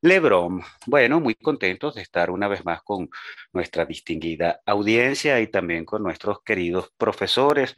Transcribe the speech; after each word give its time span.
Lebron, 0.00 0.62
bueno, 0.86 1.18
muy 1.18 1.34
contentos 1.34 1.96
de 1.96 2.02
estar 2.02 2.30
una 2.30 2.46
vez 2.46 2.64
más 2.64 2.82
con 2.82 3.10
nuestra 3.52 3.84
distinguida 3.84 4.60
audiencia 4.64 5.40
y 5.40 5.48
también 5.48 5.84
con 5.84 6.04
nuestros 6.04 6.42
queridos 6.42 6.92
profesores. 6.96 7.74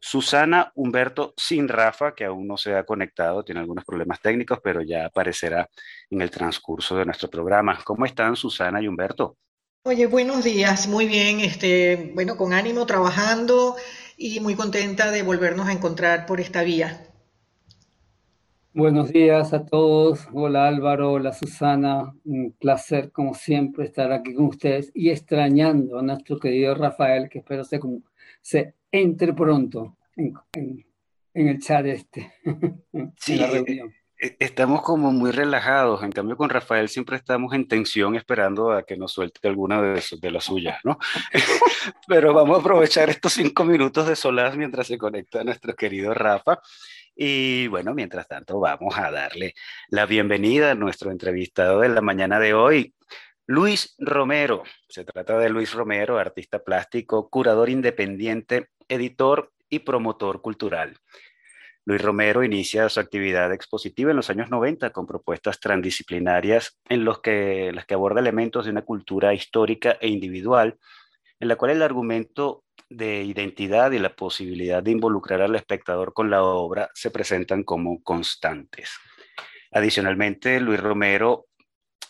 Susana 0.00 0.70
Humberto 0.76 1.34
sin 1.36 1.66
Rafa, 1.66 2.14
que 2.14 2.26
aún 2.26 2.46
no 2.46 2.56
se 2.56 2.76
ha 2.76 2.84
conectado, 2.84 3.42
tiene 3.42 3.60
algunos 3.60 3.84
problemas 3.84 4.20
técnicos, 4.20 4.60
pero 4.62 4.82
ya 4.82 5.06
aparecerá 5.06 5.68
en 6.10 6.20
el 6.20 6.30
transcurso 6.30 6.96
de 6.96 7.06
nuestro 7.06 7.28
programa. 7.28 7.80
¿Cómo 7.84 8.04
están 8.04 8.36
Susana 8.36 8.80
y 8.80 8.86
Humberto? 8.86 9.36
Oye, 9.84 10.06
buenos 10.06 10.44
días, 10.44 10.86
muy 10.86 11.06
bien, 11.06 11.40
este, 11.40 12.12
bueno, 12.14 12.36
con 12.36 12.52
ánimo 12.52 12.86
trabajando 12.86 13.76
y 14.16 14.40
muy 14.40 14.54
contenta 14.54 15.10
de 15.10 15.22
volvernos 15.22 15.68
a 15.68 15.72
encontrar 15.72 16.26
por 16.26 16.40
esta 16.40 16.62
vía. 16.62 17.13
Buenos 18.76 19.12
días 19.12 19.54
a 19.54 19.64
todos. 19.64 20.26
Hola 20.32 20.66
Álvaro, 20.66 21.12
hola 21.12 21.32
Susana. 21.32 22.12
Un 22.24 22.50
placer, 22.58 23.12
como 23.12 23.32
siempre, 23.32 23.84
estar 23.84 24.10
aquí 24.10 24.34
con 24.34 24.46
ustedes 24.46 24.90
y 24.92 25.10
extrañando 25.10 26.00
a 26.00 26.02
nuestro 26.02 26.40
querido 26.40 26.74
Rafael, 26.74 27.28
que 27.28 27.38
espero 27.38 27.62
se, 27.62 27.78
se 28.40 28.74
entre 28.90 29.32
pronto 29.32 29.96
en, 30.16 30.34
el 31.34 31.60
chat 31.60 31.86
este, 31.86 32.32
sí, 33.16 33.36
la 33.36 33.46
reunión. 33.46 33.94
Eh, 34.24 34.36
estamos 34.38 34.80
como 34.80 35.12
muy 35.12 35.32
relajados, 35.32 36.02
en 36.02 36.10
cambio 36.10 36.34
con 36.38 36.48
Rafael 36.48 36.88
siempre 36.88 37.16
estamos 37.16 37.52
en 37.52 37.68
tensión 37.68 38.14
esperando 38.14 38.72
a 38.72 38.82
que 38.84 38.96
nos 38.96 39.12
suelte 39.12 39.46
alguna 39.46 39.82
de, 39.82 40.02
de 40.18 40.30
las 40.30 40.44
suyas, 40.44 40.80
¿no? 40.82 40.98
Pero 42.08 42.32
vamos 42.32 42.56
a 42.56 42.60
aprovechar 42.60 43.10
estos 43.10 43.34
cinco 43.34 43.64
minutos 43.66 44.08
de 44.08 44.16
solaz 44.16 44.56
mientras 44.56 44.86
se 44.86 44.96
conecta 44.96 45.44
nuestro 45.44 45.74
querido 45.76 46.14
Rafa. 46.14 46.58
Y 47.14 47.66
bueno, 47.66 47.92
mientras 47.92 48.26
tanto, 48.26 48.58
vamos 48.58 48.96
a 48.96 49.10
darle 49.10 49.54
la 49.88 50.06
bienvenida 50.06 50.70
a 50.70 50.74
nuestro 50.74 51.10
entrevistado 51.10 51.80
de 51.80 51.90
la 51.90 52.00
mañana 52.00 52.40
de 52.40 52.54
hoy, 52.54 52.94
Luis 53.46 53.94
Romero. 53.98 54.62
Se 54.88 55.04
trata 55.04 55.38
de 55.38 55.50
Luis 55.50 55.74
Romero, 55.74 56.18
artista 56.18 56.64
plástico, 56.64 57.28
curador 57.28 57.68
independiente, 57.68 58.70
editor 58.88 59.52
y 59.68 59.80
promotor 59.80 60.40
cultural. 60.40 60.96
Luis 61.86 62.00
Romero 62.00 62.42
inicia 62.42 62.88
su 62.88 62.98
actividad 62.98 63.52
expositiva 63.52 64.10
en 64.10 64.16
los 64.16 64.30
años 64.30 64.50
90 64.50 64.90
con 64.90 65.06
propuestas 65.06 65.60
transdisciplinarias 65.60 66.78
en 66.88 67.04
las 67.04 67.18
que 67.18 67.94
aborda 67.94 68.20
elementos 68.20 68.64
de 68.64 68.70
una 68.70 68.82
cultura 68.82 69.34
histórica 69.34 69.98
e 70.00 70.08
individual, 70.08 70.78
en 71.40 71.48
la 71.48 71.56
cual 71.56 71.72
el 71.72 71.82
argumento 71.82 72.64
de 72.88 73.22
identidad 73.22 73.92
y 73.92 73.98
la 73.98 74.16
posibilidad 74.16 74.82
de 74.82 74.92
involucrar 74.92 75.42
al 75.42 75.56
espectador 75.56 76.14
con 76.14 76.30
la 76.30 76.42
obra 76.42 76.88
se 76.94 77.10
presentan 77.10 77.64
como 77.64 78.02
constantes. 78.02 78.90
Adicionalmente, 79.70 80.60
Luis 80.60 80.80
Romero 80.80 81.48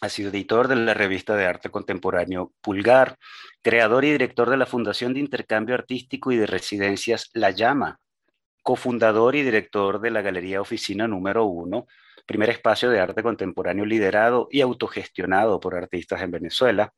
ha 0.00 0.08
sido 0.08 0.30
editor 0.30 0.68
de 0.68 0.76
la 0.76 0.94
revista 0.94 1.34
de 1.34 1.46
arte 1.46 1.70
contemporáneo 1.70 2.52
Pulgar, 2.60 3.16
creador 3.62 4.04
y 4.04 4.12
director 4.12 4.50
de 4.50 4.56
la 4.56 4.66
Fundación 4.66 5.14
de 5.14 5.20
Intercambio 5.20 5.74
Artístico 5.74 6.30
y 6.30 6.36
de 6.36 6.46
Residencias 6.46 7.30
La 7.32 7.50
Llama, 7.50 7.98
cofundador 8.64 9.36
y 9.36 9.42
director 9.42 10.00
de 10.00 10.10
la 10.10 10.22
Galería 10.22 10.62
Oficina 10.62 11.06
número 11.06 11.44
uno, 11.44 11.86
primer 12.26 12.48
espacio 12.48 12.88
de 12.88 12.98
arte 12.98 13.22
contemporáneo 13.22 13.84
liderado 13.84 14.48
y 14.50 14.62
autogestionado 14.62 15.60
por 15.60 15.76
artistas 15.76 16.22
en 16.22 16.30
Venezuela, 16.30 16.92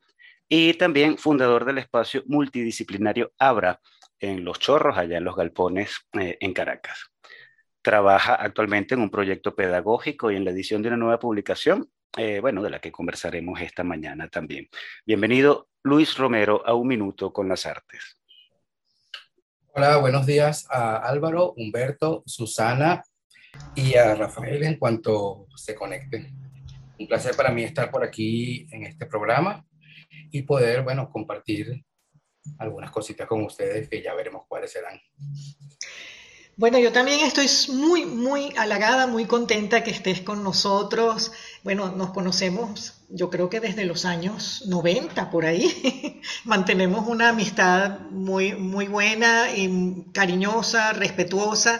y 0.49 0.75
también 0.75 1.19
fundador 1.19 1.65
del 1.65 1.79
espacio 1.79 2.23
multidisciplinario 2.27 3.33
Abra 3.37 3.81
en 4.21 4.45
Los 4.45 4.61
Chorros, 4.61 4.97
allá 4.97 5.19
en 5.19 5.25
Los 5.25 5.35
Galpones, 5.35 6.07
eh, 6.13 6.39
en 6.41 6.53
Caracas. 6.53 7.11
Trabaja 7.83 8.37
actualmente 8.37 8.95
en 8.95 9.01
un 9.01 9.11
proyecto 9.11 9.57
pedagógico 9.57 10.31
y 10.31 10.37
en 10.37 10.45
la 10.45 10.53
edición 10.53 10.83
de 10.83 10.89
una 10.89 10.97
nueva 10.97 11.19
publicación, 11.19 11.91
eh, 12.17 12.39
bueno, 12.41 12.63
de 12.63 12.71
la 12.71 12.79
que 12.79 12.93
conversaremos 12.93 13.61
esta 13.61 13.83
mañana 13.83 14.29
también. 14.29 14.69
Bienvenido, 15.05 15.69
Luis 15.83 16.17
Romero, 16.17 16.63
a 16.65 16.75
Un 16.75 16.87
Minuto 16.87 17.33
con 17.33 17.49
las 17.49 17.67
Artes. 17.67 18.21
Hola, 19.79 19.99
buenos 19.99 20.25
días 20.25 20.67
a 20.71 20.97
Álvaro, 20.97 21.53
Humberto, 21.55 22.23
Susana 22.25 23.03
y 23.75 23.95
a 23.95 24.15
Rafael 24.15 24.63
en 24.63 24.79
cuanto 24.79 25.49
se 25.55 25.75
conecten. 25.75 26.35
Un 26.99 27.07
placer 27.07 27.37
para 27.37 27.51
mí 27.51 27.63
estar 27.63 27.91
por 27.91 28.03
aquí 28.03 28.67
en 28.71 28.85
este 28.85 29.05
programa 29.05 29.67
y 30.31 30.41
poder, 30.45 30.83
bueno, 30.83 31.11
compartir 31.11 31.85
algunas 32.59 32.91
cositas 32.91 33.29
con 33.29 33.45
ustedes 33.45 33.91
que 33.91 34.01
ya 34.01 34.15
veremos 34.15 34.45
cuáles 34.49 34.73
serán. 34.73 34.99
Bueno, 36.59 36.79
yo 36.79 36.91
también 36.91 37.21
estoy 37.21 37.47
muy, 37.77 38.07
muy 38.07 38.55
halagada, 38.57 39.07
muy 39.07 39.27
contenta 39.27 39.85
que 39.85 39.91
estés 39.91 40.23
con 40.23 40.43
nosotros. 40.43 41.33
Bueno, 41.63 41.93
nos 41.93 42.13
conocemos, 42.13 42.95
yo 43.11 43.29
creo 43.29 43.51
que 43.51 43.61
desde 43.61 43.85
los 43.85 44.07
años 44.07 44.63
90 44.67 45.31
por 45.31 45.45
ahí. 45.45 46.23
Mantenemos 46.45 47.07
una 47.09 47.29
amistad 47.29 48.01
muy, 48.11 48.55
muy 48.55 48.87
buena 48.89 49.51
y 49.55 50.07
cariñosa, 50.15 50.95
respetuosa. 50.95 51.79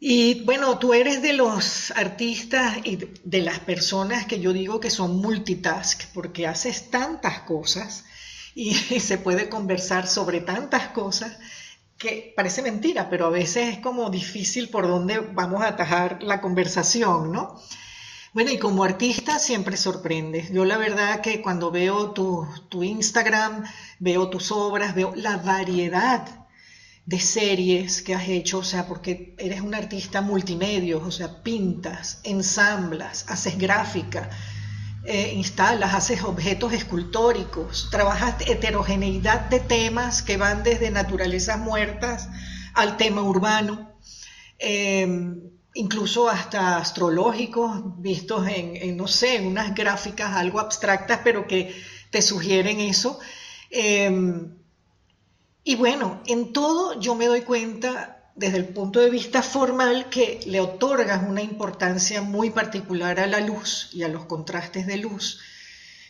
Y 0.00 0.42
bueno, 0.42 0.80
tú 0.80 0.92
eres 0.92 1.22
de 1.22 1.32
los 1.32 1.92
artistas 1.92 2.78
y 2.82 2.98
de 3.22 3.42
las 3.42 3.60
personas 3.60 4.26
que 4.26 4.40
yo 4.40 4.52
digo 4.52 4.80
que 4.80 4.90
son 4.90 5.18
multitask, 5.18 6.02
porque 6.12 6.48
haces 6.48 6.90
tantas 6.90 7.42
cosas 7.42 8.06
y 8.56 8.74
se 9.00 9.18
puede 9.18 9.48
conversar 9.48 10.08
sobre 10.08 10.40
tantas 10.40 10.88
cosas 10.88 11.38
que 12.02 12.32
parece 12.36 12.62
mentira, 12.62 13.08
pero 13.08 13.26
a 13.26 13.30
veces 13.30 13.74
es 13.74 13.78
como 13.78 14.10
difícil 14.10 14.68
por 14.70 14.88
dónde 14.88 15.20
vamos 15.20 15.62
a 15.62 15.68
atajar 15.68 16.20
la 16.20 16.40
conversación, 16.40 17.30
¿no? 17.30 17.60
Bueno, 18.34 18.50
y 18.50 18.58
como 18.58 18.82
artista 18.82 19.38
siempre 19.38 19.76
sorprendes. 19.76 20.50
Yo 20.50 20.64
la 20.64 20.78
verdad 20.78 21.20
que 21.20 21.40
cuando 21.40 21.70
veo 21.70 22.10
tu, 22.10 22.44
tu 22.68 22.82
Instagram, 22.82 23.64
veo 24.00 24.28
tus 24.30 24.50
obras, 24.50 24.96
veo 24.96 25.12
la 25.14 25.36
variedad 25.36 26.26
de 27.06 27.20
series 27.20 28.02
que 28.02 28.14
has 28.14 28.26
hecho, 28.28 28.58
o 28.58 28.64
sea, 28.64 28.88
porque 28.88 29.36
eres 29.38 29.60
un 29.60 29.74
artista 29.74 30.22
multimedios, 30.22 31.02
o 31.04 31.12
sea, 31.12 31.42
pintas, 31.44 32.20
ensamblas, 32.24 33.26
haces 33.28 33.56
gráfica, 33.58 34.28
eh, 35.04 35.32
instalas, 35.34 35.94
haces 35.94 36.22
objetos 36.22 36.72
escultóricos, 36.72 37.88
trabajas 37.90 38.36
heterogeneidad 38.46 39.48
de 39.48 39.58
temas 39.58 40.22
que 40.22 40.36
van 40.36 40.62
desde 40.62 40.90
naturalezas 40.90 41.58
muertas 41.58 42.28
al 42.74 42.96
tema 42.96 43.22
urbano, 43.22 43.92
em, 44.58 45.40
incluso 45.74 46.28
hasta 46.28 46.76
astrológicos, 46.78 47.82
vistos 47.98 48.46
en, 48.48 48.96
no 48.96 49.08
sé, 49.08 49.40
unas 49.40 49.74
gráficas 49.74 50.36
algo 50.36 50.60
abstractas, 50.60 51.20
pero 51.24 51.46
que 51.48 51.74
te 52.10 52.22
sugieren 52.22 52.78
eso. 52.78 53.18
Em, 53.70 54.54
y 55.64 55.74
bueno, 55.76 56.22
en 56.26 56.52
todo 56.52 57.00
yo 57.00 57.14
me 57.14 57.26
doy 57.26 57.42
cuenta 57.42 58.21
desde 58.34 58.58
el 58.58 58.68
punto 58.68 59.00
de 59.00 59.10
vista 59.10 59.42
formal 59.42 60.08
que 60.08 60.40
le 60.46 60.60
otorgas 60.60 61.28
una 61.28 61.42
importancia 61.42 62.22
muy 62.22 62.50
particular 62.50 63.20
a 63.20 63.26
la 63.26 63.40
luz 63.40 63.90
y 63.92 64.02
a 64.04 64.08
los 64.08 64.24
contrastes 64.24 64.86
de 64.86 64.96
luz, 64.96 65.40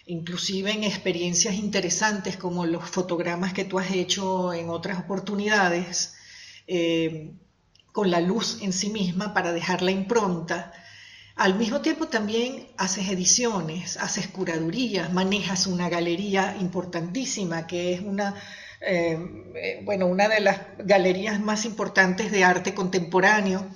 inclusive 0.06 0.72
en 0.72 0.84
experiencias 0.84 1.54
interesantes 1.54 2.36
como 2.36 2.64
los 2.66 2.88
fotogramas 2.88 3.52
que 3.52 3.64
tú 3.64 3.78
has 3.78 3.90
hecho 3.90 4.52
en 4.52 4.68
otras 4.68 5.00
oportunidades, 5.00 6.14
eh, 6.66 7.32
con 7.90 8.10
la 8.10 8.20
luz 8.20 8.58
en 8.62 8.72
sí 8.72 8.88
misma 8.88 9.34
para 9.34 9.52
dejar 9.52 9.82
la 9.82 9.90
impronta. 9.90 10.72
Al 11.34 11.56
mismo 11.56 11.80
tiempo 11.80 12.08
también 12.08 12.68
haces 12.76 13.08
ediciones, 13.08 13.96
haces 13.96 14.28
curadurías, 14.28 15.12
manejas 15.12 15.66
una 15.66 15.88
galería 15.88 16.56
importantísima 16.60 17.66
que 17.66 17.94
es 17.94 18.00
una 18.00 18.34
eh, 18.84 19.18
bueno, 19.84 20.06
una 20.06 20.28
de 20.28 20.40
las 20.40 20.60
galerías 20.78 21.40
más 21.40 21.64
importantes 21.64 22.30
de 22.30 22.44
arte 22.44 22.74
contemporáneo. 22.74 23.66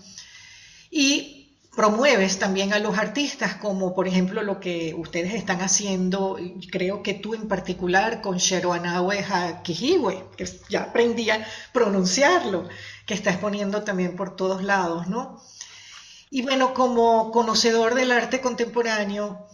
Y 0.91 1.37
promueves 1.77 2.39
también 2.39 2.73
a 2.73 2.79
los 2.79 2.97
artistas, 2.97 3.57
como 3.57 3.95
por 3.95 4.09
ejemplo 4.09 4.43
lo 4.43 4.61
que 4.61 4.95
ustedes 4.97 5.35
están 5.35 5.61
haciendo, 5.61 6.39
creo 6.73 7.03
que 7.03 7.13
tú 7.13 7.35
en 7.35 7.47
particular 7.49 8.23
con 8.23 8.39
Sheroanawe 8.39 9.21
Hakihiwe, 9.21 10.25
que 10.37 10.49
ya 10.71 10.85
aprendí 10.85 11.29
a 11.29 11.47
pronunciarlo, 11.73 12.67
que 13.05 13.13
está 13.13 13.31
exponiendo 13.31 13.83
también 13.83 14.17
por 14.17 14.35
todos 14.37 14.63
lados, 14.63 15.07
¿no? 15.07 15.39
Y 16.31 16.43
bueno, 16.43 16.73
como 16.73 17.31
conocedor 17.31 17.95
del 17.95 18.11
arte 18.11 18.41
contemporáneo, 18.41 19.47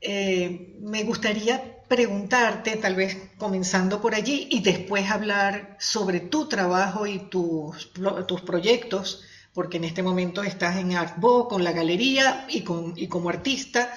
eh, 0.00 0.74
me 0.80 1.04
gustaría 1.04 1.75
preguntarte, 1.88 2.76
tal 2.76 2.94
vez 2.94 3.16
comenzando 3.38 4.00
por 4.00 4.14
allí, 4.14 4.48
y 4.50 4.60
después 4.60 5.10
hablar 5.10 5.76
sobre 5.78 6.20
tu 6.20 6.48
trabajo 6.48 7.06
y 7.06 7.18
tus, 7.30 7.92
tus 8.26 8.40
proyectos 8.42 9.22
porque 9.56 9.78
en 9.78 9.84
este 9.84 10.02
momento 10.02 10.42
estás 10.42 10.76
en 10.76 10.94
Artbo 10.94 11.48
con 11.48 11.64
la 11.64 11.72
galería 11.72 12.44
y, 12.46 12.60
con, 12.60 12.92
y 12.94 13.06
como 13.08 13.30
artista, 13.30 13.90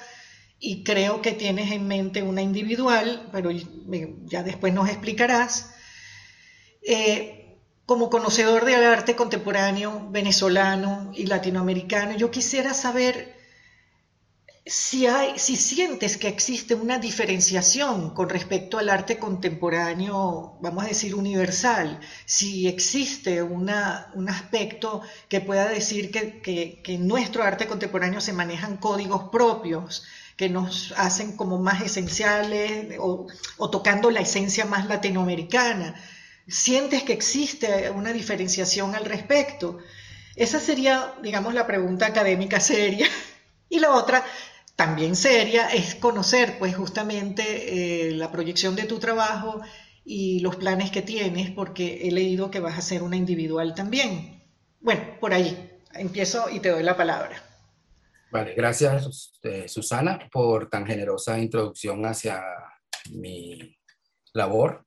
y 0.58 0.82
creo 0.84 1.20
que 1.20 1.32
tienes 1.32 1.70
en 1.70 1.86
mente 1.86 2.22
una 2.22 2.40
individual, 2.40 3.28
pero 3.30 3.50
ya 3.50 4.42
después 4.42 4.72
nos 4.72 4.88
explicarás. 4.88 5.74
Eh, 6.82 7.58
como 7.84 8.08
conocedor 8.08 8.64
del 8.64 8.82
arte 8.84 9.14
contemporáneo 9.14 10.08
venezolano 10.10 11.12
y 11.14 11.26
latinoamericano, 11.26 12.16
yo 12.16 12.30
quisiera 12.30 12.72
saber 12.72 13.36
si, 14.66 15.06
hay, 15.06 15.38
si 15.38 15.56
sientes 15.56 16.16
que 16.16 16.28
existe 16.28 16.74
una 16.74 16.98
diferenciación 16.98 18.10
con 18.10 18.28
respecto 18.28 18.78
al 18.78 18.90
arte 18.90 19.18
contemporáneo, 19.18 20.58
vamos 20.60 20.84
a 20.84 20.88
decir, 20.88 21.14
universal, 21.14 22.00
si 22.26 22.68
existe 22.68 23.42
una, 23.42 24.10
un 24.14 24.28
aspecto 24.28 25.02
que 25.28 25.40
pueda 25.40 25.68
decir 25.68 26.10
que, 26.10 26.40
que, 26.42 26.94
en 26.94 27.08
nuestro 27.08 27.42
arte 27.42 27.66
contemporáneo 27.66 28.20
se 28.20 28.32
manejan 28.32 28.76
códigos 28.76 29.30
propios 29.30 30.04
que 30.36 30.48
nos 30.48 30.92
hacen 30.96 31.36
como 31.36 31.58
más 31.58 31.82
esenciales 31.82 32.96
o, 33.00 33.26
o 33.56 33.70
tocando 33.70 34.10
la 34.10 34.20
esencia 34.20 34.66
más 34.66 34.86
latinoamericana. 34.86 35.94
¿Sientes 36.46 37.02
que 37.02 37.12
existe 37.12 37.90
una 37.90 38.12
diferenciación 38.12 38.94
al 38.94 39.04
respecto? 39.04 39.78
Esa 40.36 40.60
sería, 40.60 41.14
digamos, 41.22 41.54
la 41.54 41.66
pregunta 41.66 42.06
académica 42.06 42.60
seria. 42.60 43.08
Y 43.72 43.78
la 43.78 43.92
otra, 43.92 44.24
también 44.80 45.14
seria 45.14 45.68
es 45.68 45.94
conocer 45.94 46.58
pues 46.58 46.74
justamente 46.74 47.42
eh, 48.08 48.12
la 48.12 48.32
proyección 48.32 48.76
de 48.76 48.84
tu 48.84 48.98
trabajo 48.98 49.60
y 50.06 50.40
los 50.40 50.56
planes 50.56 50.90
que 50.90 51.02
tienes, 51.02 51.50
porque 51.50 52.08
he 52.08 52.10
leído 52.10 52.50
que 52.50 52.60
vas 52.60 52.78
a 52.78 52.80
ser 52.80 53.02
una 53.02 53.16
individual 53.16 53.74
también. 53.74 54.42
Bueno, 54.80 55.02
por 55.20 55.34
ahí. 55.34 55.70
Empiezo 55.92 56.48
y 56.48 56.60
te 56.60 56.70
doy 56.70 56.82
la 56.82 56.96
palabra. 56.96 57.42
Vale, 58.32 58.54
gracias 58.54 59.34
eh, 59.42 59.68
Susana 59.68 60.18
por 60.32 60.70
tan 60.70 60.86
generosa 60.86 61.38
introducción 61.38 62.06
hacia 62.06 62.42
mi 63.10 63.76
labor. 64.32 64.86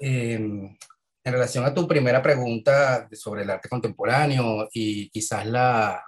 Em, 0.00 0.74
en 1.22 1.32
relación 1.34 1.66
a 1.66 1.74
tu 1.74 1.86
primera 1.86 2.22
pregunta 2.22 3.10
sobre 3.12 3.42
el 3.42 3.50
arte 3.50 3.68
contemporáneo 3.68 4.70
y 4.72 5.10
quizás 5.10 5.44
la, 5.44 6.02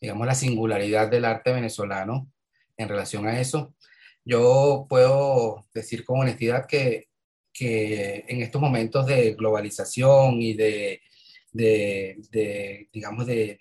digamos, 0.00 0.26
la 0.26 0.34
singularidad 0.34 1.10
del 1.10 1.26
arte 1.26 1.52
venezolano, 1.52 2.30
en 2.76 2.88
relación 2.88 3.26
a 3.26 3.40
eso. 3.40 3.74
Yo 4.24 4.86
puedo 4.88 5.66
decir 5.74 6.04
con 6.04 6.20
honestidad 6.20 6.66
que, 6.66 7.08
que 7.52 8.24
en 8.26 8.42
estos 8.42 8.60
momentos 8.60 9.06
de 9.06 9.34
globalización 9.34 10.40
y 10.40 10.54
de, 10.54 11.00
de, 11.52 12.88
digamos, 12.92 13.26
de, 13.26 13.56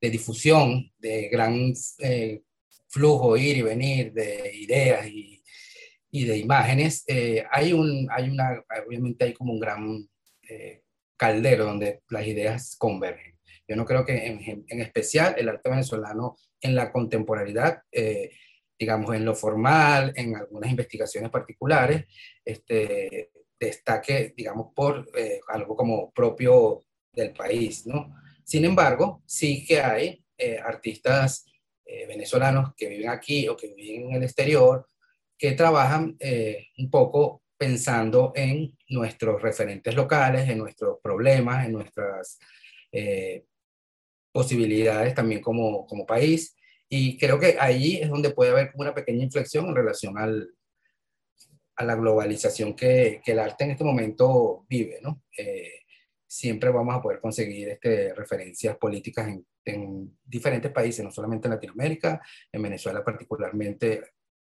de, 0.00 0.10
difusión, 0.10 0.90
de 0.98 1.28
gran 1.28 1.72
eh, 1.98 2.42
flujo, 2.88 3.36
ir 3.36 3.58
y 3.58 3.62
venir 3.62 4.12
de 4.12 4.52
ideas 4.56 5.06
y, 5.06 5.42
y 6.10 6.24
de 6.24 6.38
imágenes, 6.38 7.04
eh, 7.06 7.44
hay, 7.50 7.72
un, 7.72 8.08
hay 8.10 8.28
una, 8.30 8.64
obviamente 8.86 9.24
hay 9.24 9.34
como 9.34 9.52
un 9.52 9.60
gran 9.60 10.08
eh, 10.48 10.82
caldero 11.16 11.66
donde 11.66 12.00
las 12.08 12.26
ideas 12.26 12.76
convergen. 12.76 13.37
Yo 13.68 13.76
no 13.76 13.84
creo 13.84 14.04
que 14.04 14.26
en, 14.26 14.64
en 14.66 14.80
especial 14.80 15.34
el 15.38 15.48
arte 15.48 15.68
venezolano 15.68 16.36
en 16.60 16.74
la 16.74 16.90
contemporaneidad, 16.90 17.82
eh, 17.92 18.30
digamos, 18.78 19.14
en 19.14 19.24
lo 19.24 19.34
formal, 19.34 20.12
en 20.16 20.36
algunas 20.36 20.70
investigaciones 20.70 21.30
particulares, 21.30 22.06
este, 22.44 23.30
destaque, 23.58 24.32
digamos, 24.36 24.72
por 24.74 25.08
eh, 25.16 25.40
algo 25.48 25.76
como 25.76 26.10
propio 26.12 26.84
del 27.12 27.32
país, 27.32 27.86
¿no? 27.86 28.14
Sin 28.44 28.64
embargo, 28.64 29.22
sí 29.26 29.66
que 29.66 29.80
hay 29.80 30.24
eh, 30.36 30.58
artistas 30.58 31.44
venezolanos 32.06 32.74
que 32.76 32.86
viven 32.86 33.08
aquí 33.08 33.48
o 33.48 33.56
que 33.56 33.72
viven 33.72 34.10
en 34.10 34.16
el 34.16 34.24
exterior, 34.24 34.86
que 35.38 35.52
trabajan 35.52 36.18
un 36.76 36.90
poco 36.90 37.44
pensando 37.56 38.32
en 38.36 38.76
nuestros 38.90 39.40
referentes 39.40 39.94
locales, 39.94 40.50
en 40.50 40.58
nuestros 40.58 40.98
problemas, 41.02 41.64
en 41.64 41.72
nuestras 41.72 42.38
posibilidades 44.38 45.16
también 45.16 45.40
como, 45.40 45.84
como 45.84 46.06
país. 46.06 46.54
Y 46.88 47.18
creo 47.18 47.40
que 47.40 47.56
ahí 47.58 47.96
es 47.96 48.08
donde 48.08 48.30
puede 48.30 48.52
haber 48.52 48.70
una 48.74 48.94
pequeña 48.94 49.24
inflexión 49.24 49.66
en 49.66 49.74
relación 49.74 50.16
al, 50.16 50.54
a 51.74 51.84
la 51.84 51.96
globalización 51.96 52.76
que, 52.76 53.20
que, 53.24 53.32
el 53.32 53.40
arte 53.40 53.64
en 53.64 53.72
este 53.72 53.82
momento 53.82 54.64
vive, 54.68 55.00
¿no? 55.02 55.24
Eh, 55.36 55.80
siempre 56.24 56.70
vamos 56.70 56.94
a 56.94 57.02
poder 57.02 57.20
conseguir 57.20 57.68
este, 57.70 58.14
referencias 58.14 58.76
políticas 58.76 59.26
en, 59.26 59.44
en, 59.64 60.16
diferentes 60.24 60.70
países, 60.70 61.04
no 61.04 61.10
solamente 61.10 61.48
en 61.48 61.54
Latinoamérica, 61.54 62.22
en 62.52 62.62
Venezuela 62.62 63.02
particularmente. 63.02 64.02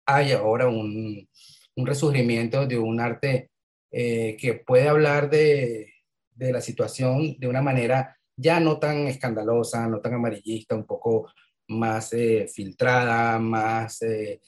Hay 0.05 0.33
ahora 0.33 0.67
un, 0.67 1.29
un 1.77 1.87
resurgimiento 1.87 2.67
de 2.67 2.77
un 2.77 2.99
arte 2.99 3.51
eh, 3.89 4.35
que 4.37 4.55
puede 4.55 4.89
hablar 4.89 5.29
de, 5.29 5.93
de 6.35 6.51
la 6.51 6.59
situación 6.59 7.37
de 7.39 7.47
una 7.47 7.61
manera 7.61 8.16
ya 8.37 8.59
no 8.59 8.79
tan 8.79 9.07
escandalosa, 9.07 9.87
no 9.87 9.99
tan 9.99 10.13
amarillista, 10.13 10.75
un 10.75 10.85
poco 10.85 11.31
más 11.67 12.13
eh, 12.13 12.47
filtrada, 12.47 13.39
más 13.39 14.01
eh, 14.03 14.41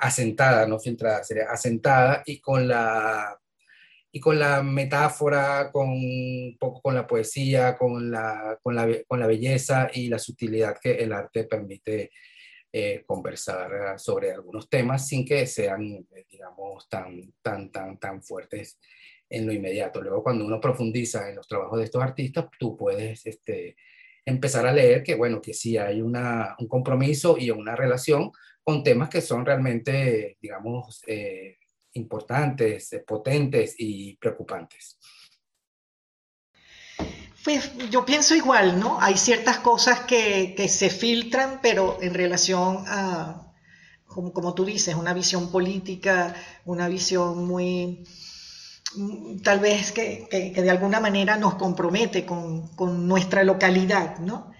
asentada, 0.00 0.66
no 0.66 0.78
filtrada, 0.78 1.22
sería 1.24 1.44
asentada 1.50 2.22
y 2.26 2.40
con 2.40 2.68
la 2.68 3.38
y 4.14 4.20
con 4.20 4.38
la 4.38 4.62
metáfora, 4.62 5.70
con 5.72 5.88
un 5.88 6.56
poco 6.60 6.82
con 6.82 6.94
la 6.94 7.06
poesía, 7.06 7.78
con 7.78 8.10
la, 8.10 8.58
con 8.62 8.74
la, 8.74 8.86
con 9.08 9.18
la 9.18 9.26
belleza 9.26 9.88
y 9.94 10.08
la 10.08 10.18
sutilidad 10.18 10.76
que 10.78 10.96
el 10.96 11.14
arte 11.14 11.44
permite 11.44 12.10
eh, 12.70 13.04
conversar 13.06 13.98
sobre 13.98 14.32
algunos 14.32 14.68
temas 14.68 15.08
sin 15.08 15.24
que 15.24 15.46
sean, 15.46 16.06
digamos, 16.30 16.86
tan, 16.90 17.32
tan, 17.40 17.72
tan, 17.72 17.98
tan 17.98 18.22
fuertes 18.22 18.78
en 19.32 19.46
lo 19.46 19.52
inmediato. 19.52 20.00
Luego, 20.02 20.22
cuando 20.22 20.44
uno 20.44 20.60
profundiza 20.60 21.28
en 21.28 21.36
los 21.36 21.48
trabajos 21.48 21.78
de 21.78 21.84
estos 21.84 22.02
artistas, 22.02 22.46
tú 22.58 22.76
puedes 22.76 23.26
este, 23.26 23.76
empezar 24.24 24.66
a 24.66 24.72
leer 24.72 25.02
que, 25.02 25.14
bueno, 25.14 25.40
que 25.40 25.54
sí 25.54 25.76
hay 25.78 26.02
una, 26.02 26.54
un 26.58 26.68
compromiso 26.68 27.36
y 27.38 27.50
una 27.50 27.74
relación 27.74 28.30
con 28.62 28.84
temas 28.84 29.08
que 29.08 29.20
son 29.20 29.44
realmente, 29.44 30.36
digamos, 30.40 31.02
eh, 31.06 31.56
importantes, 31.94 32.92
eh, 32.92 33.00
potentes 33.00 33.74
y 33.78 34.16
preocupantes. 34.16 34.98
Pues 37.42 37.72
yo 37.90 38.04
pienso 38.04 38.36
igual, 38.36 38.78
¿no? 38.78 39.00
Hay 39.00 39.16
ciertas 39.16 39.58
cosas 39.58 40.00
que, 40.00 40.54
que 40.56 40.68
se 40.68 40.90
filtran, 40.90 41.58
pero 41.60 41.98
en 42.00 42.14
relación 42.14 42.84
a, 42.86 43.52
como, 44.06 44.32
como, 44.32 44.54
tú 44.54 44.64
dices, 44.64 44.94
una 44.94 45.12
visión 45.12 45.50
política, 45.50 46.36
una 46.64 46.86
visión 46.86 47.44
muy 47.44 48.04
tal 49.42 49.60
vez 49.60 49.92
que, 49.92 50.28
de 50.54 50.70
alguna 50.70 51.00
manera 51.00 51.36
nos 51.36 51.54
compromete 51.54 52.24
con, 52.24 52.70
nuestra 53.06 53.44
localidad, 53.44 54.18
¿no? 54.18 54.52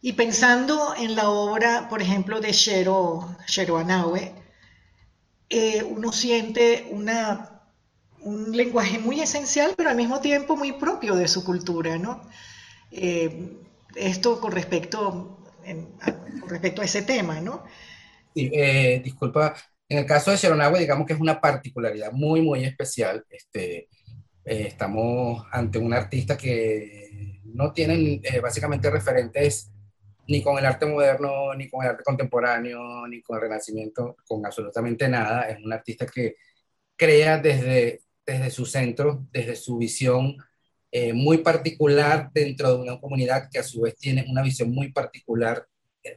Y 0.00 0.14
pensando 0.14 0.94
en 0.96 1.14
la 1.14 1.30
obra, 1.30 1.88
por 1.88 2.02
ejemplo, 2.02 2.40
de 2.40 2.52
Shero, 2.52 3.36
Shero 3.46 3.78
Anaue, 3.78 4.34
eh, 5.48 5.82
uno 5.82 6.12
siente 6.12 6.88
un 6.90 8.56
lenguaje 8.56 8.98
muy 8.98 9.20
esencial, 9.20 9.74
pero 9.76 9.90
al 9.90 9.96
mismo 9.96 10.20
tiempo 10.20 10.56
muy 10.56 10.72
propio 10.72 11.14
de 11.14 11.28
su 11.28 11.44
cultura, 11.44 11.98
¿no? 11.98 12.22
Eh, 12.90 13.58
esto 13.94 14.40
con 14.40 14.52
respecto, 14.52 15.38
a 15.64 16.84
ese 16.84 17.02
tema, 17.02 17.40
¿no? 17.40 17.64
Eh, 18.34 19.00
disculpa, 19.04 19.54
en 19.92 19.98
el 19.98 20.06
caso 20.06 20.30
de 20.30 20.36
Sheronagua, 20.36 20.78
digamos 20.78 21.06
que 21.06 21.12
es 21.12 21.20
una 21.20 21.40
particularidad 21.40 22.12
muy, 22.12 22.42
muy 22.42 22.64
especial. 22.64 23.24
Este, 23.28 23.88
eh, 24.44 24.66
estamos 24.68 25.46
ante 25.52 25.78
un 25.78 25.92
artista 25.92 26.36
que 26.36 27.40
no 27.44 27.72
tiene 27.72 28.20
eh, 28.22 28.40
básicamente 28.40 28.90
referentes 28.90 29.70
ni 30.28 30.42
con 30.42 30.58
el 30.58 30.66
arte 30.66 30.86
moderno, 30.86 31.54
ni 31.54 31.68
con 31.68 31.82
el 31.84 31.90
arte 31.90 32.04
contemporáneo, 32.04 33.06
ni 33.08 33.20
con 33.22 33.36
el 33.36 33.42
renacimiento, 33.42 34.16
con 34.26 34.44
absolutamente 34.46 35.08
nada. 35.08 35.48
Es 35.48 35.62
un 35.62 35.72
artista 35.72 36.06
que 36.06 36.36
crea 36.96 37.38
desde 37.38 38.00
desde 38.26 38.50
su 38.50 38.66
centro, 38.66 39.26
desde 39.32 39.56
su 39.56 39.78
visión 39.78 40.36
eh, 40.90 41.12
muy 41.12 41.38
particular 41.38 42.30
dentro 42.32 42.76
de 42.76 42.82
una 42.82 43.00
comunidad 43.00 43.48
que 43.50 43.58
a 43.58 43.62
su 43.62 43.82
vez 43.82 43.96
tiene 43.96 44.24
una 44.28 44.42
visión 44.42 44.70
muy 44.70 44.92
particular 44.92 45.66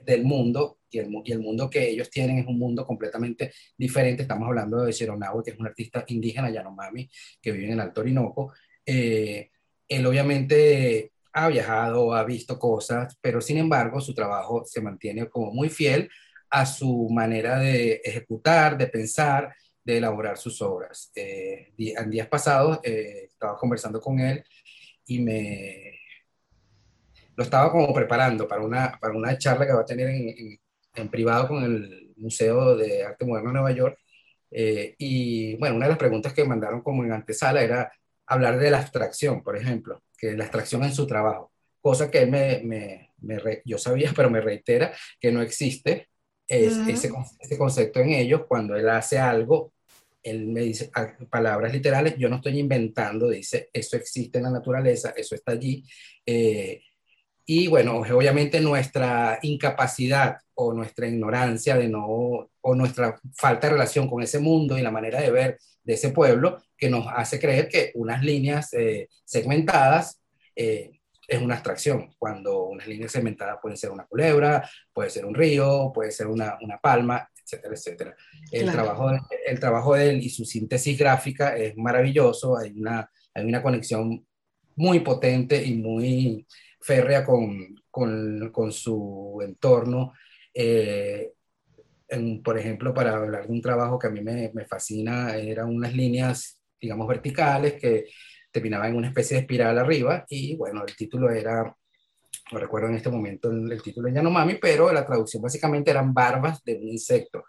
del 0.05 0.23
mundo 0.23 0.79
y 0.89 0.99
el, 0.99 1.09
y 1.23 1.31
el, 1.31 1.39
mundo 1.39 1.69
que 1.69 1.89
ellos 1.89 2.09
tienen 2.09 2.39
es 2.39 2.47
un 2.47 2.57
mundo 2.57 2.85
completamente 2.85 3.53
diferente. 3.77 4.23
Estamos 4.23 4.47
hablando 4.47 4.83
de 4.83 4.93
Cheronago, 4.93 5.43
que 5.43 5.51
es 5.51 5.59
un 5.59 5.67
artista 5.67 6.03
indígena 6.07 6.49
Yanomami 6.49 7.09
que 7.41 7.51
vive 7.51 7.65
en 7.65 7.73
el 7.73 7.79
Alto 7.81 8.01
Orinoco. 8.01 8.53
Eh, 8.85 9.51
él 9.87 10.05
obviamente 10.05 11.11
ha 11.33 11.47
viajado, 11.49 12.13
ha 12.13 12.23
visto 12.23 12.57
cosas, 12.57 13.17
pero 13.21 13.41
sin 13.41 13.57
embargo 13.57 13.99
su 13.99 14.13
trabajo 14.13 14.63
se 14.65 14.81
mantiene 14.81 15.29
como 15.29 15.51
muy 15.51 15.69
fiel 15.69 16.09
a 16.49 16.65
su 16.65 17.09
manera 17.09 17.59
de 17.59 18.01
ejecutar, 18.03 18.77
de 18.77 18.87
pensar, 18.87 19.53
de 19.83 19.97
elaborar 19.97 20.37
sus 20.37 20.61
obras. 20.61 21.11
Eh, 21.15 21.73
en 21.77 22.09
días 22.09 22.27
pasados 22.27 22.79
eh, 22.83 23.25
estaba 23.29 23.57
conversando 23.57 23.99
con 23.99 24.19
él 24.19 24.43
y 25.05 25.19
me 25.19 25.99
lo 27.35 27.43
estaba 27.43 27.71
como 27.71 27.93
preparando 27.93 28.47
para 28.47 28.61
una, 28.61 28.97
para 28.99 29.13
una 29.13 29.37
charla 29.37 29.65
que 29.65 29.73
va 29.73 29.81
a 29.81 29.85
tener 29.85 30.09
en, 30.09 30.59
en, 30.95 31.09
privado 31.09 31.47
con 31.47 31.63
el 31.63 32.13
Museo 32.17 32.75
de 32.75 33.03
Arte 33.03 33.25
Moderno 33.25 33.49
de 33.49 33.53
Nueva 33.53 33.71
York. 33.71 33.99
Eh, 34.51 34.95
y 34.97 35.55
bueno, 35.57 35.75
una 35.75 35.85
de 35.85 35.91
las 35.91 35.97
preguntas 35.97 36.33
que 36.33 36.45
mandaron 36.45 36.81
como 36.81 37.03
en 37.03 37.11
antesala 37.11 37.61
era 37.61 37.91
hablar 38.25 38.57
de 38.57 38.71
la 38.71 38.79
abstracción, 38.79 39.43
por 39.43 39.57
ejemplo, 39.57 40.03
que 40.17 40.35
la 40.37 40.45
abstracción 40.45 40.83
en 40.83 40.93
su 40.93 41.05
trabajo, 41.05 41.51
cosa 41.81 42.09
que 42.09 42.19
él 42.19 42.31
me, 42.31 42.61
me, 42.63 43.11
me 43.19 43.61
yo 43.65 43.77
sabía, 43.77 44.11
pero 44.15 44.29
me 44.29 44.41
reitera 44.41 44.93
que 45.19 45.31
no 45.31 45.41
existe 45.41 46.09
es, 46.47 46.77
ese, 46.87 47.11
ese, 47.39 47.57
concepto 47.57 47.99
en 47.99 48.11
ellos 48.11 48.43
cuando 48.47 48.75
él 48.75 48.87
hace 48.87 49.17
algo 49.17 49.73
él 50.25 50.47
me 50.47 50.61
dice 50.61 50.89
palabras 51.29 51.71
literales, 51.71 52.15
yo 52.17 52.27
no 52.29 52.37
estoy 52.37 52.57
inventando, 52.57 53.29
dice, 53.29 53.69
eso 53.71 53.95
existe 53.95 54.39
en 54.39 54.45
la 54.45 54.49
naturaleza, 54.49 55.13
eso 55.15 55.35
está 55.35 55.51
allí. 55.51 55.85
Eh, 56.25 56.81
y 57.45 57.67
bueno, 57.67 57.97
obviamente 57.97 58.59
nuestra 58.59 59.39
incapacidad 59.43 60.37
o 60.55 60.73
nuestra 60.73 61.07
ignorancia 61.07 61.77
de 61.77 61.87
no, 61.87 62.49
o 62.61 62.75
nuestra 62.75 63.19
falta 63.35 63.67
de 63.67 63.73
relación 63.73 64.09
con 64.09 64.23
ese 64.23 64.39
mundo 64.39 64.77
y 64.77 64.81
la 64.81 64.91
manera 64.91 65.21
de 65.21 65.31
ver 65.31 65.59
de 65.83 65.93
ese 65.93 66.09
pueblo, 66.09 66.63
que 66.75 66.89
nos 66.89 67.05
hace 67.07 67.39
creer 67.39 67.69
que 67.69 67.91
unas 67.95 68.23
líneas 68.23 68.73
eh, 68.73 69.09
segmentadas 69.23 70.21
eh, 70.55 70.99
es 71.27 71.41
una 71.41 71.55
abstracción, 71.55 72.15
cuando 72.17 72.65
unas 72.65 72.87
líneas 72.87 73.11
segmentadas 73.11 73.57
pueden 73.61 73.77
ser 73.77 73.91
una 73.91 74.05
culebra, 74.05 74.67
puede 74.93 75.09
ser 75.09 75.25
un 75.25 75.35
río, 75.35 75.91
puede 75.93 76.11
ser 76.11 76.27
una, 76.27 76.57
una 76.61 76.79
palma, 76.79 77.29
etcétera, 77.43 77.73
etcétera. 77.75 78.15
El, 78.51 78.71
trabajo 78.71 79.11
de, 79.11 79.19
el 79.45 79.59
trabajo 79.59 79.95
de 79.95 80.09
él 80.09 80.23
y 80.23 80.29
su 80.29 80.45
síntesis 80.45 80.97
gráfica 80.97 81.55
es 81.55 81.75
maravilloso, 81.77 82.57
hay 82.57 82.71
una, 82.71 83.09
hay 83.33 83.45
una 83.45 83.61
conexión 83.61 84.25
muy 84.75 84.99
potente 84.99 85.63
y 85.63 85.75
muy 85.75 86.45
férrea 86.85 87.25
con, 87.25 87.75
con, 87.89 88.51
con 88.51 88.71
su 88.71 89.39
entorno. 89.43 90.13
Eh, 90.53 91.31
por 92.43 92.57
ejemplo, 92.57 92.93
para 92.93 93.15
hablar 93.15 93.47
de 93.47 93.53
un 93.53 93.61
trabajo 93.61 93.97
que 93.97 94.07
a 94.07 94.11
mí 94.11 94.21
me, 94.21 94.51
me 94.53 94.65
fascina, 94.65 95.35
eran 95.35 95.69
unas 95.69 95.93
líneas, 95.93 96.61
digamos, 96.79 97.07
verticales 97.07 97.73
que 97.73 98.05
terminaban 98.51 98.91
en 98.91 98.97
una 98.97 99.07
especie 99.07 99.35
de 99.35 99.41
espiral 99.41 99.77
arriba 99.77 100.23
y 100.29 100.55
bueno, 100.55 100.83
el 100.87 100.95
título 100.95 101.29
era 101.29 101.75
no 102.51 102.59
recuerdo 102.59 102.89
en 102.89 102.95
este 102.95 103.09
momento 103.09 103.49
el, 103.49 103.81
título 103.81 104.07
de 104.07 104.15
Yanomami, 104.15 104.55
pero 104.55 104.91
la 104.91 105.05
traducción 105.05 105.41
básicamente 105.41 105.91
eran 105.91 106.13
barbas 106.13 106.63
de 106.63 106.75
un 106.75 106.89
insecto. 106.89 107.45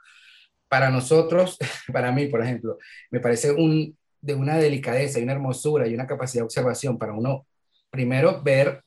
Para 0.68 0.90
nosotros, 0.90 1.58
para 1.92 2.12
mí, 2.12 2.26
por 2.28 2.42
ejemplo, 2.42 2.78
me 3.10 3.20
parece 3.20 3.52
un, 3.52 3.96
de 4.20 4.34
una 4.34 4.56
delicadeza 4.56 5.18
y 5.18 5.22
una 5.22 5.32
hermosura 5.32 5.86
y 5.86 5.94
una 5.94 6.06
capacidad 6.06 6.42
de 6.42 6.46
observación 6.46 6.98
para 6.98 7.12
uno, 7.12 7.46
primero, 7.90 8.42
ver, 8.42 8.82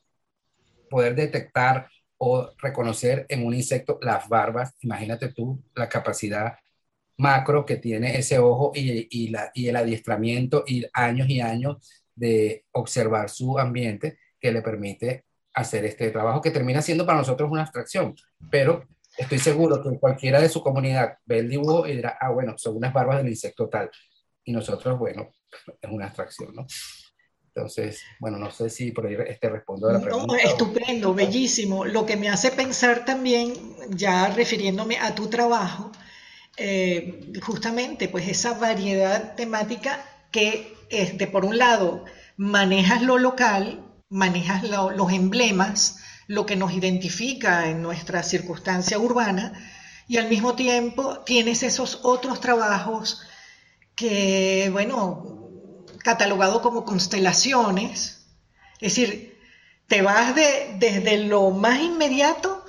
poder 0.90 1.16
detectar 1.16 1.88
o 2.18 2.52
reconocer 2.58 3.26
en 3.30 3.46
un 3.46 3.54
insecto 3.54 4.00
las 4.02 4.28
barbas. 4.28 4.76
Imagínate 4.82 5.30
tú 5.30 5.64
la 5.76 5.88
capacidad 5.88 6.56
macro 7.18 7.66
que 7.66 7.78
tiene 7.78 8.18
ese 8.18 8.40
ojo 8.40 8.72
y, 8.74 9.08
y, 9.10 9.30
la, 9.30 9.52
y 9.54 9.68
el 9.68 9.76
adiestramiento 9.76 10.64
y 10.66 10.86
años 10.94 11.30
y 11.30 11.42
años 11.42 11.78
de 12.16 12.66
observar 12.72 13.30
su 13.30 13.58
ambiente 13.60 14.18
que 14.40 14.52
le 14.52 14.62
permite 14.62 15.26
hacer 15.54 15.86
este 15.86 16.10
trabajo 16.12 16.42
que 16.42 16.52
termina 16.52 16.82
siendo 16.82 17.06
para 17.06 17.18
nosotros 17.18 17.52
una 17.52 17.64
abstracción, 17.64 18.16
pero 18.50 18.86
estoy 19.18 19.40
seguro 19.40 19.82
que 19.84 20.00
cualquiera 20.00 20.40
de 20.40 20.50
su 20.50 20.62
comunidad 20.62 21.18
ve 21.26 21.40
el 21.40 21.50
dibujo 21.50 21.88
y 21.88 21.96
dirá, 21.96 22.18
ah, 22.20 22.30
bueno, 22.30 22.58
son 22.58 22.78
unas 22.78 22.94
barbas 22.94 23.18
del 23.18 23.30
insecto 23.30 23.68
tal. 23.68 23.90
Y 24.46 24.52
nosotros, 24.54 24.98
bueno, 24.98 25.30
es 25.82 25.92
una 25.92 26.06
abstracción, 26.06 26.56
¿no? 26.56 26.66
Entonces, 27.60 28.04
bueno, 28.20 28.38
no 28.38 28.52
sé 28.52 28.70
si 28.70 28.92
por 28.92 29.06
ahí 29.06 29.18
este 29.28 29.50
respondo 29.50 29.90
a 29.90 29.94
la 29.94 30.00
pregunta. 30.00 30.34
No, 30.34 30.40
estupendo, 30.40 31.14
bellísimo. 31.14 31.84
Lo 31.84 32.06
que 32.06 32.16
me 32.16 32.30
hace 32.30 32.52
pensar 32.52 33.04
también, 33.04 33.54
ya 33.90 34.30
refiriéndome 34.30 34.98
a 34.98 35.14
tu 35.14 35.28
trabajo, 35.28 35.92
eh, 36.56 37.32
justamente 37.42 38.08
pues 38.08 38.30
esa 38.30 38.54
variedad 38.54 39.36
temática 39.36 40.06
que, 40.32 40.74
este, 40.90 41.28
por 41.28 41.44
un 41.44 41.58
lado, 41.58 42.06
manejas 42.38 43.02
lo 43.02 43.18
local, 43.18 43.86
manejas 44.08 44.64
los 44.64 45.12
emblemas, 45.12 46.00
lo 46.28 46.46
que 46.46 46.56
nos 46.56 46.72
identifica 46.72 47.70
en 47.70 47.82
nuestra 47.82 48.24
circunstancia 48.24 48.98
urbana, 49.00 49.54
y 50.08 50.16
al 50.16 50.30
mismo 50.30 50.56
tiempo 50.56 51.20
tienes 51.26 51.62
esos 51.64 52.00
otros 52.04 52.40
trabajos 52.40 53.22
que, 53.96 54.70
bueno, 54.72 55.49
catalogado 56.04 56.62
como 56.62 56.86
constelaciones, 56.86 58.28
es 58.80 58.96
decir, 58.96 59.40
te 59.88 60.02
vas 60.02 60.36
de, 60.36 60.76
desde 60.78 61.26
lo 61.26 61.52
más 61.52 61.80
inmediato 61.82 62.64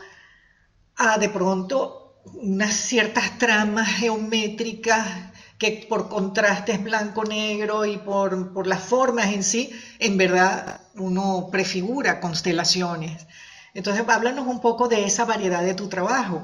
a 0.96 1.18
de 1.18 1.28
pronto 1.28 2.20
unas 2.34 2.74
ciertas 2.74 3.38
tramas 3.38 3.88
geométricas 3.88 5.06
que 5.58 5.86
por 5.88 6.08
contrastes 6.08 6.82
blanco-negro 6.82 7.84
y 7.84 7.98
por, 7.98 8.52
por, 8.54 8.66
las 8.66 8.82
formas 8.82 9.32
en 9.32 9.42
sí, 9.42 9.70
en 9.98 10.16
verdad 10.16 10.80
uno 10.94 11.48
prefigura 11.52 12.18
constelaciones. 12.18 13.26
Entonces, 13.74 14.04
háblanos 14.08 14.46
un 14.46 14.60
poco 14.60 14.88
de 14.88 15.04
esa 15.04 15.26
variedad 15.26 15.62
de 15.62 15.74
tu 15.74 15.88
trabajo. 15.88 16.42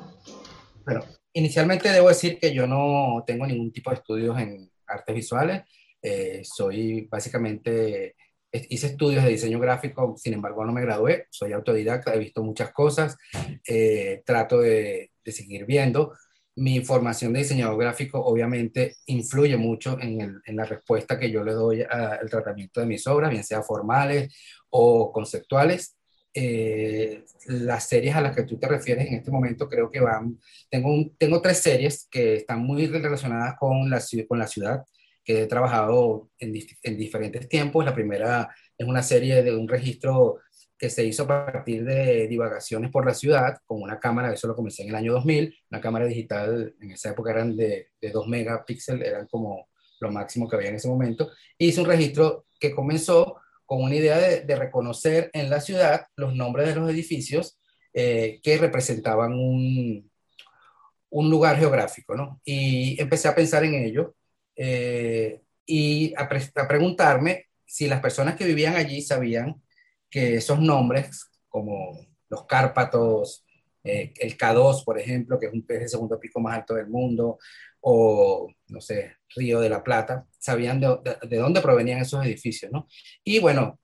Bueno, 0.85 1.03
inicialmente 1.33 1.91
debo 1.91 2.09
decir 2.09 2.39
que 2.39 2.55
yo 2.55 2.67
no 2.67 3.25
tengo 3.27 3.47
ningún 3.47 3.73
tipo 3.73 3.91
de 3.91 3.97
estudios 3.97 4.39
en 4.39 4.71
artes 4.87 5.15
visuales. 5.15 5.65
Eh, 6.09 6.43
soy 6.45 7.09
básicamente, 7.11 8.15
hice 8.53 8.87
estudios 8.87 9.25
de 9.25 9.31
diseño 9.31 9.59
gráfico, 9.59 10.15
sin 10.17 10.35
embargo 10.35 10.65
no 10.65 10.73
me 10.73 10.83
gradué, 10.83 11.27
soy 11.31 11.53
autodidacta, 11.53 12.15
he 12.15 12.19
visto 12.21 12.45
muchas 12.45 12.73
cosas, 12.73 13.17
eh, 13.67 14.23
trato 14.25 14.61
de, 14.61 15.11
seguir 15.25 15.67
viendo 15.67 16.13
mi 16.55 16.79
formación 16.85 17.33
de 17.33 17.41
diseñador 17.41 17.77
gráfico 17.77 18.25
obviamente 18.25 18.95
influye 19.07 19.57
mucho 19.57 19.99
en, 20.01 20.41
la 20.47 20.65
respuesta 20.65 21.19
que 21.19 21.29
yo 21.29 21.43
le 21.43 21.53
doy 21.53 21.83
al 21.83 22.31
tratamiento 22.31 22.81
de 22.81 22.87
mis 22.87 23.05
obras, 23.09 23.33
bien 23.33 23.43
sea 23.43 23.63
formales 23.63 24.33
o 24.71 25.11
conceptuales. 25.11 25.97
Eh, 26.33 27.25
las 27.47 27.89
series 27.89 28.15
a 28.15 28.21
las 28.21 28.37
que 28.37 28.45
tú 28.45 28.59
te 28.59 28.69
refieres 28.69 29.09
en 29.09 29.15
este 29.15 29.33
momento 29.33 29.69
creo 29.69 29.91
que 29.91 30.01
van, 30.01 30.39
tengo, 30.71 30.89
tengo 31.19 31.43
tres 31.43 31.59
series 31.59 32.07
que 32.09 32.37
están 32.37 32.61
muy 32.61 32.87
relacionadas 32.87 33.57
con 33.59 33.91
la, 33.91 34.01
con 34.29 34.39
la 34.39 34.47
ciudad, 34.47 34.85
que 35.27 35.43
he 35.43 35.47
trabajado 35.47 36.31
en, 36.39 36.55
en 36.83 36.97
diferentes 36.97 37.49
tiempos. 37.49 37.85
La 37.85 37.95
primera 37.95 38.49
es 38.79 38.87
una 38.87 39.03
serie 39.03 39.43
de 39.43 39.55
un 39.55 39.69
registro 39.69 40.39
que 40.79 40.89
se 40.89 41.05
hizo 41.05 41.25
a 41.25 41.27
partir 41.27 41.85
de 41.85 42.29
divagaciones 42.29 42.91
por 42.91 43.05
la 43.05 43.15
ciudad 43.15 43.59
con 43.67 43.83
una 43.83 43.99
cámara, 43.99 44.33
eso 44.33 44.47
lo 44.47 44.55
comencé 44.55 44.83
en 44.83 44.91
el 44.91 44.95
año 44.95 45.15
2000, 45.15 45.55
una 45.71 45.81
cámara 45.81 46.05
digital, 46.05 46.75
en 46.81 46.91
esa 46.91 47.11
época 47.11 47.33
eran 47.33 47.57
de, 47.57 47.89
de 48.01 48.11
2 48.11 48.29
megapíxeles, 48.29 49.09
eran 49.09 49.27
como 49.27 49.69
lo 50.01 50.11
máximo 50.11 50.49
que 50.49 50.57
había 50.57 50.69
en 50.69 50.77
ese 50.77 50.89
momento. 50.89 51.31
Hice 51.59 51.81
un 51.81 51.87
registro 51.87 52.47
que 52.61 52.75
comenzó 52.75 53.41
con 53.65 53.83
una 53.83 53.97
idea 53.97 54.19
de, 54.19 54.57
reconocer 54.57 55.31
en 55.33 55.51
la 55.51 55.61
ciudad 55.61 56.07
los 56.15 56.35
nombres 56.35 56.69
de 56.69 56.77
los 56.77 56.89
edificios 56.89 57.59
eh, 57.93 58.39
que 58.43 58.59
representaban 58.59 59.33
un, 59.33 60.11
un, 61.11 61.31
lugar 61.31 61.59
geográfico, 61.59 62.15
¿no? 62.15 62.41
Y 62.45 63.01
empecé 63.01 63.29
a 63.29 63.35
pensar 63.35 63.65
en 63.65 63.75
ello 63.75 64.15
eh, 64.57 65.43
y 65.65 66.15
a, 66.15 66.23
a 66.23 66.69
preguntarme 66.69 67.47
si 67.65 67.89
las 67.89 68.01
personas 68.01 68.37
que 68.37 68.45
vivían 68.45 68.77
allí 68.77 69.03
sabían 69.03 69.61
que 70.09 70.37
esos 70.37 70.61
nombres, 70.61 71.31
como 71.49 71.99
los 72.29 72.47
Cárpatos, 72.47 73.45
eh, 73.85 74.13
el 74.19 74.37
K2, 74.37 74.85
por 74.85 74.99
ejemplo, 74.99 75.39
que 75.39 75.47
es 75.47 75.53
un 75.53 75.65
pez 75.65 75.81
de 75.81 75.89
segundo 75.89 76.19
pico 76.19 76.41
más 76.41 76.57
alto 76.57 76.75
del 76.75 76.89
mundo, 76.89 77.39
o, 77.81 78.49
no 78.69 78.81
sé, 78.81 79.17
Río 79.37 79.61
de 79.61 79.69
la 79.69 79.85
Plata, 79.85 80.27
sabían 80.39 80.81
de, 80.81 80.99
de, 81.29 81.37
dónde 81.37 81.61
provenían 81.61 82.01
esos 82.01 82.25
edificios, 82.25 82.73
¿no? 82.73 82.89
Y 83.23 83.39
bueno, 83.39 83.79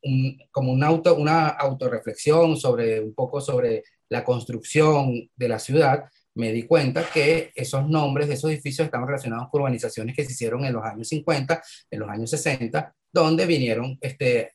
como 0.50 0.72
un 0.72 0.82
auto, 0.82 1.14
una 1.14 1.48
autorreflexión 1.48 2.56
sobre 2.56 3.00
un 3.00 3.14
poco 3.14 3.40
sobre 3.40 3.84
la 4.08 4.24
construcción 4.24 5.30
de 5.36 5.48
la 5.48 5.60
ciudad, 5.60 6.04
me 6.34 6.52
di 6.52 6.62
cuenta 6.64 7.04
que 7.12 7.52
esos 7.54 7.88
nombres 7.88 8.28
de 8.28 8.34
esos 8.34 8.50
edificios 8.50 8.86
estaban 8.86 9.06
relacionados 9.06 9.48
con 9.50 9.60
urbanizaciones 9.60 10.16
que 10.16 10.24
se 10.24 10.32
hicieron 10.32 10.64
en 10.64 10.72
los 10.72 10.84
años 10.84 11.08
50, 11.08 11.62
en 11.90 12.00
los 12.00 12.08
años 12.08 12.30
60, 12.30 12.94
donde 13.12 13.46
vinieron 13.46 13.98
este, 14.00 14.52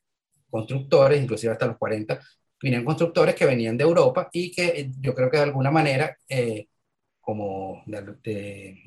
constructores, 0.50 1.22
inclusive 1.22 1.54
hasta 1.54 1.68
los 1.68 1.78
40, 1.78 2.20
vinieron 2.62 2.86
constructores 2.86 3.36
que 3.36 3.46
venían 3.46 3.78
de 3.78 3.84
Europa 3.84 4.30
y 4.32 4.52
que 4.52 4.66
eh, 4.68 4.92
yo 5.00 5.14
creo 5.14 5.30
que 5.30 5.38
de 5.38 5.44
alguna 5.44 5.72
manera, 5.72 6.18
eh, 6.28 6.68
como 7.22 7.84
de, 7.86 8.82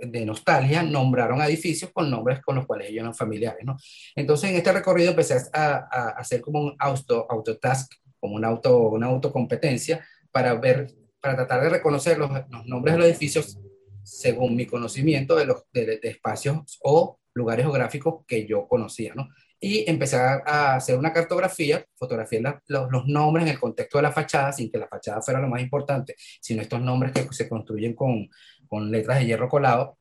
de, 0.00 0.24
nostalgia, 0.26 0.82
nombraron 0.82 1.42
edificios 1.42 1.92
con 1.92 2.10
nombres 2.10 2.40
con 2.40 2.56
los 2.56 2.66
cuales 2.66 2.88
ellos 2.88 3.02
eran 3.02 3.14
familiares. 3.14 3.64
¿no? 3.64 3.76
Entonces 4.16 4.50
en 4.50 4.56
este 4.56 4.72
recorrido 4.72 5.10
empecé 5.10 5.36
a, 5.52 5.88
a 5.90 6.08
hacer 6.16 6.40
como 6.40 6.60
un 6.60 6.74
auto, 6.78 7.26
autotask, 7.30 7.92
como 8.18 8.36
un 8.36 8.44
auto, 8.46 8.88
una 8.88 9.08
autocompetencia 9.08 10.02
para 10.30 10.54
ver 10.54 10.94
para 11.22 11.36
tratar 11.36 11.62
de 11.62 11.68
reconocer 11.70 12.18
los, 12.18 12.30
nombres 12.66 12.94
de 12.94 12.98
los 12.98 13.08
edificios 13.08 13.58
según 14.02 14.56
mi 14.56 14.66
conocimiento 14.66 15.36
de 15.36 15.46
los 15.46 15.62
de, 15.72 16.00
espacios 16.02 16.78
o 16.82 17.20
lugares 17.32 17.64
geográficos 17.64 18.24
que 18.26 18.44
yo 18.46 18.66
conocía, 18.66 19.14
¿no? 19.14 19.28
Y 19.60 19.88
empecé 19.88 20.16
a 20.16 20.74
hacer 20.74 20.98
una 20.98 21.12
cartografía, 21.12 21.86
fotografiar 21.94 22.60
los, 22.66 22.90
los, 22.90 23.06
nombres 23.06 23.46
en 23.46 23.52
el 23.52 23.60
contexto 23.60 23.98
de 23.98 24.02
la 24.02 24.10
fachada, 24.10 24.52
sin 24.52 24.68
que 24.72 24.78
la 24.78 24.88
fachada 24.88 25.22
fuera 25.22 25.40
lo 25.40 25.46
más 25.46 25.62
importante, 25.62 26.16
sino 26.40 26.60
estos 26.60 26.80
nombres 26.80 27.12
que 27.12 27.32
se 27.32 27.48
construyen 27.48 27.94
con, 27.94 28.28
con 28.66 28.90
letras 28.90 29.20
de 29.20 29.26
hierro 29.26 29.48
colado. 29.48 29.98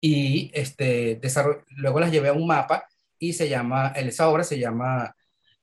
Y 0.00 0.52
este, 0.54 1.20
luego 1.70 1.98
las 1.98 2.12
llevé 2.12 2.28
a 2.28 2.32
un 2.32 2.46
mapa 2.46 2.86
y 3.18 3.32
se 3.32 3.48
llama, 3.48 3.88
esa 3.96 4.28
obra 4.28 4.44
se 4.44 4.58
llama 4.58 5.16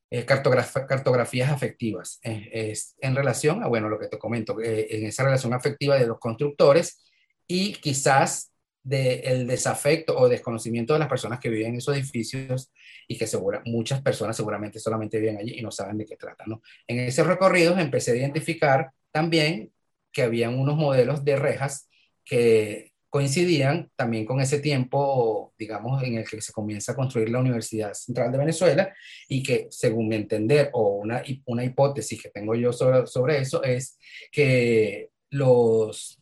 eh, 0.10 0.26
cartografías 0.26 1.52
afectivas. 1.52 2.20
en 2.24 3.16
relación 3.16 3.64
a, 3.64 3.68
bueno, 3.68 3.90
lo 3.90 4.00
que 4.00 4.08
te 4.08 4.18
comento, 4.18 4.60
eh, 4.62 4.88
en 4.90 5.06
esa 5.06 5.24
relación 5.24 5.54
afectiva 5.54 5.98
de 5.98 6.08
los 6.08 6.20
constructores 6.20 7.04
y 7.48 7.74
quizás 7.74 8.52
del 8.84 9.48
desafecto 9.48 10.18
o 10.18 10.30
desconocimiento 10.30 10.94
de 10.94 11.00
las 11.00 11.10
personas 11.10 11.40
que 11.40 11.50
viven 11.50 11.72
en 11.74 11.76
esos 11.76 11.94
edificios 11.94 12.72
y 13.06 13.18
que 13.18 13.28
segura, 13.28 13.62
muchas 13.66 14.02
personas 14.02 14.38
seguramente 14.38 14.80
solamente 14.80 15.20
viven 15.20 15.38
allí 15.38 15.60
y 15.60 15.62
no 15.62 15.72
saben 15.72 15.98
de 15.98 16.06
qué 16.06 16.16
trata. 16.16 16.46
¿no? 16.48 16.62
En 16.88 17.00
ese 17.00 17.24
recorrido 17.24 17.78
empecé 17.78 18.12
a 18.12 18.16
identificar 18.16 18.92
también 19.12 19.74
que 20.14 20.22
habían 20.22 20.58
unos 20.58 20.78
modelos 20.78 21.26
de 21.26 21.36
rejas 21.36 21.90
que 22.24 22.94
coincidían 23.18 23.90
también 23.96 24.28
con 24.28 24.40
ese 24.40 24.60
tiempo, 24.60 25.52
digamos, 25.58 26.04
en 26.04 26.20
el 26.20 26.30
que 26.30 26.40
se 26.40 26.54
comienza 26.54 26.92
a 26.92 26.96
construir 26.96 27.30
la 27.30 27.40
Universidad 27.40 27.92
Central 27.96 28.32
de 28.32 28.38
Venezuela 28.38 28.94
y 29.28 29.42
que, 29.42 29.66
según 29.72 30.08
mi 30.08 30.18
entender, 30.18 30.70
o 30.74 30.98
una, 30.98 31.24
una 31.46 31.64
hipótesis 31.64 32.22
que 32.22 32.30
tengo 32.30 32.54
yo 32.54 32.72
sobre, 32.72 33.08
sobre 33.08 33.40
eso, 33.40 33.64
es 33.64 33.98
que 34.32 35.10
los 35.32 36.22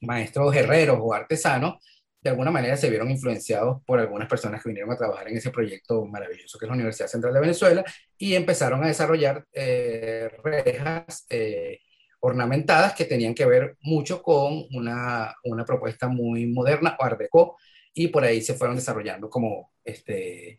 maestros 0.00 0.56
herreros 0.56 0.98
o 0.98 1.12
artesanos 1.12 1.74
de 2.22 2.30
alguna 2.30 2.50
manera 2.50 2.78
se 2.78 2.88
vieron 2.88 3.10
influenciados 3.10 3.82
por 3.84 4.00
algunas 4.00 4.30
personas 4.30 4.62
que 4.62 4.70
vinieron 4.70 4.90
a 4.90 4.96
trabajar 4.96 5.28
en 5.28 5.36
ese 5.36 5.50
proyecto 5.50 6.06
maravilloso 6.06 6.58
que 6.58 6.64
es 6.64 6.68
la 6.68 6.74
Universidad 6.74 7.08
Central 7.08 7.34
de 7.34 7.40
Venezuela 7.40 7.84
y 8.16 8.34
empezaron 8.34 8.82
a 8.82 8.86
desarrollar 8.86 9.44
eh, 9.52 10.30
rejas 10.42 11.26
eh, 11.28 11.80
ornamentadas 12.20 12.94
que 12.94 13.04
tenían 13.04 13.34
que 13.34 13.46
ver 13.46 13.76
mucho 13.82 14.22
con 14.22 14.66
una, 14.72 15.34
una 15.44 15.64
propuesta 15.64 16.08
muy 16.08 16.46
moderna, 16.46 16.96
Art 16.98 17.18
Deco, 17.18 17.56
y 17.94 18.08
por 18.08 18.24
ahí 18.24 18.40
se 18.42 18.54
fueron 18.54 18.76
desarrollando 18.76 19.28
como 19.28 19.72
este, 19.84 20.58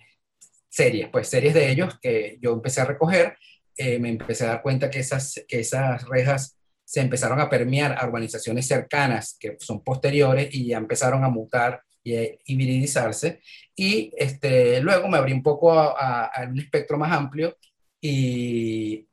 series, 0.69 1.09
pues 1.09 1.27
series 1.27 1.53
de 1.53 1.71
ellos 1.71 1.97
que 2.01 2.37
yo 2.41 2.53
empecé 2.53 2.81
a 2.81 2.85
recoger, 2.85 3.37
eh, 3.75 3.99
me 3.99 4.09
empecé 4.09 4.45
a 4.45 4.49
dar 4.49 4.61
cuenta 4.61 4.89
que 4.89 4.99
esas, 4.99 5.43
que 5.47 5.59
esas 5.59 6.07
rejas 6.07 6.57
se 6.83 7.01
empezaron 7.01 7.39
a 7.39 7.49
permear 7.49 7.95
a 7.97 8.05
urbanizaciones 8.07 8.67
cercanas 8.67 9.37
que 9.39 9.57
son 9.59 9.83
posteriores 9.83 10.53
y 10.53 10.67
ya 10.67 10.77
empezaron 10.77 11.23
a 11.23 11.29
mutar 11.29 11.81
y 12.03 12.15
a 12.15 12.23
hibridizarse. 12.45 13.41
Y 13.75 14.11
este, 14.17 14.81
luego 14.81 15.07
me 15.07 15.17
abrí 15.17 15.33
un 15.33 15.43
poco 15.43 15.71
a, 15.71 16.25
a 16.25 16.47
un 16.47 16.59
espectro 16.59 16.97
más 16.97 17.11
amplio 17.11 17.55
y 18.01 19.07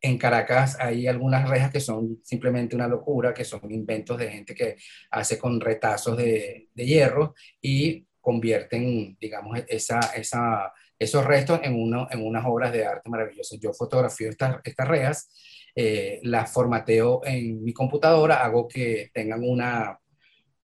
en 0.00 0.18
Caracas 0.18 0.76
hay 0.80 1.06
algunas 1.06 1.48
rejas 1.48 1.70
que 1.70 1.80
son 1.80 2.20
simplemente 2.22 2.74
una 2.74 2.88
locura, 2.88 3.34
que 3.34 3.44
son 3.44 3.70
inventos 3.70 4.18
de 4.18 4.30
gente 4.30 4.54
que 4.54 4.76
hace 5.10 5.38
con 5.38 5.60
retazos 5.60 6.16
de, 6.16 6.68
hierro 6.74 7.34
y 7.60 8.06
convierten, 8.20 9.16
digamos, 9.20 9.58
esa, 9.68 10.00
esa, 10.14 10.72
esos 10.98 11.24
restos 11.24 11.60
en, 11.62 11.74
uno, 11.74 12.08
en 12.10 12.26
unas 12.26 12.44
obras 12.46 12.72
de 12.72 12.86
arte 12.86 13.10
maravillosas. 13.10 13.58
Yo 13.60 13.72
fotografío 13.72 14.30
estas, 14.30 14.56
estas 14.64 14.88
rejas, 14.88 15.30
eh, 15.74 16.20
las 16.22 16.52
formateo 16.52 17.20
en 17.24 17.62
mi 17.62 17.72
computadora, 17.72 18.42
hago 18.44 18.68
que 18.68 19.10
tengan 19.12 19.42
una, 19.42 19.98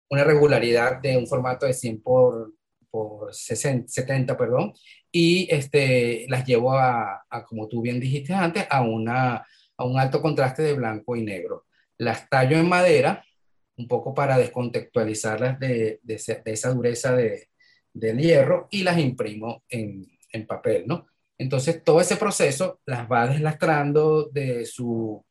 una 0.08 0.24
regularidad 0.24 1.00
de 1.00 1.16
un 1.16 1.26
formato 1.26 1.66
de 1.66 1.74
100 1.74 2.02
por, 2.02 2.52
por 2.94 3.34
60, 3.34 3.88
70, 3.88 4.36
perdón, 4.36 4.72
y 5.10 5.52
este, 5.52 6.26
las 6.28 6.46
llevo 6.46 6.74
a, 6.74 7.26
como 7.48 7.66
tú 7.66 7.82
bien 7.82 7.98
dijiste 7.98 8.32
antes, 8.32 8.68
a, 8.70 8.82
una, 8.82 9.44
a 9.76 9.84
un 9.84 9.98
alto 9.98 10.22
contraste 10.22 10.62
de 10.62 10.74
blanco 10.74 11.16
y 11.16 11.24
negro. 11.24 11.64
Las 11.98 12.28
tallo 12.28 12.56
en 12.56 12.68
madera, 12.68 13.24
un 13.76 13.88
poco 13.88 14.14
para 14.14 14.38
descontextualizarlas 14.38 15.58
de, 15.58 15.98
de, 16.04 16.20
esa 16.44 16.72
dureza 16.72 17.16
de, 17.16 17.48
del 17.92 18.18
hierro, 18.18 18.68
y 18.70 18.84
las 18.84 18.96
imprimo 18.96 19.64
en, 19.68 20.06
en 20.30 20.46
papel, 20.46 20.84
¿no? 20.86 21.08
Entonces, 21.36 21.82
todo 21.82 22.00
ese 22.00 22.14
proceso 22.14 22.78
las 22.86 23.10
va 23.10 23.26
deslastrando 23.26 24.28
de 24.28 24.66
su, 24.66 25.26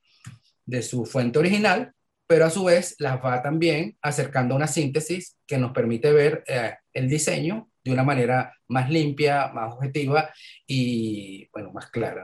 de 0.66 0.82
su 0.82 1.06
fuente 1.06 1.40
original, 1.40 1.94
pero 2.34 2.46
a 2.46 2.50
su 2.50 2.64
vez 2.64 2.96
las 2.98 3.24
va 3.24 3.44
también 3.44 3.96
acercando 4.02 4.56
a 4.56 4.58
una 4.58 4.66
síntesis 4.66 5.38
que 5.46 5.60
nos 5.60 5.72
permite 5.72 6.12
ver 6.12 6.44
eh, 6.48 6.74
el 6.92 7.08
diseño 7.08 7.70
de 7.84 7.92
una 7.92 8.02
manera 8.02 8.58
más 8.70 8.90
limpia, 8.90 9.50
más 9.50 9.72
objetiva 9.76 10.34
y, 10.66 11.48
bueno, 11.54 11.72
más 11.72 11.92
clara. 11.92 12.24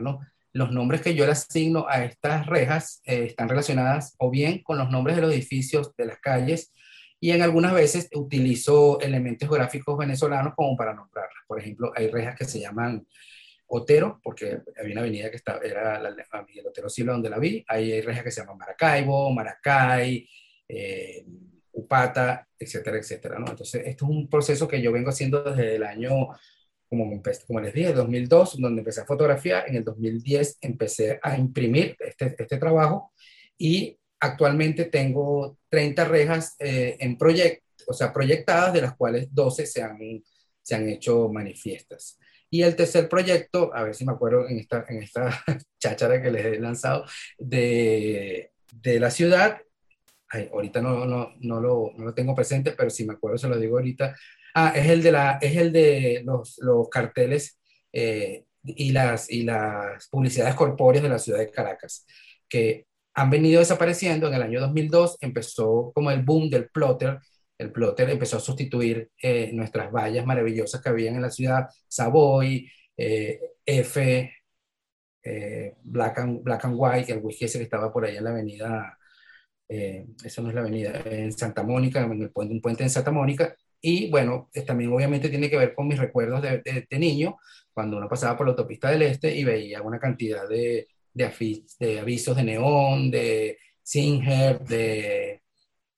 Los 0.51 0.71
nombres 0.71 1.01
que 1.01 1.13
yo 1.13 1.27
le 1.27 1.33
asigno 1.33 1.85
a 1.87 2.03
estas 2.03 2.47
rejas 2.47 3.03
eh, 3.05 3.25
están 3.25 3.49
relacionadas 3.49 4.15
o 4.17 4.31
bien 4.31 4.63
con 4.63 4.79
los 4.79 4.89
nombres 4.89 5.15
de 5.15 5.21
los 5.21 5.31
edificios, 5.31 5.95
de 5.95 6.07
las 6.07 6.19
calles, 6.19 6.73
y 7.19 7.29
en 7.29 7.43
algunas 7.43 7.75
veces 7.75 8.09
utilizo 8.11 8.99
elementos 9.01 9.47
gráficos 9.47 9.95
venezolanos 9.95 10.55
como 10.55 10.75
para 10.75 10.95
nombrarlas. 10.95 11.43
Por 11.47 11.59
ejemplo, 11.59 11.93
hay 11.95 12.09
rejas 12.09 12.35
que 12.35 12.45
se 12.45 12.59
llaman 12.59 13.05
Otero, 13.69 14.19
porque 14.23 14.61
había 14.77 14.93
una 14.93 15.01
avenida 15.01 15.29
que 15.29 15.37
estaba, 15.37 15.59
era 15.63 15.99
la, 15.99 16.15
Otero 16.67 16.89
Silva 16.89 17.13
donde 17.13 17.29
la 17.29 17.39
vi. 17.39 17.63
Hay 17.67 18.01
rejas 18.01 18.23
que 18.23 18.31
se 18.31 18.41
llaman 18.41 18.57
Maracaibo, 18.57 19.31
Maracay, 19.31 20.27
eh, 20.67 21.25
Upata, 21.71 22.47
etcétera, 22.57 22.97
etcétera, 22.97 23.39
¿no? 23.39 23.47
Entonces, 23.49 23.83
esto 23.85 24.05
es 24.05 24.11
un 24.11 24.29
proceso 24.29 24.67
que 24.67 24.81
yo 24.81 24.91
vengo 24.91 25.09
haciendo 25.09 25.43
desde 25.43 25.75
el 25.75 25.83
año, 25.83 26.29
como, 26.89 27.21
como 27.47 27.59
les 27.61 27.73
dije, 27.73 27.93
2002, 27.93 28.59
donde 28.59 28.79
empecé 28.81 29.01
a 29.01 29.05
fotografiar, 29.05 29.69
en 29.69 29.75
el 29.75 29.83
2010 29.83 30.57
empecé 30.61 31.19
a 31.21 31.37
imprimir 31.37 31.95
este, 31.99 32.35
este 32.37 32.57
trabajo 32.57 33.13
y 33.57 33.97
actualmente 34.19 34.85
tengo 34.85 35.57
30 35.69 36.05
rejas 36.05 36.55
eh, 36.59 36.97
en 36.99 37.17
proyecto, 37.17 37.63
o 37.87 37.93
sea, 37.93 38.11
proyectadas, 38.11 38.73
de 38.73 38.81
las 38.81 38.95
cuales 38.95 39.27
12 39.31 39.65
se 39.65 39.83
han, 39.83 40.23
se 40.61 40.75
han 40.75 40.89
hecho 40.89 41.29
manifiestas. 41.29 42.17
Y 42.49 42.63
el 42.63 42.75
tercer 42.75 43.07
proyecto, 43.07 43.71
a 43.73 43.83
ver 43.83 43.95
si 43.95 44.05
me 44.05 44.13
acuerdo 44.13 44.47
en 44.47 44.59
esta, 44.59 44.85
en 44.87 45.03
esta 45.03 45.43
cháchara 45.79 46.21
que 46.21 46.31
les 46.31 46.45
he 46.45 46.59
lanzado, 46.59 47.05
de, 47.37 48.51
de 48.71 48.99
la 48.99 49.11
ciudad, 49.11 49.59
ahorita 50.51 50.81
no, 50.81 51.05
no, 51.05 51.33
no, 51.39 51.61
lo, 51.61 51.91
no, 51.95 52.05
lo, 52.05 52.13
tengo 52.13 52.35
presente, 52.35 52.71
pero 52.71 52.89
si 52.89 53.05
me 53.05 53.13
acuerdo 53.13 53.37
se 53.37 53.47
lo 53.47 53.57
digo 53.57 53.77
ahorita. 53.77 54.15
Ah, 54.55 54.73
es 54.75 54.87
el 54.87 55.03
de, 55.03 55.11
la, 55.11 55.37
es 55.41 55.55
el 55.57 55.71
de 55.71 56.21
los, 56.25 56.57
los 56.59 56.89
carteles 56.89 57.59
eh, 57.93 58.45
y, 58.63 58.91
las, 58.91 59.29
y 59.29 59.43
las 59.43 60.07
publicidades 60.09 60.55
corpóreas 60.55 61.03
de 61.03 61.09
la 61.09 61.19
ciudad 61.19 61.39
de 61.39 61.51
Caracas, 61.51 62.05
que 62.47 62.85
han 63.13 63.29
venido 63.29 63.59
desapareciendo. 63.59 64.27
En 64.27 64.33
el 64.35 64.43
año 64.43 64.61
2002 64.61 65.17
empezó 65.21 65.91
como 65.93 66.11
el 66.11 66.23
boom 66.23 66.49
del 66.49 66.69
plotter. 66.69 67.19
El 67.59 67.71
plotter 67.71 68.09
empezó 68.09 68.37
a 68.37 68.39
sustituir 68.39 69.11
eh, 69.21 69.51
nuestras 69.53 69.91
vallas 69.91 70.25
maravillosas 70.25 70.81
que 70.81 70.89
habían 70.89 71.15
en 71.15 71.21
la 71.21 71.29
ciudad, 71.29 71.67
Savoy, 71.87 72.67
eh, 72.97 73.39
F, 73.65 74.33
Black, 75.83 76.17
and, 76.17 76.41
Black 76.43 76.65
and 76.65 76.75
White, 76.75 77.13
el 77.13 77.19
whisky 77.19 77.45
que 77.45 77.61
estaba 77.61 77.93
por 77.93 78.05
ahí 78.05 78.17
en 78.17 78.23
la 78.23 78.31
avenida 78.31 78.99
eh, 79.69 80.07
esa 80.23 80.41
no 80.41 80.49
es 80.49 80.55
la 80.55 80.61
avenida, 80.61 80.99
en 81.05 81.31
Santa 81.31 81.61
Mónica, 81.61 82.01
en 82.01 82.21
el 82.23 82.31
puente, 82.31 82.53
un 82.55 82.61
puente 82.61 82.83
en 82.83 82.89
Santa 82.89 83.11
Mónica, 83.11 83.55
y 83.79 84.09
bueno, 84.09 84.49
también 84.65 84.91
obviamente 84.91 85.29
tiene 85.29 85.49
que 85.49 85.57
ver 85.57 85.75
con 85.75 85.87
mis 85.87 85.99
recuerdos 85.99 86.41
de, 86.41 86.87
niño, 86.91 87.37
cuando 87.71 87.97
uno 87.97 88.09
pasaba 88.09 88.35
por 88.35 88.47
la 88.47 88.51
autopista 88.51 88.89
del 88.89 89.03
Este 89.03 89.33
y 89.35 89.43
veía 89.43 89.81
una 89.83 89.99
cantidad 89.99 90.49
de, 90.49 90.87
de 91.13 91.99
avisos 91.99 92.35
de 92.35 92.43
neón, 92.43 93.11
de 93.11 93.59
Singer, 93.83 94.59
de, 94.61 95.38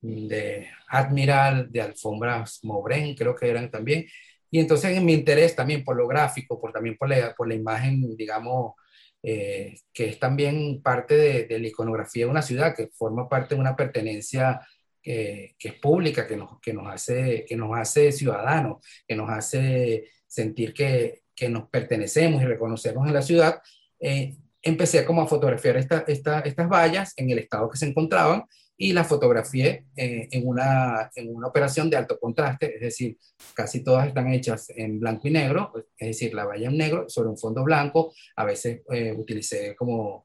de 0.02 0.68
Admiral, 0.88 1.70
de 1.70 1.80
alfombras 1.80 2.60
Mobren, 2.64 3.14
creo 3.14 3.34
que 3.34 3.48
eran 3.48 3.70
también. 3.70 4.06
Y 4.50 4.60
entonces 4.60 4.96
en 4.96 5.04
mi 5.04 5.14
interés 5.14 5.56
también 5.56 5.84
por 5.84 5.96
lo 5.96 6.06
gráfico, 6.06 6.60
por, 6.60 6.72
también 6.72 6.96
por 6.98 7.08
la, 7.08 7.34
por 7.34 7.48
la 7.48 7.54
imagen, 7.54 8.16
digamos, 8.16 8.74
que 9.22 9.78
es 9.94 10.18
también 10.18 10.82
parte 10.82 11.16
de, 11.16 11.44
de, 11.46 11.60
la 11.60 11.68
iconografía 11.68 12.24
de 12.24 12.30
una 12.30 12.42
ciudad, 12.42 12.74
que 12.74 12.88
forma 12.88 13.28
parte 13.28 13.54
de 13.54 13.60
una 13.60 13.76
pertenencia 13.76 14.60
que, 15.00 15.54
que 15.58 15.68
es 15.68 15.74
pública, 15.74 16.26
que 16.26 16.36
nos, 16.36 16.60
que, 16.60 16.72
nos 16.72 16.88
hace, 16.92 17.44
que 17.46 17.56
nos 17.56 17.76
hace 17.78 18.12
ciudadanos, 18.12 18.84
que 19.06 19.14
nos 19.14 19.30
hace 19.30 20.10
sentir 20.26 20.74
que, 20.74 21.22
que 21.34 21.48
nos 21.48 21.68
pertenecemos 21.68 22.42
y 22.42 22.46
reconocemos 22.46 23.06
en 23.06 23.14
la 23.14 23.22
ciudad, 23.22 23.60
eh, 24.00 24.36
empecé 24.62 25.04
como 25.04 25.22
a 25.22 25.26
fotografiar 25.26 25.76
esta, 25.76 26.04
esta, 26.06 26.40
estas 26.40 26.68
vallas 26.68 27.12
en 27.16 27.30
el 27.30 27.38
estado 27.38 27.68
que 27.68 27.78
se 27.78 27.86
encontraban 27.86 28.44
y 28.76 28.92
las 28.92 29.06
fotografié 29.06 29.86
eh, 29.96 30.28
en, 30.30 30.46
una, 30.46 31.10
en 31.14 31.34
una 31.34 31.48
operación 31.48 31.88
de 31.88 31.96
alto 31.96 32.18
contraste, 32.18 32.74
es 32.74 32.80
decir, 32.80 33.16
casi 33.54 33.84
todas 33.84 34.08
están 34.08 34.32
hechas 34.32 34.70
en 34.70 34.98
blanco 34.98 35.28
y 35.28 35.30
negro, 35.30 35.72
es 35.96 36.08
decir, 36.08 36.34
la 36.34 36.44
valla 36.44 36.68
en 36.68 36.76
negro 36.76 37.08
sobre 37.08 37.28
un 37.28 37.38
fondo 37.38 37.62
blanco, 37.62 38.12
a 38.36 38.44
veces 38.44 38.82
eh, 38.90 39.12
utilicé 39.16 39.76
como, 39.76 40.24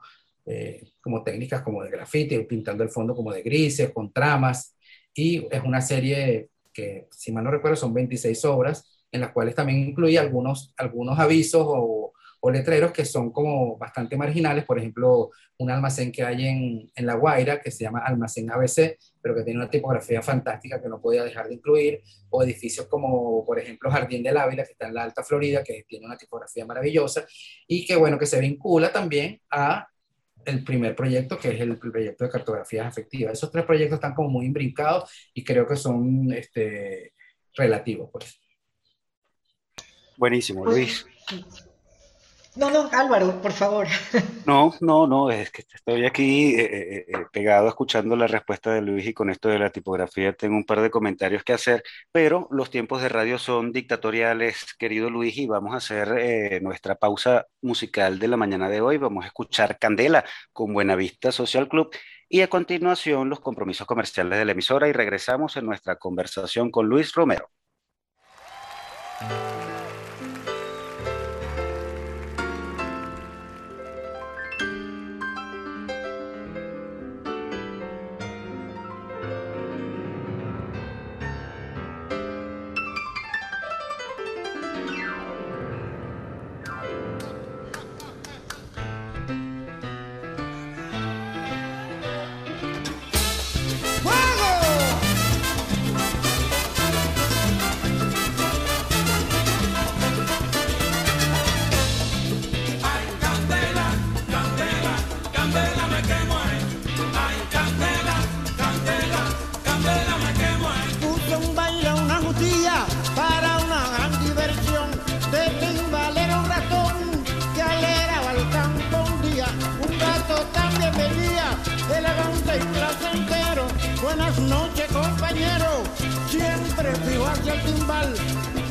como 1.01 1.23
técnicas 1.23 1.61
como 1.61 1.83
de 1.83 1.91
grafite, 1.91 2.39
pintando 2.45 2.81
el 2.81 2.89
fondo 2.89 3.13
como 3.13 3.33
de 3.33 3.41
grises, 3.41 3.91
con 3.91 4.13
tramas, 4.13 4.77
y 5.13 5.45
es 5.51 5.63
una 5.63 5.81
serie 5.81 6.49
que, 6.71 7.07
si 7.11 7.31
mal 7.31 7.43
no 7.43 7.51
recuerdo, 7.51 7.75
son 7.75 7.93
26 7.93 8.45
obras, 8.45 9.03
en 9.11 9.21
las 9.21 9.31
cuales 9.31 9.55
también 9.55 9.79
incluye 9.79 10.19
algunos, 10.19 10.73
algunos 10.77 11.17
avisos 11.17 11.65
o, 11.65 12.06
o, 12.39 12.51
letreros 12.51 12.91
que 12.91 13.05
son 13.05 13.31
como 13.31 13.77
bastante 13.77 14.15
marginales, 14.17 14.65
por 14.65 14.79
ejemplo, 14.79 15.31
un 15.57 15.71
almacén 15.71 16.11
que 16.11 16.23
hay 16.23 16.47
en, 16.47 16.91
en, 16.95 17.05
La 17.05 17.15
Guaira 17.15 17.59
que 17.59 17.71
se 17.71 17.83
llama 17.83 17.99
Almacén 17.99 18.51
ABC, 18.51 18.97
pero 19.21 19.35
que 19.35 19.43
tiene 19.43 19.59
una 19.59 19.69
tipografía 19.69 20.21
fantástica 20.21 20.81
que 20.81 20.89
no 20.89 21.01
podía 21.01 21.23
dejar 21.23 21.47
de 21.47 21.55
incluir, 21.55 22.01
o 22.29 22.43
edificios 22.43 22.87
como, 22.87 23.45
por 23.45 23.59
ejemplo, 23.59 23.89
Jardín 23.91 24.23
del 24.23 24.37
Ávila, 24.37 24.63
que 24.63 24.71
está 24.71 24.87
en 24.87 24.93
la 24.93 25.03
Alta 25.03 25.23
Florida, 25.23 25.63
que 25.63 25.85
tiene 25.87 26.05
una 26.05 26.17
tipografía 26.17 26.65
maravillosa, 26.65 27.25
y 27.67 27.85
que, 27.85 27.95
bueno, 27.95 28.17
que 28.17 28.25
se 28.25 28.39
vincula 28.39 28.91
también 28.91 29.41
a 29.49 29.87
el 30.47 30.63
primer 30.63 30.95
proyecto, 30.95 31.37
que 31.37 31.49
es 31.49 31.59
el 31.59 31.77
proyecto 31.77 32.23
de 32.23 32.29
cartografías 32.29 32.87
efectivas. 32.87 33.33
Esos 33.33 33.51
tres 33.51 33.65
proyectos 33.65 33.97
están 33.97 34.15
como 34.15 34.29
muy 34.29 34.45
imbrincados 34.45 35.11
y 35.33 35.43
creo 35.43 35.67
que 35.67 35.75
son 35.75 36.31
este, 36.31 37.13
relativos, 37.53 38.09
pues. 38.11 38.39
Buenísimo, 40.17 40.65
Luis. 40.65 41.05
No, 42.57 42.71
no, 42.71 42.89
Álvaro, 42.91 43.39
por 43.41 43.51
favor. 43.51 43.87
No, 44.47 44.73
no, 44.79 45.07
no, 45.07 45.29
es 45.29 45.51
que 45.51 45.63
estoy 45.73 46.05
aquí 46.05 46.55
eh, 46.55 46.61
eh, 46.61 47.05
eh, 47.09 47.25
pegado 47.33 47.67
escuchando 47.67 48.15
la 48.15 48.27
respuesta 48.27 48.73
de 48.73 48.81
Luis 48.81 49.05
y 49.05 49.13
con 49.13 49.29
esto 49.29 49.49
de 49.49 49.59
la 49.59 49.71
tipografía 49.71 50.31
tengo 50.31 50.55
un 50.55 50.63
par 50.63 50.79
de 50.79 50.89
comentarios 50.89 51.43
que 51.43 51.51
hacer, 51.51 51.83
pero 52.13 52.47
los 52.49 52.69
tiempos 52.69 53.01
de 53.01 53.09
radio 53.09 53.39
son 53.39 53.73
dictatoriales, 53.73 54.73
querido 54.79 55.09
Luis, 55.09 55.37
y 55.37 55.47
vamos 55.47 55.73
a 55.73 55.77
hacer 55.77 56.61
nuestra 56.63 56.95
pausa 56.95 57.45
musical 57.61 58.19
de 58.19 58.29
la 58.29 58.37
mañana 58.37 58.69
de 58.69 58.79
hoy. 58.79 58.97
Vamos 58.97 59.25
a 59.25 59.27
escuchar 59.27 59.77
Candela 59.79 60.23
con 60.53 60.73
Buenavista 60.73 61.33
Social 61.33 61.67
Club 61.67 61.93
y 62.29 62.39
a 62.39 62.49
continuación 62.49 63.29
los 63.29 63.41
compromisos 63.41 63.85
comerciales 63.85 64.39
de 64.39 64.45
la 64.45 64.53
emisora 64.53 64.87
y 64.87 64.93
regresamos 64.93 65.57
en 65.57 65.65
nuestra 65.65 65.97
conversación 65.97 66.71
con 66.71 66.87
Luis 66.87 67.13
Romero. 67.13 67.49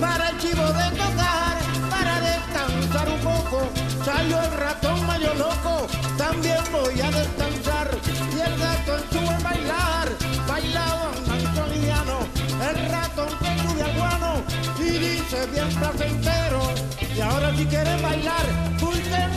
Para 0.01 0.31
el 0.31 0.39
chivo 0.39 0.67
de 0.67 0.91
tocar, 0.97 1.59
para 1.91 2.21
descansar 2.21 3.09
un 3.09 3.21
poco. 3.21 3.69
Salió 4.05 4.41
el 4.41 4.53
ratón 4.53 5.07
medio 5.07 5.35
loco, 5.35 5.87
también 6.17 6.61
voy 6.73 7.01
a 7.01 7.11
descansar. 7.11 7.91
Y 8.35 8.41
el 8.41 8.59
gato 8.59 8.99
sube 9.11 9.35
a 9.35 9.39
bailar, 9.41 10.09
bailaba 10.49 11.11
un 11.11 11.31
antoniano. 11.31 12.19
El 12.71 12.91
ratón 12.91 13.29
que 13.41 13.69
sube 13.69 13.83
al 13.83 13.97
guano 13.97 14.43
y 14.79 14.91
dice 14.91 15.47
bien 15.53 15.69
placentero. 15.75 16.63
Y 17.15 17.21
ahora 17.21 17.55
si 17.57 17.65
quieren 17.67 18.03
bailar, 18.03 18.47
busquen 18.79 19.37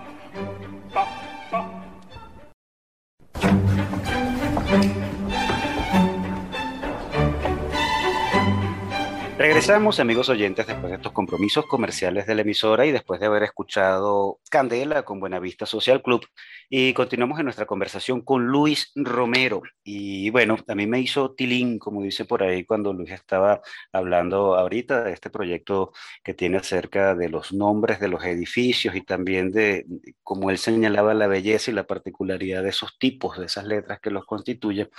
Regresamos, 9.61 9.99
amigos 9.99 10.27
oyentes, 10.27 10.65
después 10.65 10.89
de 10.89 10.95
estos 10.95 11.11
compromisos 11.11 11.67
comerciales 11.67 12.25
de 12.25 12.33
la 12.33 12.41
emisora 12.41 12.87
y 12.87 12.91
después 12.91 13.19
de 13.19 13.27
haber 13.27 13.43
escuchado 13.43 14.39
Candela 14.49 15.03
con 15.03 15.19
Buenavista 15.19 15.67
Social 15.67 16.01
Club. 16.01 16.25
Y 16.67 16.93
continuamos 16.93 17.37
en 17.37 17.43
nuestra 17.43 17.67
conversación 17.67 18.21
con 18.21 18.47
Luis 18.47 18.91
Romero. 18.95 19.61
Y 19.83 20.31
bueno, 20.31 20.57
a 20.67 20.73
mí 20.73 20.87
me 20.87 20.99
hizo 20.99 21.35
tilín, 21.35 21.77
como 21.77 22.01
dice 22.01 22.25
por 22.25 22.41
ahí, 22.41 22.65
cuando 22.65 22.91
Luis 22.91 23.11
estaba 23.11 23.61
hablando 23.93 24.55
ahorita 24.55 25.03
de 25.03 25.13
este 25.13 25.29
proyecto 25.29 25.93
que 26.23 26.33
tiene 26.33 26.57
acerca 26.57 27.13
de 27.13 27.29
los 27.29 27.53
nombres 27.53 27.99
de 27.99 28.07
los 28.07 28.23
edificios 28.23 28.95
y 28.95 29.01
también 29.01 29.51
de, 29.51 29.85
como 30.23 30.49
él 30.49 30.57
señalaba, 30.57 31.13
la 31.13 31.27
belleza 31.27 31.69
y 31.69 31.75
la 31.75 31.85
particularidad 31.85 32.63
de 32.63 32.69
esos 32.69 32.97
tipos, 32.97 33.37
de 33.37 33.45
esas 33.45 33.65
letras 33.65 33.99
que 33.99 34.09
los 34.09 34.25
constituyen. 34.25 34.89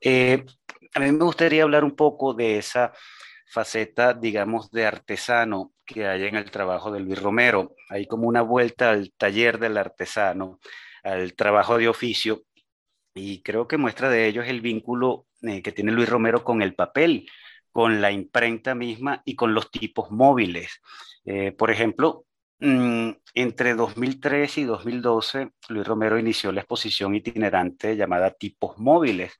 Eh, 0.00 0.44
a 0.94 1.00
mí 1.00 1.10
me 1.10 1.24
gustaría 1.24 1.64
hablar 1.64 1.82
un 1.82 1.96
poco 1.96 2.34
de 2.34 2.58
esa 2.58 2.92
faceta, 3.46 4.12
digamos, 4.12 4.70
de 4.70 4.86
artesano 4.86 5.72
que 5.84 6.06
hay 6.06 6.24
en 6.24 6.36
el 6.36 6.50
trabajo 6.50 6.90
de 6.90 7.00
Luis 7.00 7.20
Romero. 7.20 7.74
Hay 7.88 8.06
como 8.06 8.28
una 8.28 8.42
vuelta 8.42 8.90
al 8.90 9.12
taller 9.16 9.58
del 9.58 9.78
artesano, 9.78 10.58
al 11.02 11.34
trabajo 11.34 11.78
de 11.78 11.88
oficio, 11.88 12.42
y 13.16 13.42
creo 13.42 13.66
que 13.66 13.78
muestra 13.78 14.10
de 14.10 14.26
ello 14.26 14.42
es 14.42 14.50
el 14.50 14.60
vínculo 14.60 15.26
eh, 15.42 15.62
que 15.62 15.72
tiene 15.72 15.92
Luis 15.92 16.08
Romero 16.08 16.44
con 16.44 16.60
el 16.60 16.74
papel, 16.74 17.28
con 17.72 18.00
la 18.00 18.12
imprenta 18.12 18.74
misma 18.74 19.22
y 19.24 19.34
con 19.36 19.54
los 19.54 19.70
tipos 19.70 20.10
móviles. 20.10 20.80
Eh, 21.24 21.52
por 21.52 21.70
ejemplo, 21.70 22.26
mm, 22.60 23.10
entre 23.34 23.74
2003 23.74 24.58
y 24.58 24.64
2012, 24.64 25.50
Luis 25.68 25.86
Romero 25.86 26.18
inició 26.18 26.52
la 26.52 26.60
exposición 26.60 27.14
itinerante 27.14 27.96
llamada 27.96 28.30
Tipos 28.32 28.78
Móviles, 28.78 29.32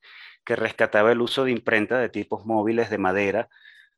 que 0.44 0.56
rescataba 0.56 1.12
el 1.12 1.20
uso 1.20 1.44
de 1.44 1.52
imprenta 1.52 1.98
de 1.98 2.08
tipos 2.08 2.46
móviles 2.46 2.88
de 2.88 2.98
madera 2.98 3.48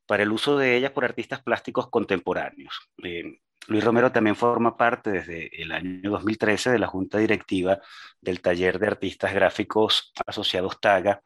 para 0.09 0.23
el 0.23 0.33
uso 0.33 0.57
de 0.57 0.75
ellas 0.75 0.91
por 0.91 1.05
artistas 1.05 1.43
plásticos 1.43 1.91
contemporáneos. 1.91 2.75
Eh, 3.05 3.41
Luis 3.67 3.85
Romero 3.85 4.11
también 4.11 4.35
forma 4.35 4.75
parte 4.75 5.11
desde 5.11 5.63
el 5.63 5.71
año 5.71 6.11
2013 6.11 6.71
de 6.71 6.79
la 6.79 6.87
junta 6.87 7.19
directiva 7.19 7.79
del 8.19 8.41
taller 8.41 8.79
de 8.79 8.87
artistas 8.87 9.35
gráficos 9.35 10.11
asociados 10.27 10.81
TAGA, 10.81 11.23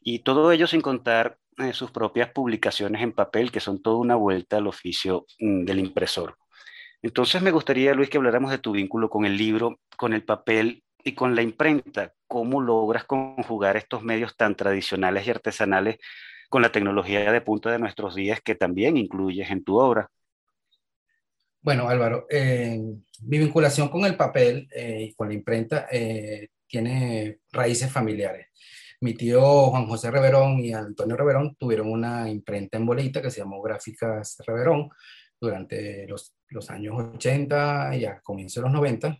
y 0.00 0.20
todo 0.20 0.50
ello 0.50 0.66
sin 0.66 0.80
contar 0.80 1.38
eh, 1.58 1.74
sus 1.74 1.90
propias 1.90 2.30
publicaciones 2.30 3.02
en 3.02 3.12
papel, 3.12 3.52
que 3.52 3.60
son 3.60 3.82
toda 3.82 3.98
una 3.98 4.16
vuelta 4.16 4.56
al 4.56 4.66
oficio 4.66 5.26
mm, 5.38 5.64
del 5.66 5.80
impresor. 5.80 6.38
Entonces 7.02 7.42
me 7.42 7.50
gustaría, 7.50 7.92
Luis, 7.92 8.08
que 8.08 8.16
habláramos 8.16 8.50
de 8.50 8.58
tu 8.58 8.72
vínculo 8.72 9.10
con 9.10 9.26
el 9.26 9.36
libro, 9.36 9.78
con 9.98 10.14
el 10.14 10.24
papel 10.24 10.82
y 11.04 11.12
con 11.12 11.34
la 11.34 11.42
imprenta. 11.42 12.14
¿Cómo 12.26 12.62
logras 12.62 13.04
conjugar 13.04 13.76
estos 13.76 14.02
medios 14.02 14.34
tan 14.38 14.56
tradicionales 14.56 15.26
y 15.26 15.30
artesanales 15.30 15.98
con 16.52 16.60
la 16.60 16.70
tecnología 16.70 17.32
de 17.32 17.40
punta 17.40 17.72
de 17.72 17.78
nuestros 17.78 18.14
días 18.14 18.42
que 18.42 18.54
también 18.54 18.98
incluyes 18.98 19.50
en 19.50 19.64
tu 19.64 19.78
obra. 19.78 20.10
Bueno, 21.62 21.88
Álvaro, 21.88 22.26
eh, 22.28 22.78
mi 23.22 23.38
vinculación 23.38 23.88
con 23.88 24.04
el 24.04 24.18
papel 24.18 24.68
eh, 24.70 25.06
y 25.08 25.14
con 25.14 25.28
la 25.28 25.34
imprenta 25.34 25.86
eh, 25.90 26.48
tiene 26.66 27.38
raíces 27.52 27.90
familiares. 27.90 28.48
Mi 29.00 29.14
tío 29.14 29.40
Juan 29.70 29.86
José 29.86 30.10
Reverón 30.10 30.58
y 30.58 30.74
Antonio 30.74 31.16
Reverón 31.16 31.56
tuvieron 31.58 31.90
una 31.90 32.28
imprenta 32.28 32.76
en 32.76 32.84
bolita 32.84 33.22
que 33.22 33.30
se 33.30 33.40
llamó 33.40 33.62
Gráficas 33.62 34.36
Reverón 34.46 34.90
durante 35.40 36.06
los, 36.06 36.34
años 36.68 37.14
80 37.14 37.96
y 37.96 38.04
a 38.04 38.20
comienzos 38.20 38.56
de 38.56 38.68
los 38.68 38.72
90. 38.72 39.18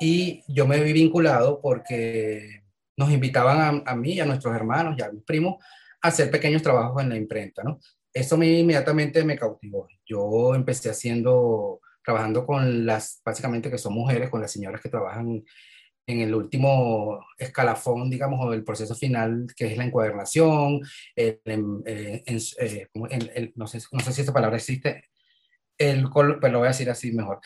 y 0.00 0.42
yo 0.52 0.66
me 0.66 0.82
vi 0.82 0.92
vinculado 0.92 1.62
porque 1.62 2.67
nos 2.98 3.10
invitaban 3.12 3.82
a, 3.86 3.94
mí 3.94 4.18
a 4.20 4.26
nuestros 4.26 4.54
hermanos 4.54 4.96
y 4.98 5.02
a 5.02 5.10
mis 5.10 5.22
primos 5.22 5.64
a 6.02 6.08
hacer 6.08 6.30
pequeños 6.30 6.62
trabajos 6.62 7.00
en 7.00 7.08
la 7.08 7.16
imprenta, 7.16 7.62
¿no? 7.62 7.78
Eso 8.12 8.36
mí 8.36 8.58
inmediatamente 8.58 9.24
me 9.24 9.38
cautivó. 9.38 9.86
Yo 10.04 10.54
empecé 10.54 10.90
haciendo, 10.90 11.80
trabajando 12.04 12.44
con 12.44 12.84
las, 12.84 13.22
básicamente 13.24 13.70
que 13.70 13.78
son 13.78 13.94
mujeres, 13.94 14.30
con 14.30 14.40
las 14.40 14.50
señoras 14.50 14.80
que 14.80 14.88
trabajan 14.88 15.44
en 16.08 16.20
el 16.20 16.34
último 16.34 17.24
escalafón, 17.36 18.10
digamos, 18.10 18.40
o 18.44 18.52
el 18.52 18.64
proceso 18.64 18.96
final, 18.96 19.46
que 19.56 19.66
es 19.66 19.76
la 19.76 19.84
encuadernación, 19.84 20.80
el, 21.14 21.40
eh, 21.86 22.22
eh, 22.26 23.52
no, 23.54 23.66
sé, 23.66 23.78
no 23.92 24.00
sé 24.00 24.12
si 24.12 24.22
esta 24.22 24.32
palabra 24.32 24.56
existe, 24.56 25.04
el, 25.78 26.10
pues 26.10 26.52
lo 26.52 26.58
voy 26.58 26.66
a 26.66 26.72
decir 26.72 26.90
así 26.90 27.12
mejor, 27.12 27.40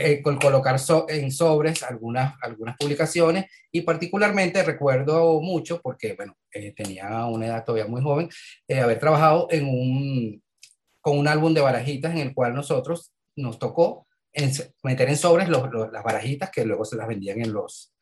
eh, 0.00 0.22
colocar 0.22 0.78
en 1.08 1.30
sobres 1.32 1.82
algunas, 1.82 2.34
algunas 2.42 2.76
publicaciones 2.76 3.46
y 3.72 3.80
particularmente 3.80 4.62
recuerdo 4.62 5.40
mucho, 5.40 5.80
porque 5.80 6.12
bueno, 6.14 6.36
eh, 6.52 6.72
tenía 6.76 7.24
una 7.26 7.46
edad 7.46 7.64
todavía 7.64 7.90
muy 7.90 8.02
joven, 8.02 8.28
eh, 8.68 8.80
haber 8.80 8.98
trabajado 8.98 9.48
en 9.50 10.42
con 11.00 11.18
un 11.18 11.28
álbum 11.28 11.54
de 11.54 11.60
barajitas 11.60 12.12
en 12.12 12.18
el 12.18 12.34
cual 12.34 12.54
nosotros 12.54 13.12
nos 13.36 13.58
tocó 13.58 14.06
meter 14.82 15.08
en 15.08 15.16
sobres 15.16 15.48
los, 15.48 15.62
las 15.90 16.04
barajitas 16.04 16.50
que 16.50 16.64
luego 16.64 16.84
se 16.84 16.96
las 16.96 17.08
vendían 17.08 17.40
en 17.40 17.52
los, 17.52 17.94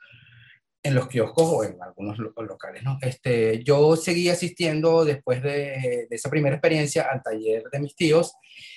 en 0.87 0.95
los 0.95 1.09
kioscos 1.09 1.45
o 1.45 1.65
en 1.65 1.83
algunos 1.83 2.19
locales. 2.19 2.83
Este, 3.01 3.63
yo 3.65 3.97
seguí 3.97 4.29
asistiendo 4.29 5.05
después 5.05 5.43
de, 5.43 6.07
esa 6.11 6.31
primera 6.31 6.57
experiencia 6.57 7.09
al 7.11 7.23
taller 7.23 7.65
de 7.71 7.81
mis 7.81 7.97
tíos 7.97 8.35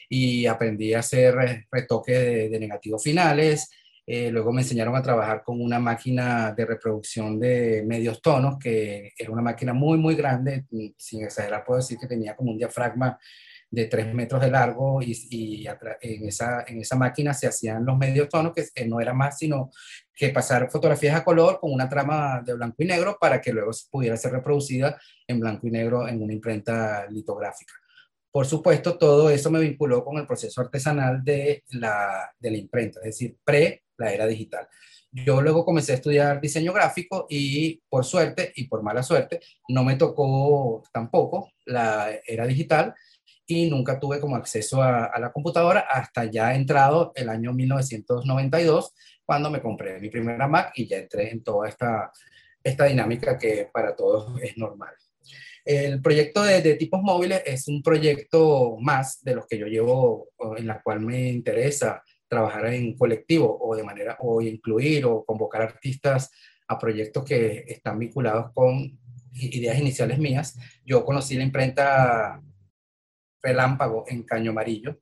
y 0.09 0.45
aprendí 0.45 0.93
a 0.93 0.99
hacer 0.99 1.35
retoque 1.71 2.13
de, 2.49 2.59
negativos 2.59 3.03
finales. 3.03 3.69
Eh, 4.05 4.31
luego 4.31 4.51
me 4.51 4.63
enseñaron 4.63 4.95
a 4.95 5.03
trabajar 5.03 5.43
con 5.43 5.61
una 5.61 5.79
máquina 5.79 6.51
de 6.51 6.65
reproducción 6.65 7.39
de 7.39 7.83
medios 7.85 8.21
tonos, 8.21 8.57
que 8.57 9.13
era 9.15 9.31
una 9.31 9.43
máquina 9.43 9.71
muy, 9.71 9.99
muy 9.99 10.15
grande, 10.15 10.65
sin 10.97 11.23
exagerar 11.23 11.63
puedo 11.63 11.79
decir 11.79 11.99
que 11.99 12.07
tenía 12.07 12.35
como 12.35 12.51
un 12.51 12.57
diafragma 12.57 13.19
de 13.71 13.85
3 13.85 14.13
metros 14.13 14.41
de 14.41 14.49
largo 14.49 15.01
y, 15.01 15.15
y 15.29 15.67
en, 15.67 16.27
esa, 16.27 16.63
en 16.67 16.81
esa 16.81 16.95
máquina 16.95 17.33
se 17.33 17.47
hacían 17.47 17.85
los 17.85 17.97
medios 17.97 18.29
tonos, 18.29 18.53
que 18.53 18.85
no 18.87 18.99
era 18.99 19.13
más 19.13 19.37
sino 19.37 19.69
que 20.13 20.29
pasar 20.29 20.69
fotografías 20.69 21.15
a 21.15 21.23
color 21.23 21.59
con 21.59 21.71
una 21.71 21.87
trama 21.87 22.41
de 22.45 22.53
blanco 22.55 22.75
y 22.79 22.85
negro 22.85 23.17
para 23.19 23.39
que 23.39 23.53
luego 23.53 23.71
pudiera 23.91 24.17
ser 24.17 24.33
reproducida 24.33 24.99
en 25.27 25.39
blanco 25.39 25.67
y 25.67 25.71
negro 25.71 26.07
en 26.07 26.21
una 26.21 26.33
imprenta 26.33 27.05
litográfica. 27.09 27.73
Por 28.31 28.45
supuesto, 28.45 28.97
todo 28.97 29.29
eso 29.29 29.49
me 29.49 29.59
vinculó 29.59 30.03
con 30.03 30.17
el 30.17 30.27
proceso 30.27 30.61
artesanal 30.61 31.23
de 31.23 31.63
la, 31.71 32.31
de 32.39 32.51
la 32.51 32.57
imprenta, 32.57 32.99
es 32.99 33.05
decir, 33.05 33.37
pre 33.43 33.83
la 33.97 34.13
era 34.13 34.27
digital. 34.27 34.67
Yo 35.11 35.41
luego 35.41 35.65
comencé 35.65 35.93
a 35.93 35.95
estudiar 35.95 36.39
diseño 36.39 36.71
gráfico 36.71 37.25
y 37.29 37.81
por 37.89 38.05
suerte 38.05 38.51
y 38.55 38.65
por 38.65 38.83
mala 38.83 39.01
suerte 39.01 39.39
no 39.67 39.83
me 39.83 39.95
tocó 39.95 40.83
tampoco 40.93 41.51
la 41.65 42.11
era 42.27 42.45
digital 42.45 42.93
y 43.49 43.67
nunca 43.67 43.99
tuve 43.99 44.19
como 44.19 44.35
acceso 44.35 44.83
a, 44.83 45.11
la 45.19 45.31
computadora 45.31 45.79
hasta 45.79 46.25
ya 46.25 46.53
entrado 46.53 47.11
el 47.15 47.29
año 47.29 47.51
1992, 47.51 48.93
cuando 49.25 49.49
me 49.49 49.59
compré 49.59 49.99
mi 49.99 50.09
primera 50.09 50.47
Mac 50.47 50.71
y 50.75 50.87
ya 50.87 50.97
entré 50.97 51.31
en 51.31 51.43
toda 51.43 51.67
esta, 51.67 52.11
esta 52.63 52.85
dinámica 52.85 53.39
que 53.39 53.67
para 53.73 53.95
todos 53.95 54.39
es 54.43 54.55
normal. 54.55 54.93
El 55.65 55.99
proyecto 55.99 56.43
de, 56.43 56.61
de, 56.61 56.75
tipos 56.75 57.01
móviles 57.01 57.41
es 57.43 57.67
un 57.67 57.81
proyecto 57.81 58.77
más 58.79 59.23
de 59.23 59.33
los 59.33 59.47
que 59.47 59.57
yo 59.57 59.65
llevo, 59.65 60.29
en 60.55 60.67
la 60.67 60.79
cual 60.83 60.99
me 60.99 61.29
interesa 61.29 62.03
trabajar 62.27 62.67
en 62.67 62.95
colectivo 62.95 63.57
o 63.59 63.75
de 63.75 63.83
manera, 63.83 64.15
o 64.19 64.41
incluir 64.41 65.05
o 65.05 65.25
convocar 65.25 65.63
artistas 65.63 66.29
a 66.67 66.77
proyectos 66.77 67.23
que 67.23 67.65
están 67.67 67.97
vinculados 67.97 68.51
con 68.53 68.95
ideas 69.33 69.79
iniciales 69.79 70.19
mías. 70.19 70.55
Yo 70.85 71.03
conocí 71.03 71.35
la 71.35 71.43
imprenta 71.43 72.43
Relámpago 73.41 74.05
en 74.07 74.23
Caño 74.23 74.51
Amarillo, 74.51 74.99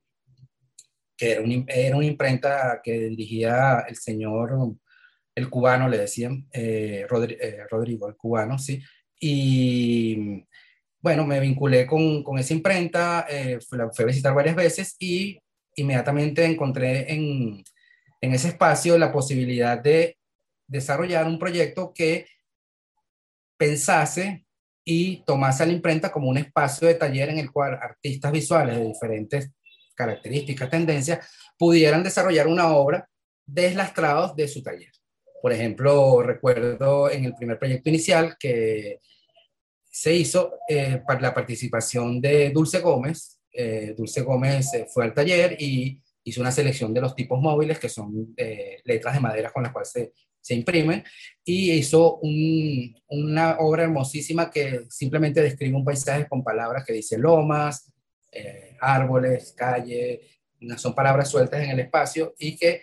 que 1.16 1.32
era, 1.32 1.42
un, 1.42 1.66
era 1.68 1.96
una 1.96 2.06
imprenta 2.06 2.80
que 2.84 3.10
dirigía 3.10 3.86
el 3.88 3.96
señor, 3.96 4.76
el 5.36 5.50
cubano, 5.50 5.88
le 5.88 5.98
decían, 6.00 6.48
eh, 6.52 7.06
eh, 7.10 7.66
Rodrigo, 7.70 8.08
el 8.08 8.16
cubano, 8.16 8.58
sí. 8.58 8.82
Y 9.20 10.44
bueno, 11.00 11.26
me 11.26 11.40
vinculé 11.40 11.86
con, 11.86 12.24
con 12.24 12.38
esa 12.38 12.54
imprenta, 12.54 13.26
eh, 13.30 13.60
fui, 13.68 13.80
fui, 13.94 14.04
a 14.04 14.08
visitar 14.08 14.34
varias 14.34 14.56
veces 14.56 14.96
y 15.00 15.40
inmediatamente 15.76 16.44
encontré 16.44 17.12
en, 17.14 17.64
en 18.22 18.34
ese 18.34 18.50
espacio 18.50 18.98
la 18.98 19.12
posibilidad 19.12 19.80
de 19.80 20.18
desarrollar 20.68 21.28
un 21.28 21.40
proyecto 21.40 21.94
que 21.94 22.28
pensase 23.58 24.47
y 24.90 25.22
tomase 25.26 25.64
a 25.64 25.66
la 25.66 25.74
imprenta 25.74 26.14
como 26.14 26.30
un 26.30 26.38
espacio 26.38 26.88
de 26.88 26.94
taller 26.94 27.28
en 27.28 27.40
el 27.40 27.52
cual 27.52 27.74
artistas 27.74 28.32
visuales 28.32 28.78
de 28.78 28.86
diferentes 28.86 29.52
características, 29.94 30.70
tendencias, 30.70 31.28
pudieran 31.58 32.04
desarrollar 32.04 32.48
una 32.48 32.74
obra 32.74 33.10
deslastrados 33.46 34.34
de 34.38 34.48
su 34.48 34.64
taller. 34.64 34.92
Por 35.42 35.52
ejemplo, 35.52 36.24
recuerdo 36.24 37.12
en 37.12 37.26
el 37.26 37.36
primer 37.36 37.60
proyecto 37.60 37.90
inicial 37.90 38.38
que 38.40 39.02
se 39.84 40.16
hizo 40.16 40.54
eh, 40.70 41.02
para 41.06 41.20
la 41.20 41.34
participación 41.34 42.22
de 42.22 42.52
Dulce 42.52 42.80
Gómez. 42.80 43.42
Eh, 43.52 43.94
Dulce 43.98 44.22
Gómez 44.22 44.74
eh, 44.74 44.88
fue 44.90 45.04
al 45.04 45.14
taller 45.14 45.58
y 45.60 46.00
hizo 46.24 46.40
una 46.40 46.52
selección 46.52 46.94
de 46.94 47.02
los 47.02 47.14
tipos 47.14 47.42
móviles, 47.42 47.78
que 47.78 47.90
son 47.90 48.34
eh, 48.38 48.80
letras 48.86 49.16
de 49.16 49.20
madera 49.20 49.52
con 49.52 49.64
las 49.64 49.74
cuales 49.74 49.92
se 49.92 50.14
se 50.48 50.56
imprimen, 50.56 51.04
y 51.44 51.72
hizo 51.72 52.18
un, 52.18 52.96
una 53.10 53.58
obra 53.60 53.84
hermosísima 53.84 54.50
que 54.50 54.86
simplemente 54.90 55.42
describe 55.42 55.76
un 55.76 55.84
paisaje 55.84 56.28
con 56.28 56.44
palabras 56.44 56.86
que 56.86 56.94
dice 56.94 57.18
lomas, 57.18 57.92
eh, 58.32 58.78
árboles, 58.80 59.54
calle, 59.58 60.22
son 60.78 60.96
palabras 60.96 61.30
sueltas 61.30 61.62
en 61.64 61.72
el 61.72 61.80
espacio 61.80 62.34
y 62.40 62.56
que 62.56 62.82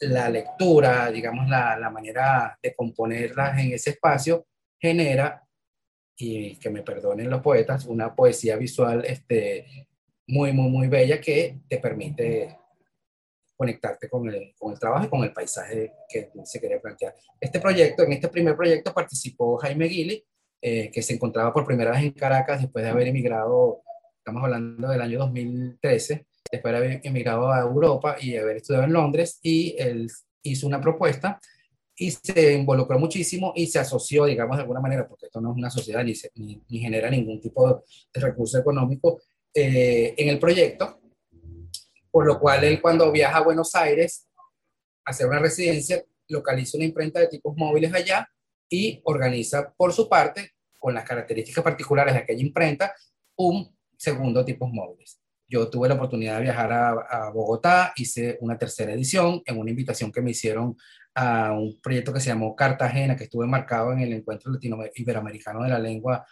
la 0.00 0.30
lectura, 0.30 1.10
digamos, 1.10 1.48
la, 1.48 1.78
la 1.78 1.90
manera 1.90 2.58
de 2.62 2.74
componerlas 2.74 3.58
en 3.58 3.72
ese 3.72 3.90
espacio 3.90 4.46
genera, 4.80 5.42
y 6.16 6.56
que 6.56 6.70
me 6.70 6.82
perdonen 6.82 7.30
los 7.30 7.42
poetas, 7.42 7.86
una 7.86 8.14
poesía 8.14 8.56
visual 8.56 9.04
este, 9.04 9.86
muy, 10.26 10.52
muy, 10.52 10.68
muy 10.68 10.88
bella 10.88 11.20
que 11.20 11.60
te 11.68 11.78
permite 11.78 12.56
conectarte 13.58 14.08
con 14.08 14.28
el, 14.28 14.54
con 14.56 14.72
el 14.72 14.78
trabajo 14.78 15.06
y 15.06 15.08
con 15.08 15.24
el 15.24 15.32
paisaje 15.32 15.92
que 16.08 16.30
se 16.44 16.60
quería 16.60 16.80
plantear. 16.80 17.12
Este 17.40 17.58
proyecto, 17.58 18.04
en 18.04 18.12
este 18.12 18.28
primer 18.28 18.54
proyecto 18.54 18.94
participó 18.94 19.56
Jaime 19.56 19.86
Guili, 19.86 20.24
eh, 20.62 20.90
que 20.92 21.02
se 21.02 21.14
encontraba 21.14 21.52
por 21.52 21.66
primera 21.66 21.90
vez 21.90 22.02
en 22.02 22.12
Caracas 22.12 22.62
después 22.62 22.84
de 22.84 22.90
haber 22.90 23.08
emigrado, 23.08 23.82
estamos 24.16 24.44
hablando 24.44 24.88
del 24.88 25.02
año 25.02 25.18
2013, 25.18 26.26
después 26.52 26.72
de 26.72 26.78
haber 26.78 27.00
emigrado 27.02 27.50
a 27.50 27.60
Europa 27.60 28.16
y 28.20 28.36
haber 28.36 28.58
estudiado 28.58 28.84
en 28.84 28.92
Londres, 28.92 29.40
y 29.42 29.74
él 29.76 30.08
hizo 30.42 30.66
una 30.68 30.80
propuesta 30.80 31.40
y 31.96 32.12
se 32.12 32.54
involucró 32.54 32.96
muchísimo 33.00 33.52
y 33.56 33.66
se 33.66 33.80
asoció, 33.80 34.24
digamos, 34.24 34.56
de 34.56 34.62
alguna 34.62 34.80
manera, 34.80 35.08
porque 35.08 35.26
esto 35.26 35.40
no 35.40 35.50
es 35.50 35.56
una 35.56 35.68
sociedad 35.68 36.04
ni, 36.04 36.14
ni, 36.68 36.78
genera 36.78 37.10
ningún 37.10 37.40
tipo 37.40 37.82
de 38.14 38.20
recurso 38.20 38.56
económico 38.56 39.20
eh, 39.52 40.14
en 40.16 40.28
el 40.28 40.38
proyecto, 40.38 40.97
por 42.10 42.26
lo 42.26 42.38
cual 42.38 42.64
él 42.64 42.80
cuando 42.80 43.10
viaja 43.12 43.38
a 43.38 43.44
Buenos 43.44 43.74
Aires 43.74 44.28
a 45.04 45.10
hacer 45.10 45.26
una 45.26 45.38
residencia, 45.38 46.02
localiza 46.28 46.76
una 46.76 46.86
imprenta 46.86 47.20
de 47.20 47.28
tipos 47.28 47.56
móviles 47.56 47.92
allá 47.94 48.28
y 48.68 49.00
organiza 49.04 49.72
por 49.76 49.92
su 49.92 50.08
parte, 50.08 50.52
con 50.78 50.94
las 50.94 51.04
características 51.04 51.64
particulares 51.64 52.14
de 52.14 52.20
aquella 52.20 52.42
imprenta, 52.42 52.94
un 53.36 53.76
segundo 53.96 54.44
tipos 54.44 54.70
móviles. 54.70 55.20
Yo 55.50 55.70
tuve 55.70 55.88
la 55.88 55.94
oportunidad 55.94 56.36
de 56.36 56.42
viajar 56.42 56.70
a, 56.72 57.30
Bogotá, 57.30 57.94
hice 57.96 58.36
una 58.42 58.58
tercera 58.58 58.92
edición 58.92 59.40
en 59.46 59.58
una 59.58 59.70
invitación 59.70 60.12
que 60.12 60.20
me 60.20 60.32
hicieron 60.32 60.76
a 61.14 61.52
un 61.52 61.80
proyecto 61.80 62.12
que 62.12 62.20
se 62.20 62.28
llamó 62.28 62.54
Cartagena, 62.54 63.16
que 63.16 63.24
estuve 63.24 63.46
marcado 63.46 63.92
en 63.92 64.00
el 64.00 64.12
Encuentro 64.12 64.52
Latino 64.52 64.76
Iberoamericano 64.94 65.62
de 65.62 65.70
la 65.70 65.78
Lengua 65.78 66.26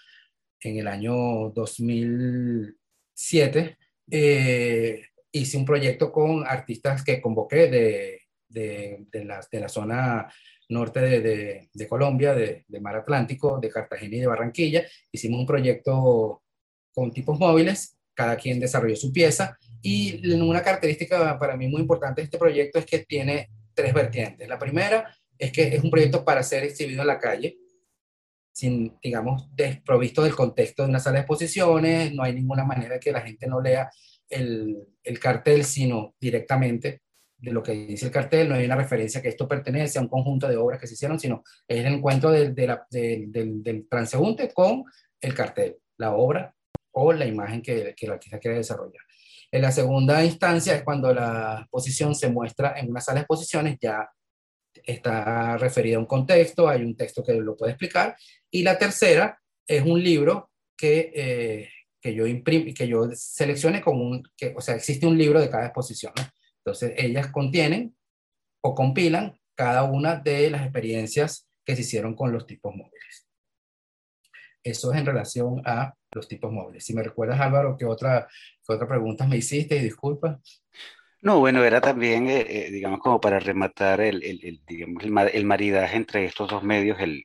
en 0.60 0.76
el 0.76 0.86
año 0.86 1.48
2007. 1.50 3.78
Eh, 4.10 5.00
hice 5.38 5.56
un 5.56 5.64
proyecto 5.64 6.12
con 6.12 6.46
artistas 6.46 7.02
que 7.04 7.20
convoqué 7.20 7.68
de, 7.68 8.20
de, 8.48 9.06
de, 9.10 9.24
la, 9.24 9.46
de 9.50 9.60
la, 9.60 9.68
zona 9.68 10.32
norte 10.68 11.00
de, 11.00 11.68
de 11.72 11.88
Colombia, 11.88 12.34
de, 12.34 12.64
Mar 12.80 12.96
Atlántico, 12.96 13.58
de 13.58 13.70
Cartagena 13.70 14.16
y 14.16 14.20
de 14.20 14.26
Barranquilla. 14.26 14.84
Hicimos 15.12 15.40
un 15.40 15.46
proyecto 15.46 16.42
con 16.92 17.12
tipos 17.12 17.38
móviles, 17.38 17.96
cada 18.14 18.36
quien 18.36 18.58
desarrolló 18.58 18.96
su 18.96 19.12
pieza 19.12 19.58
y 19.82 20.34
una 20.34 20.62
característica 20.62 21.38
para 21.38 21.56
mí 21.56 21.68
muy 21.68 21.82
importante 21.82 22.20
de 22.20 22.24
este 22.24 22.38
proyecto 22.38 22.78
es 22.78 22.86
que 22.86 23.00
tiene 23.00 23.50
tres 23.74 23.92
vertientes. 23.92 24.48
La 24.48 24.58
primera 24.58 25.14
es 25.38 25.52
que 25.52 25.74
es 25.74 25.84
un 25.84 25.90
proyecto 25.90 26.24
para 26.24 26.42
ser 26.42 26.64
exhibido 26.64 27.02
en 27.02 27.08
la 27.08 27.18
calle, 27.18 27.58
sin, 28.52 28.98
digamos, 29.02 29.54
desprovisto 29.54 30.22
del 30.22 30.34
contexto 30.34 30.82
de 30.82 30.88
una 30.88 30.98
sala 30.98 31.16
de 31.16 31.20
exposiciones, 31.20 32.14
no 32.14 32.22
hay 32.22 32.32
ninguna 32.34 32.64
manera 32.64 32.98
que 32.98 33.12
la 33.12 33.20
gente 33.20 33.46
no 33.46 33.60
lea 33.60 33.90
el, 34.28 34.86
el 35.02 35.18
cartel, 35.18 35.64
sino 35.64 36.14
directamente 36.20 37.02
de 37.38 37.52
lo 37.52 37.62
que 37.62 37.72
dice 37.72 38.06
el 38.06 38.12
cartel, 38.12 38.48
no 38.48 38.54
hay 38.54 38.64
una 38.64 38.76
referencia 38.76 39.20
que 39.20 39.28
esto 39.28 39.46
pertenece 39.46 39.98
a 39.98 40.02
un 40.02 40.08
conjunto 40.08 40.48
de 40.48 40.56
obras 40.56 40.80
que 40.80 40.86
se 40.86 40.94
hicieron, 40.94 41.20
sino 41.20 41.42
es 41.68 41.84
el 41.84 41.94
encuentro 41.94 42.30
del, 42.30 42.54
del 42.54 43.86
transeúnte 43.88 44.52
con 44.52 44.84
el 45.20 45.34
cartel, 45.34 45.76
la 45.98 46.14
obra 46.14 46.54
o 46.92 47.12
la 47.12 47.26
imagen 47.26 47.60
que, 47.60 47.94
que 47.94 48.06
el 48.06 48.12
artista 48.12 48.38
quiere 48.38 48.56
desarrollar. 48.56 49.02
En 49.50 49.62
la 49.62 49.70
segunda 49.70 50.24
instancia 50.24 50.74
es 50.74 50.82
cuando 50.82 51.12
la 51.12 51.58
exposición 51.60 52.14
se 52.14 52.28
muestra 52.30 52.74
en 52.78 52.90
una 52.90 53.00
sala 53.00 53.16
de 53.16 53.20
exposiciones, 53.20 53.76
ya 53.80 54.08
está 54.82 55.56
referida 55.56 55.96
a 55.96 56.00
un 56.00 56.06
contexto, 56.06 56.68
hay 56.68 56.82
un 56.82 56.96
texto 56.96 57.22
que 57.22 57.34
lo 57.34 57.56
puede 57.56 57.72
explicar. 57.72 58.16
Y 58.50 58.62
la 58.62 58.78
tercera 58.78 59.40
es 59.66 59.82
un 59.84 60.02
libro 60.02 60.50
que, 60.76 61.12
eh, 61.14 61.68
que 62.06 62.14
yo 62.14 62.24
imprimo, 62.24 62.72
que 62.72 62.86
yo 62.86 63.08
seleccione 63.14 63.80
como 63.80 64.04
un, 64.04 64.22
que, 64.36 64.54
o 64.56 64.60
sea, 64.60 64.76
existe 64.76 65.08
un 65.08 65.18
libro 65.18 65.40
de 65.40 65.50
cada 65.50 65.66
exposición. 65.66 66.12
Entonces, 66.58 66.94
ellas 66.96 67.32
contienen 67.32 67.96
o 68.60 68.76
compilan 68.76 69.36
cada 69.56 69.82
una 69.82 70.14
de 70.14 70.50
las 70.50 70.62
experiencias 70.62 71.48
que 71.64 71.74
se 71.74 71.80
hicieron 71.80 72.14
con 72.14 72.30
los 72.30 72.46
tipos 72.46 72.72
móviles. 72.76 73.26
Eso 74.62 74.92
es 74.92 75.00
en 75.00 75.06
relación 75.06 75.62
a 75.64 75.94
los 76.12 76.28
tipos 76.28 76.52
móviles. 76.52 76.84
Si 76.84 76.94
me 76.94 77.02
recuerdas, 77.02 77.40
Álvaro, 77.40 77.76
¿qué 77.76 77.86
otra, 77.86 78.28
qué 78.64 78.72
otra 78.72 78.86
pregunta 78.86 79.26
me 79.26 79.38
hiciste? 79.38 79.76
Y 79.76 79.80
disculpa. 79.80 80.40
No, 81.22 81.40
bueno, 81.40 81.64
era 81.64 81.80
también, 81.80 82.28
eh, 82.28 82.46
eh, 82.48 82.70
digamos, 82.70 83.00
como 83.00 83.20
para 83.20 83.40
rematar 83.40 84.00
el, 84.00 84.22
el, 84.22 84.60
digamos, 84.64 85.02
el, 85.02 85.44
maridaje 85.44 85.96
entre 85.96 86.24
estos 86.24 86.48
dos 86.48 86.62
medios, 86.62 87.00
el, 87.00 87.24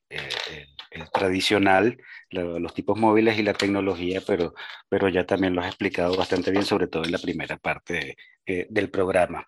tradicional, 1.13 1.97
los 2.29 2.73
tipos 2.73 2.97
móviles 2.97 3.37
y 3.37 3.43
la 3.43 3.53
tecnología, 3.53 4.21
pero, 4.25 4.53
pero 4.89 5.09
ya 5.09 5.25
también 5.25 5.55
lo 5.55 5.61
has 5.61 5.67
explicado 5.67 6.15
bastante 6.15 6.51
bien, 6.51 6.63
sobre 6.63 6.87
todo 6.87 7.03
en 7.05 7.11
la 7.11 7.17
primera 7.17 7.57
parte 7.57 8.17
eh, 8.45 8.67
del 8.69 8.89
programa. 8.89 9.45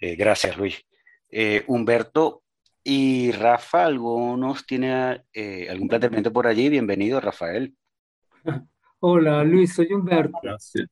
gracias, 0.00 0.56
Luis. 0.56 0.84
Humberto 1.66 2.42
y 2.84 3.32
Rafa, 3.32 3.86
¿algunos 3.86 4.64
tiene 4.66 5.24
algún 5.68 5.88
planteamiento 5.88 6.32
por 6.32 6.46
allí? 6.46 6.68
Bienvenido, 6.68 7.20
Rafael. 7.20 7.74
Hola 9.00 9.44
Luis, 9.44 9.74
soy 9.74 9.92
Humberto. 9.92 10.38
Gracias. 10.42 10.88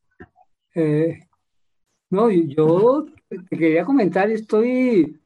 Eh, 0.74 1.18
no, 2.10 2.30
yo 2.30 3.06
te 3.26 3.56
quería 3.56 3.86
comentar, 3.86 4.30
estoy 4.30 5.21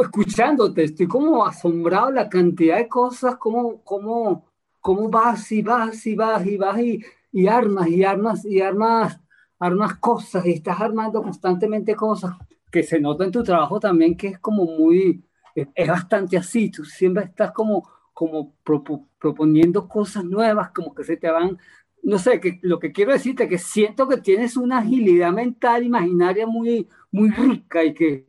escuchándote, 0.00 0.84
estoy 0.84 1.06
como 1.06 1.46
asombrado 1.46 2.10
la 2.10 2.28
cantidad 2.28 2.78
de 2.78 2.88
cosas, 2.88 3.36
cómo, 3.36 3.82
cómo, 3.84 4.46
cómo 4.80 5.08
vas 5.08 5.50
y 5.52 5.62
vas 5.62 6.06
y 6.06 6.14
vas 6.14 6.46
y 6.46 6.56
vas 6.56 6.78
y, 6.80 7.02
y 7.32 7.46
armas 7.46 7.88
y 7.88 8.04
armas 8.04 8.44
y 8.44 8.60
armas, 8.60 9.20
armas 9.58 9.94
cosas 9.96 10.46
y 10.46 10.52
estás 10.52 10.80
armando 10.80 11.22
constantemente 11.22 11.94
cosas 11.94 12.34
que 12.70 12.82
se 12.82 13.00
nota 13.00 13.24
en 13.24 13.30
tu 13.30 13.42
trabajo 13.42 13.78
también 13.78 14.16
que 14.16 14.28
es 14.28 14.38
como 14.38 14.64
muy, 14.64 15.24
es, 15.54 15.88
bastante 15.88 16.36
así, 16.36 16.70
tú 16.70 16.84
siempre 16.84 17.24
estás 17.24 17.52
como, 17.52 17.88
como 18.12 18.54
proponiendo 19.18 19.88
cosas 19.88 20.24
nuevas, 20.24 20.70
como 20.72 20.94
que 20.94 21.04
se 21.04 21.16
te 21.16 21.30
van 21.30 21.58
no 22.02 22.18
sé, 22.18 22.38
que, 22.38 22.58
lo 22.62 22.78
que 22.78 22.92
quiero 22.92 23.12
decirte 23.12 23.44
es 23.44 23.48
que 23.48 23.58
siento 23.58 24.06
que 24.06 24.18
tienes 24.18 24.58
una 24.58 24.80
agilidad 24.80 25.32
mental 25.32 25.84
imaginaria 25.84 26.46
muy, 26.46 26.86
muy 27.10 27.30
rica 27.30 27.82
y 27.82 27.94
que, 27.94 28.26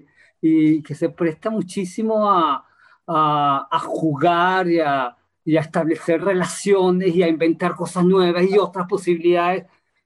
y 0.48 0.84
que 0.84 0.94
se 0.94 1.10
presta 1.10 1.50
muchísimo 1.50 2.30
a, 2.30 2.64
a, 3.08 3.68
a 3.72 3.80
jugar 3.80 4.68
y 4.70 4.80
a, 4.80 5.16
y 5.44 5.58
a, 5.58 5.62
establecer 5.62 6.24
relaciones 6.24 7.16
y 7.16 7.24
a 7.24 7.28
inventar 7.28 7.76
cosas 7.76 8.06
nuevas 8.06 8.44
y 8.50 8.58
otras 8.60 8.88
posibilidades, 8.88 9.66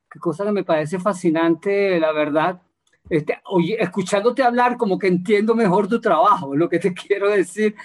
que 0.09 0.19
cosa 0.19 0.45
que 0.45 0.51
me 0.53 0.63
parece 0.63 0.97
fascinante, 0.99 1.99
la 1.99 2.13
verdad. 2.13 2.61
Este, 3.09 3.41
oye, 3.45 3.81
escuchándote 3.83 4.43
hablar, 4.43 4.77
como 4.77 4.97
que 4.97 5.07
entiendo 5.07 5.55
mejor 5.55 5.87
tu 5.89 5.99
trabajo, 5.99 6.55
lo 6.55 6.69
que 6.69 6.79
te 6.79 6.93
quiero 6.93 7.29
decir, 7.29 7.75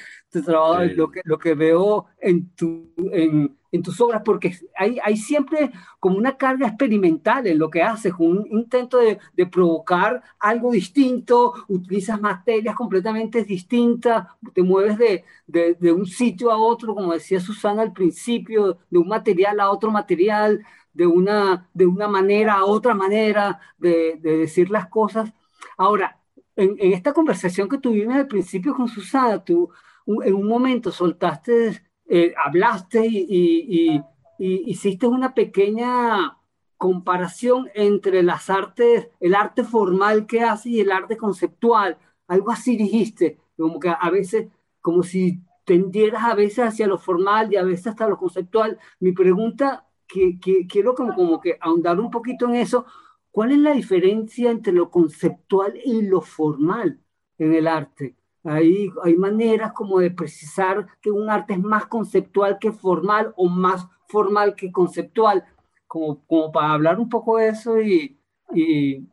tu 0.40 0.42
trabajo, 0.42 0.82
lo, 0.94 1.10
que, 1.10 1.20
lo 1.24 1.38
que 1.38 1.54
veo 1.54 2.06
en, 2.20 2.48
tu, 2.50 2.92
en, 3.12 3.56
en 3.72 3.82
tus 3.82 4.00
obras, 4.00 4.22
porque 4.24 4.56
hay, 4.76 4.98
hay, 5.02 5.16
siempre 5.16 5.70
como 5.98 6.16
una 6.16 6.36
carga 6.36 6.68
experimental 6.68 7.46
en 7.46 7.58
lo 7.58 7.70
que 7.70 7.82
haces, 7.82 8.12
un 8.18 8.46
intento 8.50 8.98
de, 8.98 9.18
de, 9.32 9.46
provocar 9.46 10.22
algo 10.38 10.70
distinto, 10.72 11.54
utilizas 11.68 12.20
materias 12.20 12.74
completamente 12.74 13.44
distintas, 13.44 14.26
te 14.52 14.62
mueves 14.62 14.98
de, 14.98 15.24
de, 15.46 15.74
de, 15.74 15.92
un 15.92 16.06
sitio 16.06 16.50
a 16.50 16.56
otro, 16.56 16.94
como 16.94 17.12
decía 17.12 17.40
Susana 17.40 17.82
al 17.82 17.92
principio, 17.92 18.78
de 18.90 18.98
un 18.98 19.08
material 19.08 19.58
a 19.60 19.70
otro 19.70 19.90
material, 19.90 20.64
de 20.92 21.06
una, 21.06 21.68
de 21.74 21.86
una 21.86 22.08
manera 22.08 22.54
a 22.54 22.64
otra 22.64 22.94
manera 22.94 23.60
de, 23.78 24.18
decir 24.22 24.70
las 24.70 24.88
cosas. 24.88 25.32
Ahora, 25.76 26.20
en, 26.56 26.76
en, 26.78 26.92
esta 26.92 27.12
conversación 27.12 27.68
que 27.68 27.78
tuvimos 27.78 28.14
al 28.14 28.28
principio 28.28 28.74
con 28.74 28.88
Susana, 28.88 29.44
tú 29.44 29.70
en 30.06 30.34
un 30.34 30.46
momento 30.46 30.90
soltaste 30.90 31.82
eh, 32.06 32.34
hablaste 32.44 33.06
y, 33.06 34.02
hiciste 34.38 35.06
una 35.06 35.32
pequeña 35.32 36.38
comparación 36.76 37.70
entre 37.74 38.22
las 38.22 38.50
artes, 38.50 39.08
el 39.20 39.34
arte 39.34 39.64
formal 39.64 40.26
que 40.26 40.42
hace 40.42 40.70
y 40.70 40.80
el 40.80 40.90
arte 40.92 41.16
conceptual. 41.16 41.98
Algo 42.26 42.50
así 42.50 42.76
dijiste, 42.76 43.38
como 43.56 43.78
que 43.80 43.88
a 43.88 44.10
veces, 44.10 44.48
como 44.80 45.02
si 45.02 45.40
tendieras 45.64 46.24
a 46.24 46.34
veces 46.34 46.66
hacia 46.66 46.86
lo 46.86 46.98
formal 46.98 47.52
y 47.52 47.56
a 47.56 47.62
veces 47.62 47.88
hasta 47.88 48.08
lo 48.08 48.18
conceptual. 48.18 48.78
Mi 49.00 49.12
pregunta, 49.12 49.86
que, 50.06 50.38
que 50.40 50.66
quiero 50.66 50.94
como, 50.94 51.14
como 51.14 51.40
que 51.40 51.56
ahondar 51.60 52.00
un 52.00 52.10
poquito 52.10 52.46
en 52.46 52.56
eso, 52.56 52.86
¿cuál 53.30 53.52
es 53.52 53.58
la 53.58 53.72
diferencia 53.72 54.50
entre 54.50 54.72
lo 54.72 54.90
conceptual 54.90 55.78
y 55.84 56.02
lo 56.02 56.20
formal 56.20 57.00
en 57.38 57.54
el 57.54 57.66
arte? 57.68 58.16
Hay, 58.44 58.90
hay 59.02 59.16
maneras 59.16 59.72
como 59.72 59.98
de 59.98 60.10
precisar 60.10 60.86
que 61.00 61.10
un 61.10 61.30
arte 61.30 61.54
es 61.54 61.60
más 61.60 61.86
conceptual 61.86 62.58
que 62.58 62.72
formal 62.72 63.32
o 63.36 63.48
más 63.48 63.86
formal 64.08 64.54
que 64.54 64.70
conceptual. 64.70 65.44
como, 65.86 66.24
como 66.26 66.52
para 66.52 66.72
hablar 66.72 67.00
un 67.00 67.08
poco 67.08 67.38
de 67.38 67.48
eso 67.48 67.80
y, 67.80 68.18
y, 68.52 69.08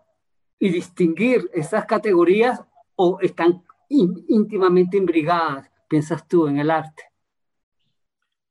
y 0.60 0.70
distinguir 0.70 1.50
esas 1.54 1.86
categorías 1.86 2.62
o 2.96 3.20
están 3.22 3.64
íntimamente 3.90 4.98
imbrigadas, 4.98 5.70
piensas 5.88 6.28
tú, 6.28 6.48
en 6.48 6.60
el 6.60 6.70
arte? 6.70 7.04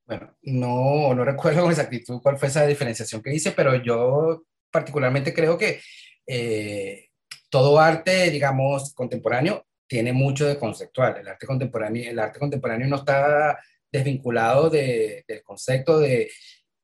Bueno, 0.07 0.35
no, 0.43 1.15
no 1.15 1.25
recuerdo 1.25 1.63
con 1.63 1.71
exactitud 1.71 2.21
cuál 2.21 2.37
fue 2.37 2.49
esa 2.49 2.67
diferenciación 2.67 3.23
que 3.23 3.35
hice, 3.35 3.53
pero 3.53 3.77
yo 3.77 4.43
particularmente 4.71 5.33
creo 5.33 5.57
que 5.57 5.81
eh, 6.27 7.11
todo 7.49 7.79
arte, 7.79 8.31
digamos, 8.31 8.93
contemporáneo 8.95 9.65
tiene 9.91 10.13
mucho 10.13 10.47
de 10.47 10.57
conceptual. 10.57 11.17
El 11.17 11.27
arte 11.27 11.49
contemporáneo, 11.49 12.09
el 12.09 12.19
arte 12.21 12.39
contemporáneo 12.39 12.87
no 12.87 12.99
está 12.99 13.59
desvinculado 13.91 14.71
de, 14.71 15.25
del 15.27 15.43
concepto 15.43 15.99
de 15.99 16.31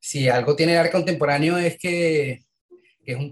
si 0.00 0.28
algo 0.28 0.56
tiene 0.56 0.76
arte 0.76 0.90
contemporáneo 0.90 1.56
es 1.56 1.78
que, 1.78 2.42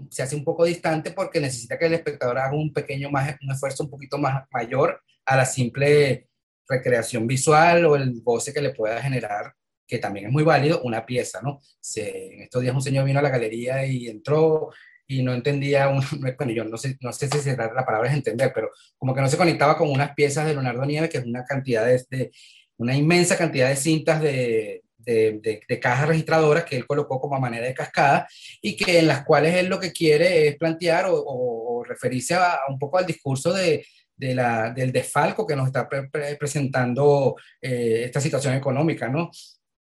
se 0.09 0.23
hace 0.23 0.37
un 0.37 0.45
poco 0.45 0.63
distante 0.63 1.11
porque 1.11 1.41
necesita 1.41 1.77
que 1.77 1.87
el 1.87 1.95
espectador 1.95 2.37
haga 2.37 2.55
un 2.55 2.71
pequeño 2.71 3.11
más, 3.11 3.35
un 3.41 3.51
esfuerzo 3.51 3.83
un 3.83 3.89
poquito 3.89 4.17
más 4.17 4.45
mayor 4.49 5.01
a 5.25 5.35
la 5.35 5.45
simple 5.45 6.29
recreación 6.69 7.27
visual 7.27 7.85
o 7.85 7.97
el 7.97 8.21
goce 8.21 8.53
que 8.53 8.61
le 8.61 8.73
pueda 8.73 9.01
generar, 9.01 9.53
que 9.85 9.97
también 9.97 10.27
es 10.27 10.31
muy 10.31 10.43
válido, 10.43 10.81
una 10.83 11.05
pieza, 11.05 11.41
¿no? 11.41 11.59
Se, 11.81 12.35
en 12.35 12.41
estos 12.43 12.61
días 12.61 12.73
un 12.73 12.81
señor 12.81 13.03
vino 13.03 13.19
a 13.19 13.23
la 13.23 13.29
galería 13.29 13.85
y 13.85 14.07
entró 14.07 14.71
y 15.07 15.23
no 15.23 15.33
entendía, 15.33 15.89
un, 15.89 16.01
bueno, 16.37 16.51
yo 16.51 16.63
no 16.63 16.77
sé, 16.77 16.97
no 17.01 17.11
sé 17.13 17.27
si 17.27 17.49
la 17.49 17.85
palabra 17.85 18.09
es 18.09 18.15
entender, 18.15 18.51
pero 18.53 18.69
como 18.97 19.13
que 19.13 19.21
no 19.21 19.27
se 19.27 19.37
conectaba 19.37 19.77
con 19.77 19.89
unas 19.89 20.13
piezas 20.13 20.45
de 20.45 20.53
Leonardo 20.53 20.85
Nieves, 20.85 21.09
que 21.09 21.19
es 21.19 21.25
una 21.25 21.43
cantidad 21.43 21.85
de, 21.85 22.31
una 22.77 22.95
inmensa 22.95 23.37
cantidad 23.37 23.69
de 23.69 23.75
cintas 23.75 24.21
de, 24.21 24.83
de, 25.05 25.61
de, 25.67 25.79
cajas 25.79 26.07
registradoras 26.07 26.65
que 26.65 26.75
él 26.75 26.87
colocó 26.87 27.19
como 27.19 27.35
a 27.35 27.39
manera 27.39 27.65
de 27.65 27.73
cascada 27.73 28.27
y 28.61 28.75
que 28.75 28.99
en 28.99 29.07
las 29.07 29.23
cuales 29.23 29.55
él 29.55 29.67
lo 29.67 29.79
que 29.79 29.91
quiere 29.91 30.47
es 30.47 30.57
plantear 30.57 31.05
o, 31.05 31.23
o, 31.25 31.83
referirse 31.83 32.33
a, 32.33 32.61
un 32.67 32.79
poco 32.79 32.97
al 32.97 33.05
discurso 33.05 33.53
de, 33.53 33.85
la, 34.17 34.71
del 34.71 34.91
desfalco 34.91 35.45
que 35.45 35.55
nos 35.55 35.67
está 35.67 35.87
presentando 35.87 37.35
eh, 37.61 38.03
esta 38.05 38.19
situación 38.19 38.55
económica, 38.55 39.07
¿no? 39.07 39.29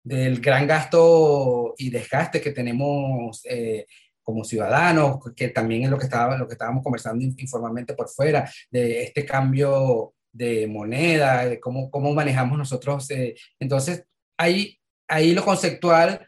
Del 0.03 0.39
gran 0.39 0.67
gasto 0.67 1.73
y 1.77 1.89
desgaste 1.89 2.39
que 2.39 2.51
tenemos 2.51 3.41
eh, 3.45 3.87
como 4.27 4.43
ciudadanos, 4.43 5.19
que 5.37 5.47
también 5.47 5.83
es 5.83 5.89
lo 5.89 5.97
que, 5.97 6.03
estaba, 6.03 6.37
lo 6.37 6.49
que 6.49 6.55
estábamos 6.55 6.83
conversando 6.83 7.23
informalmente 7.23 7.93
por 7.93 8.09
fuera, 8.09 8.51
de 8.69 9.03
este 9.03 9.25
cambio 9.25 10.15
de 10.33 10.67
moneda, 10.67 11.45
de 11.45 11.61
cómo, 11.61 11.89
cómo 11.89 12.13
manejamos 12.13 12.57
nosotros. 12.57 13.09
Eh, 13.11 13.35
entonces, 13.57 14.03
ahí, 14.37 14.77
ahí 15.07 15.33
lo 15.33 15.45
conceptual 15.45 16.27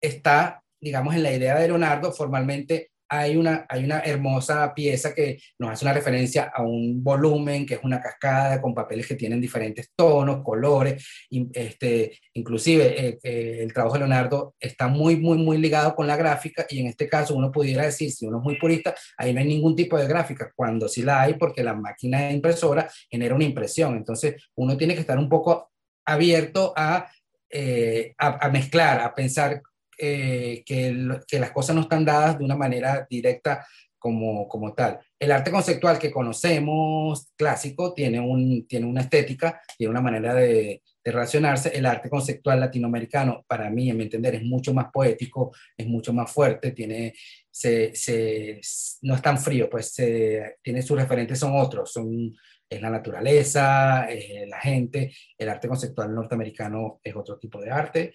está, 0.00 0.64
digamos, 0.80 1.14
en 1.14 1.24
la 1.24 1.32
idea 1.32 1.58
de 1.58 1.68
Leonardo 1.68 2.10
formalmente 2.10 2.90
hay 3.18 3.36
una, 3.36 3.66
hay 3.68 3.84
una 3.84 4.00
hermosa 4.00 4.72
pieza 4.74 5.14
que 5.14 5.38
nos 5.58 5.70
hace 5.70 5.84
una 5.84 5.94
referencia 5.94 6.50
a 6.54 6.62
un 6.62 7.02
volumen, 7.02 7.66
que 7.66 7.74
es 7.74 7.80
una 7.82 8.00
cascada 8.00 8.60
con 8.60 8.74
papeles 8.74 9.06
que 9.06 9.14
tienen 9.14 9.40
diferentes 9.40 9.90
tonos, 9.96 10.42
colores, 10.42 11.06
este, 11.52 12.18
inclusive 12.34 13.06
eh, 13.06 13.18
eh, 13.22 13.58
el 13.60 13.72
trabajo 13.72 13.94
de 13.94 14.00
Leonardo 14.00 14.54
está 14.58 14.88
muy, 14.88 15.16
muy, 15.16 15.38
muy 15.38 15.58
ligado 15.58 15.94
con 15.94 16.06
la 16.06 16.16
gráfica 16.16 16.66
y 16.68 16.80
en 16.80 16.86
este 16.88 17.08
caso 17.08 17.34
uno 17.34 17.50
pudiera 17.50 17.84
decir, 17.84 18.10
si 18.10 18.26
uno 18.26 18.38
es 18.38 18.44
muy 18.44 18.58
purista, 18.58 18.94
ahí 19.16 19.32
no 19.32 19.40
hay 19.40 19.46
ningún 19.46 19.76
tipo 19.76 19.96
de 19.98 20.06
gráfica, 20.06 20.52
cuando 20.54 20.88
sí 20.88 21.02
la 21.02 21.22
hay 21.22 21.34
porque 21.34 21.62
la 21.62 21.74
máquina 21.74 22.30
impresora 22.30 22.88
genera 23.10 23.34
una 23.34 23.44
impresión, 23.44 23.96
entonces 23.96 24.34
uno 24.56 24.76
tiene 24.76 24.94
que 24.94 25.00
estar 25.00 25.18
un 25.18 25.28
poco 25.28 25.70
abierto 26.04 26.72
a, 26.76 27.10
eh, 27.50 28.14
a, 28.18 28.46
a 28.46 28.50
mezclar, 28.50 29.00
a 29.00 29.14
pensar 29.14 29.62
eh, 29.98 30.62
que, 30.64 31.20
que, 31.26 31.38
las 31.38 31.50
cosas 31.52 31.76
no 31.76 31.82
están 31.82 32.04
dadas 32.04 32.38
de 32.38 32.44
una 32.44 32.56
manera 32.56 33.06
directa 33.08 33.66
como, 33.98 34.46
como 34.48 34.74
tal. 34.74 34.98
El 35.18 35.32
arte 35.32 35.50
conceptual 35.50 35.98
que 35.98 36.10
conocemos, 36.10 37.32
clásico, 37.36 37.94
tiene, 37.94 38.20
un, 38.20 38.66
tiene 38.66 38.86
una 38.86 39.00
estética, 39.00 39.60
tiene 39.78 39.90
una 39.90 40.02
manera 40.02 40.34
de, 40.34 40.82
de 41.02 41.12
relacionarse. 41.12 41.70
El 41.70 41.86
arte 41.86 42.10
conceptual 42.10 42.60
latinoamericano, 42.60 43.44
para 43.46 43.70
mí, 43.70 43.88
en 43.88 43.96
mi 43.96 44.04
entender, 44.04 44.34
es 44.34 44.42
mucho 44.42 44.74
más 44.74 44.86
poético, 44.92 45.52
es 45.76 45.86
mucho 45.86 46.12
más 46.12 46.30
fuerte, 46.30 46.72
tiene, 46.72 47.14
se, 47.50 47.94
se, 47.94 48.60
no 49.02 49.14
es 49.14 49.22
tan 49.22 49.38
frío, 49.38 49.70
pues 49.70 49.94
se, 49.94 50.56
tiene 50.62 50.82
sus 50.82 50.98
referentes, 50.98 51.38
son 51.38 51.58
otros, 51.58 51.92
son 51.92 52.34
es 52.68 52.80
la 52.80 52.90
naturaleza, 52.90 54.06
es 54.10 54.48
la 54.48 54.60
gente, 54.60 55.14
el 55.38 55.48
arte 55.48 55.68
conceptual 55.68 56.14
norteamericano 56.14 57.00
es 57.02 57.14
otro 57.14 57.38
tipo 57.38 57.60
de 57.60 57.70
arte 57.70 58.14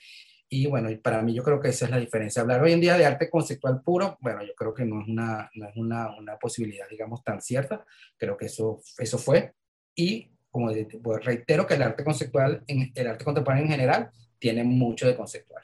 y 0.51 0.65
bueno, 0.65 0.89
para 1.01 1.21
mí 1.21 1.35
yo 1.35 1.43
creo 1.43 1.59
que 1.59 1.69
esa 1.69 1.85
es 1.85 1.91
la 1.91 1.99
diferencia. 1.99 2.41
Hablar 2.41 2.63
hoy 2.63 2.73
en 2.73 2.81
día 2.81 2.97
de 2.97 3.05
arte 3.05 3.29
conceptual 3.29 3.81
puro, 3.83 4.17
bueno, 4.19 4.43
yo 4.43 4.55
creo 4.55 4.73
que 4.73 4.83
no 4.83 5.01
es 5.01 5.07
una, 5.07 5.49
no 5.53 5.69
es 5.69 5.75
una, 5.77 6.17
una 6.17 6.37
posibilidad, 6.37 6.89
digamos, 6.89 7.23
tan 7.23 7.39
cierta. 7.39 7.85
Creo 8.17 8.35
que 8.35 8.47
eso, 8.47 8.81
eso 8.97 9.19
fue. 9.19 9.53
Y 9.93 10.31
como 10.49 10.71
pues, 11.03 11.23
reitero 11.23 11.67
que 11.67 11.75
el 11.75 11.83
arte 11.83 12.03
conceptual, 12.03 12.63
en, 12.65 12.91
el 12.95 13.07
arte 13.07 13.23
contemporáneo 13.23 13.65
en 13.65 13.71
general, 13.71 14.09
tiene 14.39 14.63
mucho 14.63 15.05
de 15.05 15.15
conceptual. 15.15 15.63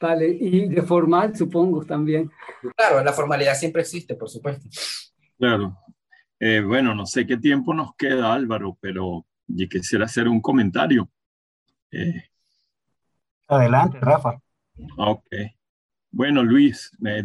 vale, 0.00 0.28
y 0.28 0.66
de 0.66 0.80
formal 0.80 1.36
supongo 1.36 1.84
también. 1.84 2.30
Claro, 2.76 3.04
la 3.04 3.12
formalidad 3.12 3.54
siempre 3.54 3.82
existe, 3.82 4.14
por 4.14 4.30
supuesto. 4.30 4.66
Claro. 5.38 5.76
Eh, 6.40 6.62
bueno, 6.62 6.94
no 6.94 7.04
sé 7.04 7.26
qué 7.26 7.36
tiempo 7.36 7.74
nos 7.74 7.94
queda, 7.96 8.32
Álvaro, 8.32 8.78
pero 8.80 9.26
yo 9.46 9.68
quisiera 9.68 10.06
hacer 10.06 10.28
un 10.28 10.40
comentario. 10.40 11.10
Eh, 11.90 12.30
Adelante, 13.48 13.98
Rafa. 14.00 14.40
Ok. 14.96 15.26
Bueno, 16.10 16.42
Luis, 16.42 16.90
me 16.98 17.22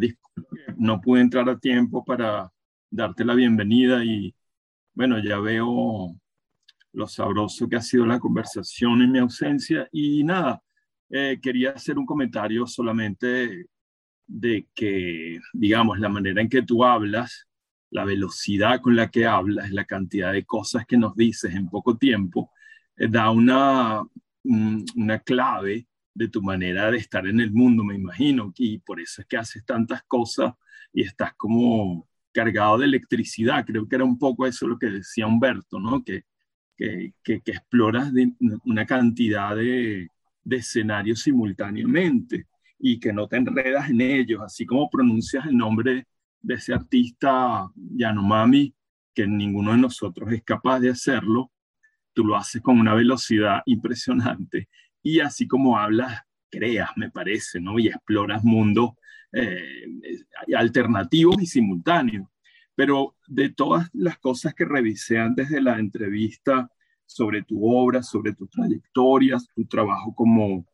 no 0.78 1.02
pude 1.02 1.22
entrar 1.22 1.50
a 1.50 1.60
tiempo 1.60 2.04
para 2.04 2.52
darte 2.90 3.26
la 3.26 3.34
bienvenida 3.34 4.04
y 4.04 4.36
bueno, 4.94 5.20
ya 5.20 5.40
veo 5.40 6.16
lo 6.94 7.08
sabroso 7.08 7.68
que 7.68 7.78
ha 7.78 7.82
sido 7.82 8.06
la 8.06 8.20
conversación 8.20 9.02
en 9.02 9.12
mi 9.12 9.20
ausencia 9.20 9.88
y 9.92 10.24
nada, 10.24 10.62
eh, 11.10 11.40
quería 11.42 11.72
hacer 11.72 11.98
un 11.98 12.06
comentario 12.06 12.68
solamente 12.68 13.68
de 14.28 14.68
que, 14.74 15.40
digamos, 15.54 16.00
la 16.00 16.10
manera 16.10 16.42
en 16.42 16.50
que 16.50 16.62
tú 16.62 16.84
hablas, 16.84 17.48
la 17.90 18.06
velocidad 18.06 18.82
con 18.82 18.96
la 18.96 19.10
que 19.10 19.26
hablas, 19.26 19.72
la 19.72 19.86
cantidad 19.86 20.34
de 20.34 20.46
cosas 20.46 20.86
que 20.86 20.98
nos 20.98 21.16
dices 21.16 21.54
en 21.56 21.70
poco 21.70 21.98
tiempo, 21.98 22.52
eh, 22.96 23.08
da 23.10 23.32
una, 23.32 24.04
una 24.44 25.20
clave 25.20 25.88
de 26.14 26.28
tu 26.28 26.42
manera 26.42 26.92
de 26.92 26.98
estar 26.98 27.26
en 27.28 27.40
el 27.40 27.52
mundo, 27.52 27.84
me 27.84 27.96
imagino, 27.96 28.54
y 28.58 28.80
por 28.80 29.00
eso 29.00 29.22
es 29.22 29.28
que 29.28 29.38
haces 29.38 29.66
tantas 29.66 30.04
cosas 30.04 30.54
y 30.94 31.04
estás 31.04 31.34
como 31.36 32.08
cargado 32.32 32.80
de 32.80 32.86
electricidad. 32.86 33.66
Creo 33.66 33.88
que 33.88 33.96
era 33.96 34.06
un 34.06 34.18
poco 34.18 34.46
eso 34.46 34.68
lo 34.68 34.78
que 34.78 34.88
decía 34.88 35.28
Humberto, 35.28 35.80
¿no? 35.80 36.04
Que, 36.04 36.24
que, 36.78 37.14
exploras 37.46 38.12
una 38.66 38.86
cantidad 38.86 39.56
de, 39.56 40.10
de, 40.44 40.56
escenarios 40.56 41.22
simultáneamente 41.22 42.48
y 42.80 43.00
que 43.00 43.14
no 43.14 43.28
te 43.28 43.38
enredas 43.38 43.90
en 43.92 44.02
ellos, 44.02 44.42
así 44.44 44.66
como 44.66 44.90
pronuncias 44.90 45.46
el 45.46 45.58
nombre 45.58 46.08
de 46.42 46.54
ese 46.56 46.74
artista 46.74 47.70
Yanomami, 47.76 48.74
que 49.14 49.28
ninguno 49.28 49.74
de 49.74 49.78
nosotros 49.78 50.32
es 50.32 50.42
capaz 50.44 50.80
de 50.80 50.90
hacerlo, 50.90 51.52
tú 52.14 52.26
lo 52.26 52.36
haces 52.36 52.62
con 52.62 52.80
una 52.80 52.96
velocidad 52.96 53.62
impresionante 53.68 54.68
y 55.04 55.20
así 55.20 55.48
como 55.48 55.78
hablas, 55.78 56.22
creas, 56.50 56.92
me 56.96 57.10
parece, 57.10 57.60
¿no? 57.60 57.80
Y 57.80 57.88
exploras 57.88 58.44
mundos 58.44 58.92
eh, 59.32 59.86
alternativos 60.56 61.42
y 61.42 61.46
simultáneos. 61.46 62.28
Pero 62.76 63.16
de 63.28 63.50
todas 63.50 63.90
las 63.94 64.18
cosas 64.20 64.54
que 64.54 64.66
revisé 64.66 65.20
antes 65.20 65.50
de 65.50 65.62
la 65.62 65.80
entrevista 65.80 66.70
sobre 67.06 67.44
tu 67.44 67.66
obra, 67.66 68.04
sobre 68.04 68.34
tus 68.34 68.50
trayectorias, 68.50 69.48
tu 69.54 69.66
trabajo 69.66 70.14
como, 70.16 70.66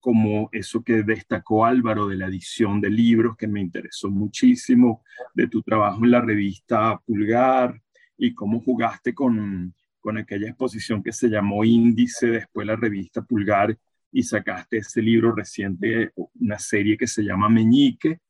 como 0.00 0.48
eso 0.52 0.82
que 0.82 1.02
destacó 1.02 1.66
Álvaro 1.66 2.06
de 2.06 2.16
la 2.16 2.26
edición 2.26 2.80
de 2.80 2.90
libros, 2.90 3.36
que 3.36 3.46
me 3.46 3.60
interesó 3.60 4.10
muchísimo, 4.10 5.02
de 5.34 5.48
tu 5.48 5.62
trabajo 5.62 6.04
en 6.04 6.10
la 6.10 6.20
revista 6.20 6.98
Pulgar 7.04 7.80
y 8.16 8.34
cómo 8.34 8.60
jugaste 8.60 9.14
con, 9.14 9.74
con 10.04 10.18
aquella 10.18 10.48
exposición 10.48 11.02
que 11.02 11.12
se 11.12 11.30
llamó 11.30 11.64
Índice, 11.64 12.26
después 12.26 12.66
la 12.66 12.76
revista 12.76 13.22
Pulgar, 13.22 13.78
y 14.12 14.22
sacaste 14.22 14.76
ese 14.76 15.00
libro 15.00 15.34
reciente, 15.34 16.12
una 16.34 16.58
serie 16.58 16.98
que 16.98 17.06
se 17.06 17.22
llama 17.22 17.48
Meñique. 17.48 18.20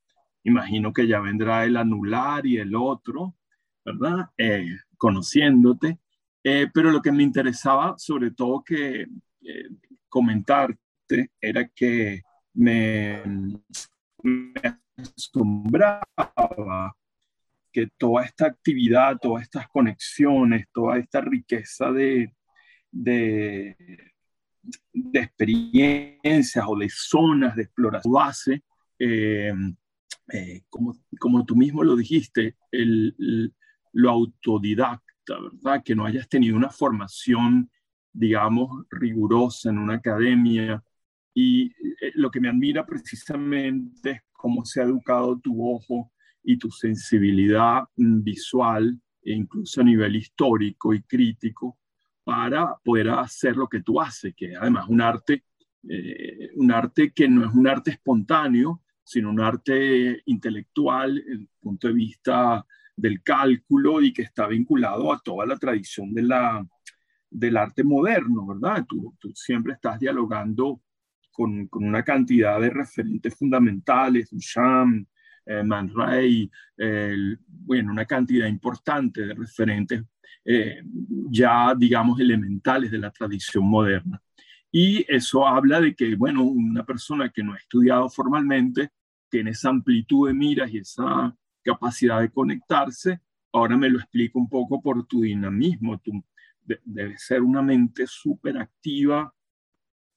Imagino 0.45 0.93
que 0.93 1.09
ya 1.09 1.19
vendrá 1.19 1.65
el 1.65 1.77
anular 1.77 2.47
y 2.47 2.59
el 2.59 2.77
otro, 2.77 3.35
¿verdad? 3.85 4.31
Eh, 4.39 4.69
conociéndote. 4.97 5.99
Eh, 6.45 6.69
pero 6.73 6.93
lo 6.93 7.03
que 7.03 7.11
me 7.11 7.25
interesaba, 7.25 7.97
sobre 7.99 8.31
todo 8.31 8.63
que 8.63 9.09
eh, 9.43 9.69
comentarte, 10.09 11.33
era 11.41 11.67
que 11.75 12.23
me, 12.53 13.21
me 14.23 14.53
asombraba 14.97 16.05
que 17.75 17.89
toda 17.99 18.25
esta 18.25 18.47
actividad, 18.47 19.19
todas 19.21 19.43
estas 19.43 19.69
conexiones, 19.69 20.67
toda 20.73 20.97
esta 20.97 21.21
riqueza 21.21 21.91
de, 21.91 22.33
de, 22.93 23.77
experiencias 25.13 26.65
o 26.69 26.77
de 26.77 26.89
zonas 26.89 27.57
de 27.57 27.63
exploración 27.63 28.13
base, 28.13 28.63
eh, 29.01 29.53
eh, 30.33 30.63
como, 30.71 30.95
como 31.19 31.45
tú 31.45 31.57
mismo 31.57 31.83
lo 31.83 31.97
dijiste, 31.97 32.57
el, 32.71 33.53
lo 33.93 34.11
autodidacta, 34.11 35.41
¿verdad? 35.41 35.83
Que 35.85 35.97
no 35.97 36.07
hayas 36.07 36.29
tenido 36.29 36.57
una 36.57 36.71
formación, 36.71 37.69
digamos, 38.13 38.87
rigurosa 38.89 39.71
en 39.71 39.79
una 39.79 39.95
academia. 39.95 40.81
Y 41.35 41.73
eh, 41.73 42.13
lo 42.15 42.31
que 42.31 42.39
me 42.39 42.49
admira 42.49 42.87
precisamente 42.87 44.11
es 44.13 44.21
cómo 44.31 44.65
se 44.65 44.81
ha 44.81 44.85
educado 44.85 45.41
tu 45.41 45.69
ojo 45.75 46.13
y 46.45 46.59
tu 46.59 46.71
sensibilidad 46.71 47.83
mm, 47.97 48.23
visual, 48.23 49.01
e 49.23 49.33
incluso 49.33 49.81
a 49.81 49.85
nivel 49.85 50.17
histórico 50.17 50.93
y 50.95 51.03
crítico, 51.03 51.79
para 52.23 52.77
poder 52.85 53.11
hacer 53.11 53.57
lo 53.57 53.69
que 53.69 53.83
tú 53.83 54.01
haces, 54.01 54.35
que 54.37 54.55
además 54.55 54.87
un 54.89 55.01
arte, 55.01 55.45
eh, 55.89 56.51
un 56.57 56.71
arte 56.71 57.13
que 57.13 57.29
no 57.29 57.47
es 57.47 57.55
un 57.55 57.67
arte 57.67 57.91
espontáneo, 57.91 58.83
sino 59.03 59.31
un 59.31 59.41
arte 59.41 60.23
intelectual, 60.27 61.17
desde 61.17 61.33
el 61.33 61.49
punto 61.61 61.89
de 61.89 61.95
vista 61.95 62.65
del 62.97 63.23
cálculo 63.23 64.01
y 64.01 64.13
que 64.13 64.23
está 64.23 64.47
vinculado 64.47 65.13
a 65.13 65.21
toda 65.21 65.47
la 65.47 65.59
tradición 65.59 66.15
de 66.15 66.23
la, 66.23 66.67
del 67.29 67.57
arte 67.57 67.85
moderno, 67.85 68.47
¿verdad? 68.47 68.87
Tú, 68.89 69.15
siempre 69.35 69.75
estás 69.75 69.99
dialogando 69.99 70.81
con, 71.33 71.67
con, 71.67 71.85
una 71.85 72.03
cantidad 72.03 72.61
de 72.61 72.71
referentes 72.71 73.35
fundamentales, 73.37 74.31
Duchamp, 74.31 75.09
eh, 75.47 75.63
Man 75.63 75.91
Ray, 75.95 76.51
bueno, 77.47 77.93
una 77.93 78.05
cantidad 78.05 78.47
importante 78.47 79.27
de 79.27 79.35
referentes 79.35 80.03
eh, 80.45 80.83
ya, 81.31 81.75
digamos, 81.75 82.21
elementales 82.21 82.91
de 82.91 82.99
la 82.99 83.11
tradición 83.11 83.65
moderna. 83.65 84.21
Y 84.71 85.05
eso 85.09 85.47
habla 85.47 85.81
de 85.81 85.95
que, 85.95 86.17
bueno, 86.17 86.43
una 86.43 86.85
persona 86.85 87.31
que 87.31 87.43
no 87.43 87.55
ha 87.55 87.57
estudiado 87.57 88.11
formalmente 88.11 88.91
tiene 89.31 89.51
esa 89.51 89.71
amplitud 89.71 90.29
de 90.29 90.35
miras 90.35 90.71
y 90.71 90.79
esa 90.79 91.35
capacidad 91.63 92.21
de 92.21 92.31
conectarse. 92.31 93.21
Ahora 93.53 93.77
me 93.77 93.89
lo 93.89 93.99
explico 93.99 94.39
un 94.39 94.49
poco 94.49 94.83
por 94.83 95.07
tu 95.07 95.23
dinamismo. 95.23 95.99
Tú, 95.99 96.23
debe 96.85 97.17
ser 97.17 97.41
una 97.43 97.63
mente 97.63 98.07
súper 98.07 98.59
activa 98.59 99.33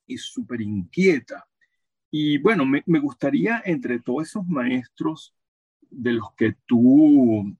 y 0.05 0.17
súper 0.17 0.61
inquieta. 0.61 1.46
Y 2.09 2.37
bueno, 2.37 2.65
me, 2.65 2.99
gustaría 2.99 3.61
entre 3.65 3.99
todos 3.99 4.27
esos 4.27 4.47
maestros 4.47 5.35
de 5.89 6.13
los 6.13 6.33
que 6.35 6.55
tú, 6.65 7.57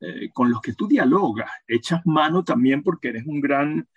eh, 0.00 0.30
con 0.32 0.50
los 0.50 0.60
que 0.60 0.74
tú 0.74 0.86
dialogas, 0.86 1.50
echas 1.66 2.04
mano 2.04 2.44
también 2.44 2.82
porque 2.82 3.08
eres 3.08 3.26
un 3.26 3.40
gran 3.40 3.88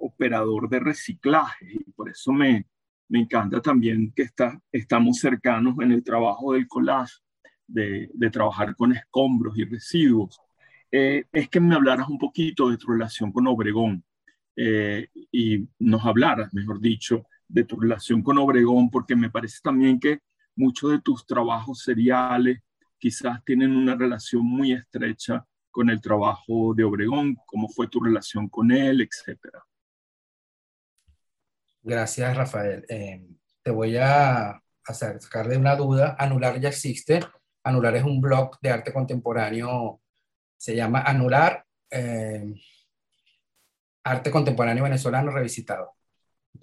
operador 0.00 0.68
de 0.68 0.80
reciclaje. 0.80 1.66
Y 1.72 1.90
por 1.92 2.10
eso 2.10 2.32
me, 2.32 2.66
me 3.08 3.20
encanta 3.20 3.60
también 3.60 4.12
que 4.14 4.22
está, 4.22 4.60
estamos 4.70 5.18
cercanos 5.18 5.76
en 5.80 5.92
el 5.92 6.04
trabajo 6.04 6.52
del 6.52 6.68
collage 6.68 7.14
de, 7.66 8.30
trabajar 8.30 8.76
con 8.76 8.92
escombros 8.92 9.56
y 9.58 9.64
residuos, 9.64 10.40
eh, 10.90 11.24
es 11.32 11.48
que 11.48 11.60
me 11.60 11.74
hablaras 11.74 12.08
un 12.08 12.18
poquito 12.18 12.70
de 12.70 12.76
tu 12.76 12.88
relación 12.88 13.32
con 13.32 13.46
Obregón 13.46 14.04
eh, 14.54 15.08
y 15.32 15.68
nos 15.78 16.04
hablaras, 16.04 16.54
mejor 16.54 16.80
dicho, 16.80 17.26
de 17.48 17.64
tu 17.64 17.78
relación 17.78 18.22
con 18.22 18.38
Obregón, 18.38 18.90
porque 18.90 19.16
me 19.16 19.30
parece 19.30 19.58
también 19.62 20.00
que 20.00 20.20
muchos 20.54 20.90
de 20.90 21.00
tus 21.00 21.26
trabajos 21.26 21.82
seriales 21.82 22.60
quizás 22.98 23.44
tienen 23.44 23.76
una 23.76 23.94
relación 23.94 24.44
muy 24.44 24.72
estrecha 24.72 25.46
con 25.70 25.90
el 25.90 26.00
trabajo 26.00 26.74
de 26.74 26.84
Obregón, 26.84 27.36
cómo 27.46 27.68
fue 27.68 27.88
tu 27.88 28.00
relación 28.00 28.48
con 28.48 28.70
él, 28.72 29.02
etcétera. 29.02 29.62
Gracias, 31.82 32.36
Rafael. 32.36 32.84
Eh, 32.88 33.24
te 33.62 33.70
voy 33.70 33.96
a 33.96 34.60
hacer, 34.84 35.20
sacar 35.20 35.48
de 35.48 35.58
una 35.58 35.76
duda. 35.76 36.16
Anular 36.18 36.58
ya 36.58 36.70
existe. 36.70 37.20
Anular 37.62 37.94
es 37.94 38.04
un 38.04 38.20
blog 38.20 38.58
de 38.60 38.70
arte 38.70 38.92
contemporáneo, 38.92 40.00
se 40.56 40.74
llama 40.74 41.02
Anular 41.02 41.64
eh, 41.90 42.54
Arte 44.04 44.30
Contemporáneo 44.30 44.84
Venezolano 44.84 45.30
Revisitado. 45.30 45.94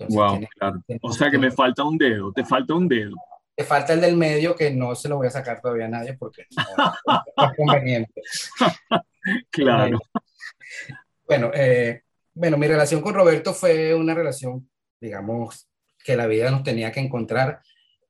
Wow, 0.10 0.40
claro. 0.58 0.82
O 1.02 1.12
sea 1.12 1.30
que 1.30 1.38
me 1.38 1.52
falta 1.52 1.84
un 1.84 1.98
dedo, 1.98 2.32
te 2.32 2.46
falta 2.46 2.74
un 2.74 2.88
dedo. 2.88 3.16
Te 3.56 3.64
falta 3.64 3.94
el 3.94 4.02
del 4.02 4.18
medio 4.18 4.56
que 4.56 4.72
no 4.72 4.96
se 4.96 5.08
lo 5.08 5.18
voy 5.18 5.28
a 5.28 5.32
sacar 5.32 5.62
todavía 5.62 5.86
a 5.86 5.90
nadie 5.90 6.14
porque 6.14 6.46
no, 6.56 7.24
es 7.48 7.58
conveniente. 7.58 8.22
claro. 9.52 10.00
Bueno, 11.28 11.52
eh, 11.54 12.02
bueno, 12.34 12.58
mi 12.58 12.68
relación 12.68 13.02
con 13.02 13.14
Roberto 13.14 13.54
fue 13.54 13.94
una 13.94 14.16
relación, 14.16 14.68
digamos, 15.00 15.70
que 16.04 16.16
la 16.16 16.26
vida 16.28 16.50
nos 16.50 16.64
tenía 16.64 16.92
que 16.92 17.00
encontrar 17.00 17.62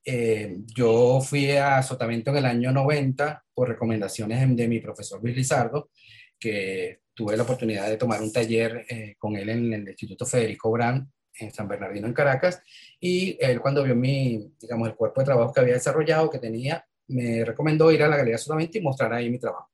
eh, 0.06 0.58
yo 0.76 1.22
fui 1.22 1.52
a 1.52 1.82
Sotavento 1.82 2.32
en 2.32 2.38
el 2.38 2.46
año 2.46 2.72
90 2.72 3.46
por 3.54 3.70
recomendaciones 3.70 4.56
de, 4.56 4.68
mi 4.68 4.80
profesor 4.80 5.22
Luis 5.24 5.36
Lizardo, 5.36 5.92
que 6.38 7.00
tuve 7.14 7.38
la 7.38 7.44
oportunidad 7.44 7.88
de 7.88 7.98
tomar 7.98 8.22
un 8.22 8.32
taller 8.32 8.86
eh, 8.90 9.16
con 9.18 9.38
él 9.38 9.50
en 9.50 9.74
el 9.74 9.88
Instituto 9.88 10.26
Federico 10.26 10.72
Brand 10.72 11.08
en 11.40 11.52
San 11.52 11.68
Bernardino, 11.68 12.08
en 12.08 12.14
Caracas, 12.14 12.62
y 13.00 13.38
él 13.40 13.60
cuando 13.60 13.84
vio 13.84 13.96
mi, 13.96 14.52
digamos, 14.60 14.88
el 14.88 14.96
cuerpo 14.96 15.22
de 15.22 15.26
trabajo 15.26 15.54
que 15.54 15.60
había 15.60 15.74
desarrollado, 15.74 16.30
que 16.30 16.40
tenía, 16.40 16.86
me 17.08 17.44
recomendó 17.44 17.92
ir 17.92 18.04
a 18.04 18.08
la 18.08 18.18
Galería 18.18 18.38
Sotavento 18.38 18.78
y 18.78 18.82
mostrar 18.82 19.14
ahí 19.14 19.30
mi 19.30 19.40
trabajo. 19.40 19.70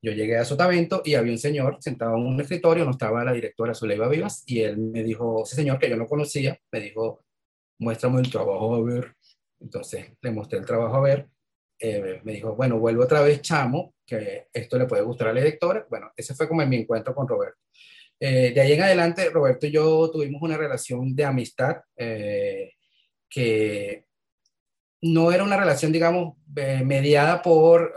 Yo 0.00 0.12
llegué 0.12 0.36
a 0.36 0.44
Sotavento 0.44 1.02
y 1.04 1.14
había 1.14 1.32
un 1.32 1.38
señor 1.38 1.78
sentado 1.80 2.16
en 2.16 2.26
un 2.26 2.40
escritorio, 2.40 2.84
no 2.84 2.92
estaba 2.92 3.24
la 3.24 3.32
directora 3.32 3.74
Zuleiva 3.74 4.08
Vivas, 4.08 4.44
y 4.46 4.60
él 4.60 4.78
me 4.78 5.02
dijo, 5.02 5.42
ese 5.44 5.56
señor 5.56 5.78
que 5.78 5.90
yo 5.90 5.96
no 5.96 6.06
conocía, 6.06 6.58
me 6.70 6.80
dijo, 6.80 7.24
muéstrame 7.78 8.20
el 8.20 8.30
trabajo 8.30 8.74
a 8.74 8.82
ver. 8.82 9.14
Entonces 9.60 10.06
le 10.20 10.30
mostré 10.30 10.58
el 10.58 10.66
trabajo 10.66 10.96
a 10.96 11.00
ver. 11.00 11.28
Eh, 11.80 12.20
me 12.24 12.32
dijo, 12.32 12.54
bueno, 12.54 12.78
vuelvo 12.78 13.04
otra 13.04 13.22
vez, 13.22 13.40
chamo, 13.40 13.94
que 14.04 14.48
esto 14.52 14.78
le 14.78 14.86
puede 14.86 15.02
gustar 15.02 15.28
a 15.28 15.32
la 15.32 15.40
directora. 15.40 15.86
Bueno, 15.88 16.12
ese 16.16 16.34
fue 16.34 16.48
como 16.48 16.64
mi 16.66 16.76
encuentro 16.76 17.14
con 17.14 17.26
Roberto. 17.26 17.58
Eh, 18.20 18.52
de 18.52 18.60
ahí 18.60 18.72
en 18.72 18.82
adelante, 18.82 19.30
Roberto 19.30 19.66
y 19.66 19.70
yo 19.70 20.10
tuvimos 20.10 20.42
una 20.42 20.56
relación 20.56 21.14
de 21.14 21.24
amistad 21.24 21.76
eh, 21.96 22.72
que 23.28 24.06
no 25.02 25.30
era 25.30 25.44
una 25.44 25.56
relación, 25.56 25.92
digamos, 25.92 26.36
mediada 26.46 27.40
por 27.40 27.94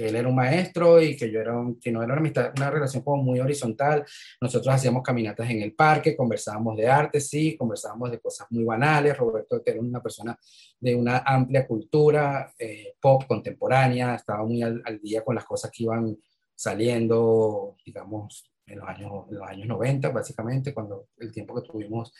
que 0.00 0.08
él 0.08 0.16
era 0.16 0.28
un 0.28 0.34
maestro 0.34 0.98
y 1.02 1.14
que 1.14 1.30
yo 1.30 1.40
era 1.40 1.54
un, 1.58 1.78
que 1.78 1.90
era 1.90 1.98
una, 1.98 2.14
amistad, 2.14 2.52
una 2.56 2.70
relación 2.70 3.02
como 3.02 3.22
muy 3.22 3.38
horizontal. 3.38 4.02
Nosotros 4.40 4.74
hacíamos 4.74 5.02
caminatas 5.02 5.50
en 5.50 5.60
el 5.60 5.74
parque, 5.74 6.16
conversábamos 6.16 6.78
de 6.78 6.88
arte, 6.88 7.20
sí, 7.20 7.54
conversábamos 7.54 8.10
de 8.10 8.18
cosas 8.18 8.46
muy 8.48 8.64
banales. 8.64 9.18
Roberto 9.18 9.60
era 9.62 9.78
una 9.78 10.02
persona 10.02 10.38
de 10.78 10.94
una 10.94 11.18
amplia 11.18 11.66
cultura 11.66 12.50
eh, 12.58 12.94
pop 12.98 13.24
contemporánea, 13.26 14.14
estaba 14.14 14.42
muy 14.42 14.62
al, 14.62 14.82
día 15.02 15.22
con 15.22 15.34
las 15.34 15.44
cosas 15.44 15.70
que 15.70 15.82
iban 15.82 16.16
saliendo, 16.54 17.76
digamos, 17.84 18.49
en 18.70 18.78
los 18.78 18.88
años, 18.88 19.12
en 19.30 19.36
los 19.36 19.48
años 19.48 19.68
90, 19.68 20.10
básicamente, 20.10 20.72
cuando 20.72 21.08
el 21.18 21.32
tiempo 21.32 21.54
que 21.54 21.68
tuvimos 21.68 22.12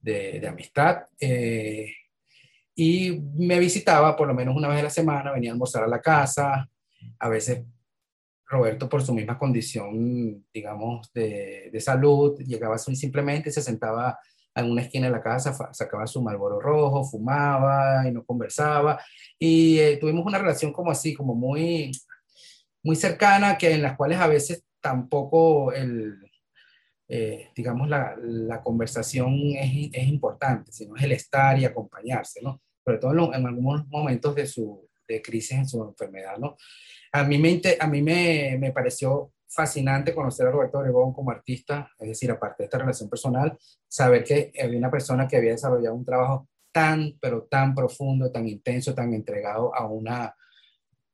de, 0.00 0.40
de 0.40 0.48
amistad. 0.48 1.06
Eh, 1.20 1.92
y 2.74 3.20
me 3.34 3.58
visitaba 3.58 4.16
por 4.16 4.28
lo 4.28 4.34
menos 4.34 4.56
una 4.56 4.68
vez 4.68 4.80
a 4.80 4.84
la 4.84 4.90
semana, 4.90 5.32
venía 5.32 5.50
a 5.50 5.52
almorzar 5.52 5.84
a 5.84 5.88
la 5.88 6.00
casa, 6.00 6.68
a 7.18 7.28
veces 7.28 7.64
Roberto, 8.46 8.88
por 8.88 9.02
su 9.02 9.12
misma 9.12 9.38
condición, 9.38 10.46
digamos, 10.52 11.12
de, 11.12 11.68
de 11.70 11.80
salud, 11.80 12.38
llegaba 12.38 12.78
simplemente 12.78 13.50
se 13.50 13.60
sentaba 13.60 14.18
en 14.54 14.70
una 14.70 14.82
esquina 14.82 15.06
de 15.06 15.12
la 15.12 15.22
casa, 15.22 15.52
sacaba 15.72 16.06
su 16.06 16.22
malboro 16.22 16.60
rojo, 16.60 17.04
fumaba 17.04 18.08
y 18.08 18.12
no 18.12 18.24
conversaba. 18.24 19.00
Y 19.38 19.78
eh, 19.78 19.98
tuvimos 19.98 20.26
una 20.26 20.38
relación 20.38 20.72
como 20.72 20.90
así, 20.90 21.14
como 21.14 21.34
muy, 21.34 21.92
muy 22.82 22.96
cercana, 22.96 23.58
que 23.58 23.72
en 23.72 23.82
las 23.82 23.96
cuales 23.96 24.18
a 24.18 24.26
veces 24.26 24.64
tampoco 24.80 25.72
el, 25.72 26.18
eh, 27.08 27.48
digamos, 27.54 27.88
la, 27.88 28.16
la 28.20 28.62
conversación 28.62 29.34
es, 29.58 29.90
es, 29.92 30.08
importante, 30.08 30.72
sino 30.72 30.96
es 30.96 31.02
el 31.02 31.12
estar 31.12 31.58
y 31.58 31.64
acompañarse, 31.64 32.40
¿no? 32.42 32.60
Sobre 32.84 32.98
todo 32.98 33.12
en, 33.12 33.40
en 33.40 33.46
algunos 33.46 33.86
momentos 33.88 34.34
de 34.34 34.46
su 34.46 34.88
de 35.08 35.22
crisis 35.22 35.52
en 35.52 35.68
su 35.68 35.82
enfermedad, 35.82 36.36
¿no? 36.38 36.56
A 37.12 37.24
mí 37.24 37.38
me, 37.38 37.60
a 37.80 37.86
mí 37.86 38.02
me, 38.02 38.56
me 38.60 38.72
pareció 38.72 39.32
fascinante 39.48 40.14
conocer 40.14 40.46
a 40.46 40.50
Roberto 40.50 40.78
Obregón 40.78 41.14
como 41.14 41.30
artista, 41.30 41.90
es 41.98 42.08
decir, 42.08 42.30
aparte 42.30 42.62
de 42.62 42.64
esta 42.66 42.78
relación 42.78 43.08
personal, 43.08 43.56
saber 43.88 44.22
que 44.22 44.52
había 44.62 44.78
una 44.78 44.90
persona 44.90 45.26
que 45.26 45.38
había 45.38 45.52
desarrollado 45.52 45.96
un 45.96 46.04
trabajo 46.04 46.48
tan, 46.70 47.18
pero 47.20 47.44
tan 47.44 47.74
profundo, 47.74 48.30
tan 48.30 48.46
intenso, 48.46 48.94
tan 48.94 49.14
entregado 49.14 49.74
a 49.74 49.86
una, 49.86 50.36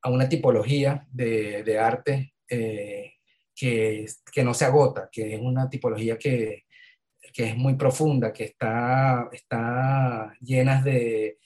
a 0.03 0.11
una 0.11 0.29
tipología 0.29 1.07
de, 1.13 1.63
de 1.63 1.79
arte 1.79 2.35
eh, 2.49 3.14
que, 3.55 4.07
que, 4.33 4.45
no 4.45 4.55
se 4.55 4.65
agota, 4.65 5.09
que 5.11 5.35
es 5.35 5.41
una 5.41 5.69
tipología 5.69 6.19
que, 6.19 6.65
que 7.33 7.49
es 7.51 7.57
muy 7.57 7.75
profunda, 7.75 8.33
que 8.33 8.45
está, 8.45 9.29
está 9.33 10.35
llena 10.41 10.83
de, 10.83 11.39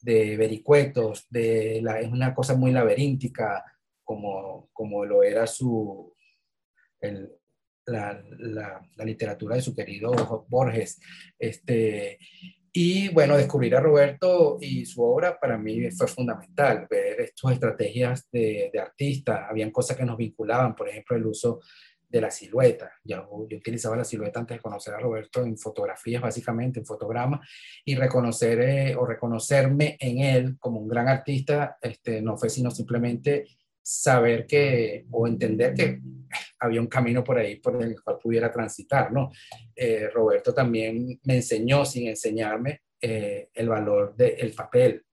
de 0.00 0.36
vericuetos, 0.36 1.26
de 1.30 1.80
la, 1.82 2.00
es 2.00 2.10
una 2.10 2.34
cosa 2.34 2.54
muy 2.54 2.72
laberíntica, 2.72 3.64
como, 4.04 4.68
como 4.72 5.04
lo 5.04 5.22
era 5.22 5.46
su, 5.46 6.14
el, 7.00 7.30
la, 7.86 8.22
literatura 9.04 9.56
de 9.56 9.62
su 9.62 9.74
querido 9.74 10.46
Borges. 10.48 11.00
Este, 11.38 12.18
y 12.72 13.10
bueno, 13.10 13.36
descubrir 13.36 13.76
a 13.76 13.80
Roberto 13.80 14.56
y 14.58 14.86
su 14.86 15.02
obra 15.02 15.38
para 15.38 15.58
mí 15.58 15.90
fue 15.90 16.08
fundamental, 16.08 16.86
ver 16.90 17.30
sus 17.34 17.52
estrategias 17.52 18.28
de, 18.32 18.70
de. 18.72 19.22
Habían 19.30 19.70
cosas 19.70 19.96
que 19.96 20.06
nos 20.06 20.16
vinculaban, 20.16 20.74
por 20.74 20.88
ejemplo, 20.88 21.16
el 21.16 21.26
uso 21.26 21.60
de 22.08 22.20
la 22.22 22.30
silueta. 22.30 22.92
Yo, 23.04 23.46
yo, 23.48 23.58
utilizaba 23.58 23.96
la 23.96 24.04
silueta 24.04 24.40
antes 24.40 24.56
de 24.56 24.62
conocer 24.62 24.94
a 24.94 25.00
Roberto 25.00 25.42
en 25.42 25.58
fotografías, 25.58 26.22
básicamente, 26.22 26.80
en 26.80 26.86
fotogramas, 26.86 27.46
y 27.84 27.94
reconocer 27.94 28.60
eh, 28.60 28.96
o 28.96 29.04
reconocerme 29.04 29.98
en 30.00 30.18
él 30.20 30.56
como 30.58 30.80
un 30.80 30.88
gran 30.88 31.08
artista, 31.08 31.76
este, 31.80 32.22
no 32.22 32.38
fue 32.38 32.48
sino 32.48 32.70
simplemente 32.70 33.46
saber 33.82 34.46
que 34.46 35.04
o 35.10 35.26
entender 35.26 35.74
que 35.74 36.00
había 36.62 36.80
un 36.80 36.86
camino 36.86 37.22
por 37.22 37.38
ahí 37.38 37.56
por 37.56 37.82
el 37.82 38.00
cual 38.02 38.18
pudiera 38.22 38.50
transitar, 38.50 39.12
¿no? 39.12 39.30
Eh, 39.74 40.08
Roberto 40.08 40.54
también 40.54 41.20
me 41.24 41.36
enseñó, 41.36 41.84
sin 41.84 42.08
enseñarme, 42.08 42.82
eh, 43.00 43.50
el 43.52 43.68
valor 43.68 44.14
del 44.16 44.52
papel. 44.54 45.04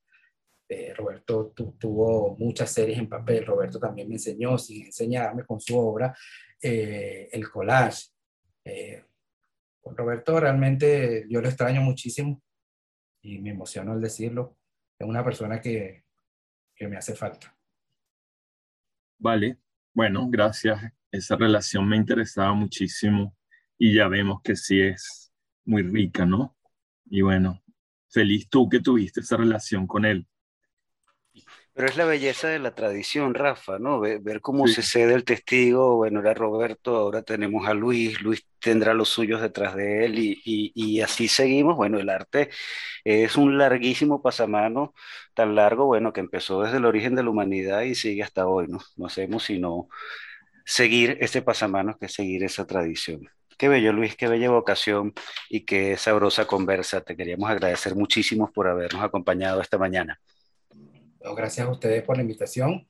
Roberto 0.96 1.52
tuvo 1.80 2.38
muchas 2.38 2.72
series 2.72 3.00
en 3.00 3.10
papel, 3.10 3.44
Roberto 3.44 3.80
también 3.80 4.08
me 4.08 4.16
enseñó, 4.16 4.56
sin 4.60 4.86
enseñarme, 4.86 5.44
con 5.44 5.60
su 5.60 5.76
obra, 5.76 6.16
eh, 6.62 7.30
el 7.32 7.50
collage. 7.50 8.10
Eh, 8.66 9.04
Roberto 9.84 10.40
realmente 10.40 11.26
yo 11.30 11.42
lo 11.42 11.48
extraño 11.48 11.82
muchísimo 11.82 12.42
y 13.22 13.40
me 13.40 13.52
emociono 13.52 13.94
al 13.94 14.02
decirlo. 14.02 14.58
Es 14.98 15.08
una 15.08 15.24
persona 15.24 15.62
que, 15.62 16.04
que 16.76 16.88
me 16.88 16.98
hace 16.98 17.16
falta. 17.16 17.56
Vale, 19.18 19.58
bueno, 19.94 20.28
gracias. 20.30 20.94
Esa 21.12 21.36
relación 21.36 21.88
me 21.88 21.98
interesaba 21.98 22.54
muchísimo 22.54 23.36
y 23.78 23.96
ya 23.96 24.08
vemos 24.08 24.42
que 24.44 24.56
sí 24.56 24.82
es 24.82 25.32
muy 25.66 25.84
rica, 25.84 26.26
¿no? 26.26 26.56
Y 27.10 27.22
bueno, 27.22 27.64
feliz 28.10 28.50
tú 28.50 28.70
que 28.70 28.80
tuviste 28.80 29.22
esa 29.22 29.38
relación 29.38 29.88
con 29.88 30.06
él. 30.06 30.28
Pero 31.74 31.88
es 31.88 31.96
la 31.96 32.04
belleza 32.04 32.50
de 32.50 32.60
la 32.60 32.76
tradición, 32.76 33.34
Rafa, 33.34 33.80
¿no? 33.80 34.02
Ver, 34.02 34.42
cómo 34.42 34.68
se 34.68 34.82
cede 34.82 35.14
el 35.14 35.24
testigo, 35.24 35.96
bueno, 35.96 36.20
era 36.20 36.34
Roberto, 36.34 36.98
ahora 36.98 37.22
tenemos 37.22 37.66
a 37.68 37.74
Luis, 37.74 38.22
Luis 38.22 38.46
tendrá 38.60 38.94
los 38.94 39.08
suyos 39.08 39.40
detrás 39.42 39.76
de 39.78 40.04
él 40.04 40.20
y, 40.20 40.42
y, 40.44 41.00
así 41.00 41.30
seguimos. 41.30 41.78
Bueno, 41.78 41.98
el 41.98 42.10
arte 42.10 42.50
es 43.06 43.38
un 43.38 43.58
larguísimo 43.58 44.22
pasamano, 44.22 44.94
tan 45.34 45.56
largo, 45.56 45.86
bueno, 45.86 46.12
que 46.12 46.20
empezó 46.20 46.62
desde 46.64 46.78
el 46.78 46.86
origen 46.86 47.16
de 47.16 47.24
la 47.24 47.30
humanidad 47.30 47.84
y 47.84 47.96
sigue 47.96 48.24
hasta 48.24 48.46
hoy, 48.46 48.68
¿no? 48.68 48.80
No 48.98 49.06
hacemos 49.06 49.44
sino 49.46 49.88
seguir 50.70 51.18
ese 51.22 51.42
pasamano, 51.42 51.98
que 51.98 52.08
seguir 52.08 52.44
esa 52.44 52.66
tradición. 52.66 53.30
Qué 53.58 53.68
bello, 53.68 53.92
Luis, 53.92 54.16
qué 54.16 54.28
bella 54.28 54.50
vocación 54.50 55.14
y 55.50 55.62
qué 55.62 55.98
sabrosa 55.98 56.46
conversa. 56.46 57.02
Te 57.02 57.18
queríamos 57.18 57.50
agradecer 57.50 57.96
muchísimo 57.96 58.52
por 58.52 58.68
habernos 58.68 59.04
acompañado 59.04 59.62
esta 59.62 59.78
mañana 59.78 60.20
gracias 61.36 61.68
a 61.68 61.72
ustedes 61.72 62.04
por 62.04 62.16
la 62.18 62.24
invitación 62.24 62.88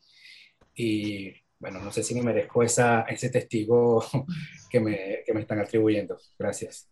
y 0.76 1.34
bueno, 1.60 1.82
no 1.82 1.92
sé 1.92 2.04
si 2.04 2.16
me 2.16 2.22
merezco 2.22 2.64
esa, 2.64 3.02
ese 3.02 3.30
testigo 3.30 4.04
que 4.70 4.80
me, 4.80 5.24
que 5.26 5.34
me 5.34 5.42
están 5.42 5.60
atribuyendo. 5.60 6.18
Gracias. 6.38 6.90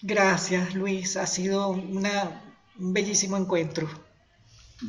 Gracias, 0.00 0.74
Luis. 0.74 1.16
Ha 1.16 1.26
sido 1.26 1.68
una, 1.68 2.42
un 2.78 2.92
bellísimo 2.92 3.36
encuentro. 3.36 3.88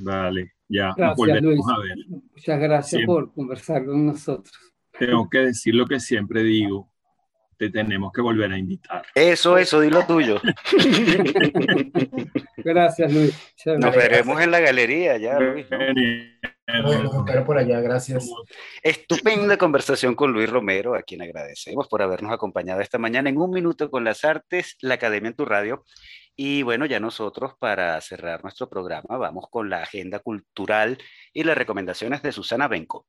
Vale, 0.01 0.53
ya. 0.67 0.93
Gracias, 0.97 1.41
Luis. 1.43 1.61
A 1.71 1.79
ver. 1.79 1.97
Muchas 2.07 2.59
gracias 2.59 3.01
por 3.05 3.31
conversar 3.33 3.85
con 3.85 4.07
nosotros. 4.07 4.72
Tengo 4.97 5.29
que 5.29 5.39
decir 5.39 5.75
lo 5.75 5.85
que 5.85 5.99
siempre 5.99 6.43
digo 6.43 6.93
te 7.57 7.69
tenemos 7.69 8.11
que 8.11 8.21
volver 8.21 8.51
a 8.51 8.57
invitar. 8.57 9.05
Eso, 9.15 9.57
eso, 9.57 9.79
dilo 9.79 10.05
tuyo. 10.05 10.41
gracias, 12.57 13.13
Luis. 13.13 13.53
Nos 13.65 13.95
veremos 13.95 14.41
en 14.41 14.51
la 14.51 14.59
galería 14.59 15.17
ya, 15.17 15.39
Luis. 15.39 15.65
espero 16.67 17.45
por 17.45 17.57
allá, 17.57 17.79
gracias. 17.79 18.29
Estupenda 18.81 19.57
conversación 19.57 20.15
con 20.15 20.33
Luis 20.33 20.49
Romero, 20.49 20.95
a 20.95 21.03
quien 21.03 21.21
agradecemos 21.21 21.87
por 21.87 22.01
habernos 22.01 22.33
acompañado 22.33 22.81
esta 22.81 22.97
mañana 22.97 23.29
en 23.29 23.37
Un 23.37 23.51
Minuto 23.51 23.89
con 23.89 24.03
las 24.03 24.25
Artes, 24.25 24.75
la 24.81 24.95
Academia 24.95 25.29
en 25.29 25.35
tu 25.35 25.45
Radio. 25.45 25.85
Y 26.35 26.63
bueno, 26.63 26.87
ya 26.87 26.99
nosotros 26.99 27.53
para 27.59 27.99
cerrar 28.01 28.41
nuestro 28.41 28.67
programa 28.67 29.17
vamos 29.17 29.45
con 29.51 29.69
la 29.69 29.83
agenda 29.83 30.19
cultural 30.19 30.97
y 31.31 31.43
las 31.43 31.57
recomendaciones 31.57 32.23
de 32.23 32.31
Susana 32.31 32.67
Benco. 32.67 33.05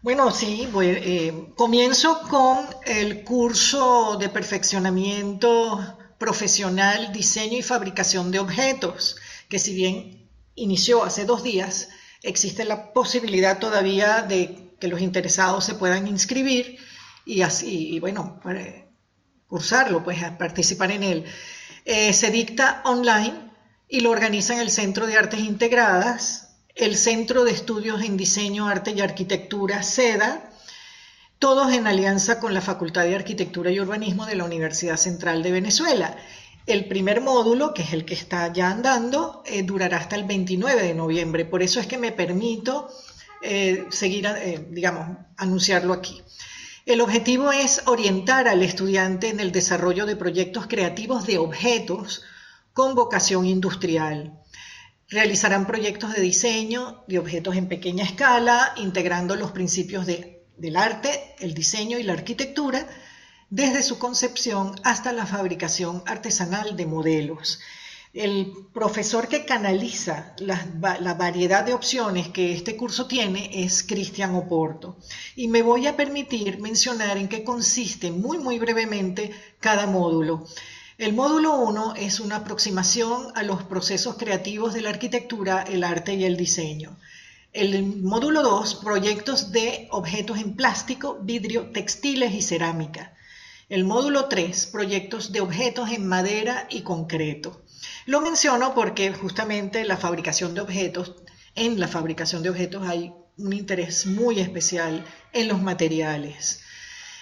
Bueno, 0.00 0.30
sí, 0.30 0.68
eh, 0.80 1.52
comienzo 1.56 2.22
con 2.28 2.64
el 2.86 3.24
curso 3.24 4.16
de 4.16 4.28
perfeccionamiento 4.28 5.96
profesional, 6.18 7.12
diseño 7.12 7.58
y 7.58 7.62
fabricación 7.62 8.30
de 8.30 8.38
objetos, 8.38 9.16
que 9.48 9.58
si 9.58 9.74
bien 9.74 10.30
inició 10.54 11.02
hace 11.02 11.24
dos 11.24 11.42
días, 11.42 11.88
existe 12.22 12.64
la 12.64 12.92
posibilidad 12.92 13.58
todavía 13.58 14.22
de 14.22 14.76
que 14.78 14.86
los 14.86 15.00
interesados 15.00 15.64
se 15.64 15.74
puedan 15.74 16.06
inscribir 16.06 16.78
y 17.26 17.42
así, 17.42 17.98
bueno, 17.98 18.38
para 18.40 18.86
cursarlo, 19.48 20.04
pues 20.04 20.22
participar 20.38 20.92
en 20.92 21.02
él. 21.02 21.24
Eh, 21.84 22.12
se 22.12 22.30
dicta 22.30 22.82
online 22.84 23.50
y 23.88 24.00
lo 24.00 24.10
organiza 24.10 24.54
en 24.54 24.60
el 24.60 24.70
Centro 24.70 25.08
de 25.08 25.18
Artes 25.18 25.40
Integradas 25.40 26.47
el 26.78 26.96
Centro 26.96 27.44
de 27.44 27.50
Estudios 27.50 28.02
en 28.02 28.16
Diseño, 28.16 28.68
Arte 28.68 28.92
y 28.92 29.00
Arquitectura, 29.00 29.82
SEDA, 29.82 30.48
todos 31.40 31.72
en 31.72 31.88
alianza 31.88 32.38
con 32.38 32.54
la 32.54 32.60
Facultad 32.60 33.02
de 33.02 33.16
Arquitectura 33.16 33.72
y 33.72 33.80
Urbanismo 33.80 34.26
de 34.26 34.36
la 34.36 34.44
Universidad 34.44 34.96
Central 34.96 35.42
de 35.42 35.50
Venezuela. 35.50 36.16
El 36.66 36.86
primer 36.86 37.20
módulo, 37.20 37.74
que 37.74 37.82
es 37.82 37.92
el 37.92 38.04
que 38.04 38.14
está 38.14 38.52
ya 38.52 38.70
andando, 38.70 39.42
eh, 39.46 39.64
durará 39.64 39.96
hasta 39.96 40.14
el 40.14 40.24
29 40.24 40.80
de 40.82 40.94
noviembre. 40.94 41.44
Por 41.44 41.62
eso 41.62 41.80
es 41.80 41.88
que 41.88 41.98
me 41.98 42.12
permito 42.12 42.88
eh, 43.42 43.86
seguir, 43.90 44.26
eh, 44.26 44.64
digamos, 44.70 45.18
anunciarlo 45.36 45.92
aquí. 45.92 46.22
El 46.86 47.00
objetivo 47.00 47.50
es 47.50 47.82
orientar 47.86 48.46
al 48.46 48.62
estudiante 48.62 49.30
en 49.30 49.40
el 49.40 49.50
desarrollo 49.50 50.06
de 50.06 50.14
proyectos 50.14 50.68
creativos 50.68 51.26
de 51.26 51.38
objetos 51.38 52.22
con 52.72 52.94
vocación 52.94 53.46
industrial. 53.46 54.37
Realizarán 55.10 55.66
proyectos 55.66 56.14
de 56.14 56.20
diseño 56.20 57.02
de 57.08 57.18
objetos 57.18 57.56
en 57.56 57.66
pequeña 57.66 58.04
escala, 58.04 58.74
integrando 58.76 59.36
los 59.36 59.52
principios 59.52 60.04
del 60.06 60.76
arte, 60.76 61.34
el 61.38 61.54
diseño 61.54 61.98
y 61.98 62.02
la 62.02 62.12
arquitectura, 62.12 62.86
desde 63.48 63.82
su 63.82 63.98
concepción 63.98 64.74
hasta 64.84 65.12
la 65.12 65.24
fabricación 65.24 66.02
artesanal 66.04 66.76
de 66.76 66.84
modelos. 66.84 67.58
El 68.12 68.52
profesor 68.74 69.28
que 69.28 69.46
canaliza 69.46 70.34
la, 70.38 70.66
la, 71.00 71.14
variedad 71.14 71.64
de 71.64 71.72
opciones 71.72 72.28
que 72.28 72.52
este 72.52 72.76
curso 72.76 73.06
tiene 73.06 73.64
es 73.64 73.82
Cristian 73.82 74.34
Oporto. 74.34 74.98
Y 75.36 75.48
me 75.48 75.62
voy 75.62 75.86
a 75.86 75.96
permitir 75.96 76.58
mencionar 76.58 77.16
en 77.16 77.28
qué 77.28 77.44
consiste 77.44 78.10
muy, 78.10 78.36
muy 78.36 78.58
brevemente 78.58 79.30
cada 79.60 79.86
módulo. 79.86 80.46
El 80.98 81.12
módulo 81.12 81.54
1 81.54 81.94
es 81.94 82.18
una 82.18 82.38
aproximación 82.38 83.28
a 83.36 83.44
los 83.44 83.62
procesos 83.62 84.16
creativos 84.16 84.74
de 84.74 84.80
la 84.80 84.90
arquitectura, 84.90 85.62
el 85.62 85.84
arte 85.84 86.14
y 86.14 86.24
el 86.24 86.36
diseño. 86.36 86.98
El 87.52 87.84
módulo 88.02 88.42
2, 88.42 88.80
proyectos 88.82 89.52
de 89.52 89.86
objetos 89.92 90.40
en 90.40 90.56
plástico, 90.56 91.16
vidrio, 91.22 91.70
textiles 91.70 92.34
y 92.34 92.42
cerámica. 92.42 93.14
El 93.68 93.84
módulo 93.84 94.24
3, 94.24 94.66
proyectos 94.66 95.30
de 95.30 95.40
objetos 95.40 95.92
en 95.92 96.04
madera 96.04 96.66
y 96.68 96.80
concreto. 96.80 97.62
Lo 98.06 98.20
menciono 98.20 98.74
porque 98.74 99.12
justamente 99.12 99.84
la 99.84 99.98
fabricación 99.98 100.52
de 100.54 100.62
objetos, 100.62 101.14
en 101.54 101.78
la 101.78 101.86
fabricación 101.86 102.42
de 102.42 102.50
objetos 102.50 102.88
hay 102.88 103.12
un 103.36 103.52
interés 103.52 104.04
muy 104.04 104.40
especial 104.40 105.04
en 105.32 105.46
los 105.46 105.62
materiales. 105.62 106.64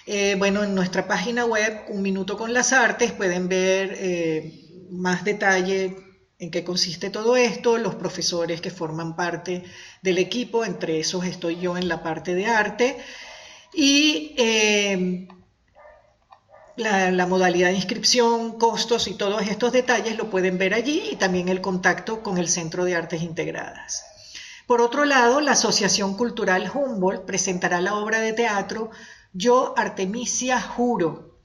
Eh, 0.09 0.35
bueno, 0.37 0.63
en 0.63 0.73
nuestra 0.73 1.05
página 1.05 1.43
web, 1.43 1.83
Un 1.89 2.01
Minuto 2.01 2.37
con 2.37 2.53
las 2.53 2.71
Artes, 2.71 3.11
pueden 3.11 3.49
ver 3.49 3.93
eh, 3.97 4.87
más 4.89 5.25
detalle 5.25 5.97
en 6.39 6.49
qué 6.49 6.63
consiste 6.63 7.09
todo 7.09 7.35
esto, 7.35 7.77
los 7.77 7.95
profesores 7.95 8.61
que 8.61 8.71
forman 8.71 9.17
parte 9.17 9.65
del 10.01 10.17
equipo, 10.17 10.63
entre 10.63 11.01
esos 11.01 11.25
estoy 11.25 11.59
yo 11.59 11.77
en 11.77 11.89
la 11.89 12.03
parte 12.03 12.35
de 12.35 12.45
arte, 12.45 12.97
y 13.73 14.33
eh, 14.37 15.27
la, 16.77 17.11
la, 17.11 17.25
modalidad 17.25 17.67
de 17.67 17.75
inscripción, 17.75 18.57
costos 18.57 19.09
y 19.09 19.15
todos 19.15 19.41
estos 19.41 19.73
detalles 19.73 20.17
lo 20.17 20.29
pueden 20.29 20.57
ver 20.57 20.73
allí 20.73 21.03
y 21.11 21.17
también 21.17 21.49
el 21.49 21.59
contacto 21.59 22.23
con 22.23 22.37
el 22.37 22.47
Centro 22.47 22.85
de 22.85 22.95
Artes 22.95 23.21
Integradas. 23.21 24.05
Por 24.67 24.79
otro 24.79 25.03
lado, 25.03 25.41
la 25.41 25.51
Asociación 25.51 26.15
Cultural 26.15 26.71
Humboldt 26.73 27.25
presentará 27.25 27.81
la 27.81 27.95
obra 27.95 28.21
de 28.21 28.31
teatro 28.31 28.91
yo, 29.37 29.75
Artemisia, 29.77 30.59
juro, 30.59 31.37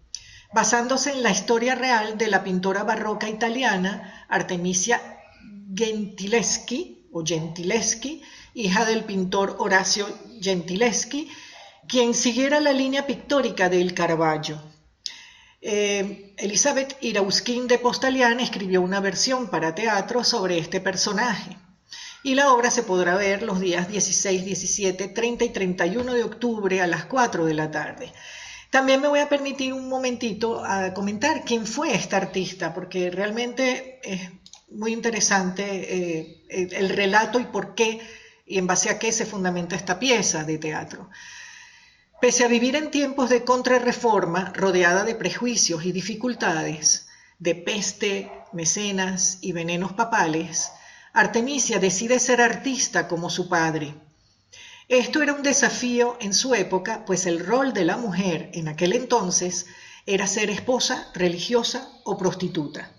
basándose 0.54 1.12
en 1.12 1.22
la 1.22 1.30
historia 1.30 1.74
real 1.74 2.16
de 2.16 2.28
la 2.28 2.42
pintora 2.42 2.84
barroca 2.84 3.28
italiana 3.28 4.26
Artemisia 4.28 5.00
Gentileschi, 5.74 7.08
o 7.12 7.22
Gentileschi, 7.22 8.22
hija 8.54 8.86
del 8.86 9.04
pintor 9.04 9.56
Horacio 9.58 10.06
Gentileschi, 10.40 11.28
quien 11.86 12.14
siguiera 12.14 12.60
la 12.60 12.72
línea 12.72 13.06
pictórica 13.06 13.68
del 13.68 13.92
Caravaggio. 13.92 14.58
Eh, 15.60 16.34
Elizabeth 16.38 16.96
Irauskin 17.02 17.68
de 17.68 17.78
Postalian 17.78 18.40
escribió 18.40 18.80
una 18.80 19.00
versión 19.00 19.48
para 19.48 19.74
teatro 19.74 20.24
sobre 20.24 20.58
este 20.58 20.80
personaje 20.80 21.56
y 22.22 22.34
la 22.34 22.52
obra 22.52 22.70
se 22.70 22.82
podrá 22.82 23.16
ver 23.16 23.42
los 23.42 23.60
días 23.60 23.88
16, 23.88 24.44
17, 24.44 25.08
30 25.08 25.44
y 25.44 25.48
31 25.48 26.14
de 26.14 26.24
octubre 26.24 26.80
a 26.80 26.86
las 26.86 27.04
4 27.06 27.44
de 27.44 27.54
la 27.54 27.70
tarde. 27.70 28.12
También 28.70 29.00
me 29.00 29.08
voy 29.08 29.18
a 29.18 29.28
permitir 29.28 29.72
un 29.72 29.88
momentito 29.88 30.64
a 30.64 30.94
comentar 30.94 31.44
quién 31.44 31.66
fue 31.66 31.94
esta 31.94 32.16
artista, 32.16 32.72
porque 32.72 33.10
realmente 33.10 34.00
es 34.02 34.30
muy 34.70 34.92
interesante 34.92 35.64
eh, 35.66 36.44
el 36.48 36.88
relato 36.88 37.38
y 37.38 37.44
por 37.44 37.74
qué 37.74 38.00
y 38.46 38.58
en 38.58 38.66
base 38.66 38.90
a 38.90 38.98
qué 38.98 39.12
se 39.12 39.26
fundamenta 39.26 39.76
esta 39.76 39.98
pieza 39.98 40.44
de 40.44 40.58
teatro. 40.58 41.10
Pese 42.20 42.44
a 42.44 42.48
vivir 42.48 42.76
en 42.76 42.90
tiempos 42.90 43.30
de 43.30 43.44
contrarreforma, 43.44 44.52
rodeada 44.54 45.04
de 45.04 45.14
prejuicios 45.14 45.84
y 45.84 45.92
dificultades, 45.92 47.08
de 47.38 47.54
peste, 47.54 48.30
mecenas 48.52 49.38
y 49.40 49.52
venenos 49.52 49.92
papales, 49.92 50.70
Artemisia 51.14 51.78
decide 51.78 52.18
ser 52.18 52.40
artista 52.40 53.06
como 53.06 53.28
su 53.28 53.46
padre. 53.46 53.94
Esto 54.88 55.20
era 55.20 55.34
un 55.34 55.42
desafío 55.42 56.16
en 56.20 56.32
su 56.32 56.54
época, 56.54 57.04
pues 57.04 57.26
el 57.26 57.44
rol 57.44 57.74
de 57.74 57.84
la 57.84 57.98
mujer 57.98 58.50
en 58.54 58.66
aquel 58.66 58.94
entonces 58.94 59.66
era 60.06 60.26
ser 60.26 60.48
esposa, 60.48 61.10
religiosa 61.12 61.90
o 62.04 62.16
prostituta. 62.16 62.92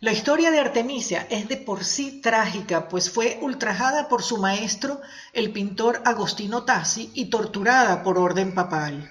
La 0.00 0.10
historia 0.12 0.50
de 0.50 0.58
Artemisia 0.58 1.28
es 1.30 1.46
de 1.46 1.56
por 1.56 1.84
sí 1.84 2.20
trágica, 2.20 2.88
pues 2.88 3.08
fue 3.08 3.38
ultrajada 3.40 4.08
por 4.08 4.24
su 4.24 4.38
maestro, 4.38 5.00
el 5.32 5.52
pintor 5.52 6.02
Agostino 6.04 6.64
Tassi, 6.64 7.12
y 7.14 7.26
torturada 7.26 8.02
por 8.02 8.18
orden 8.18 8.52
papal. 8.52 9.08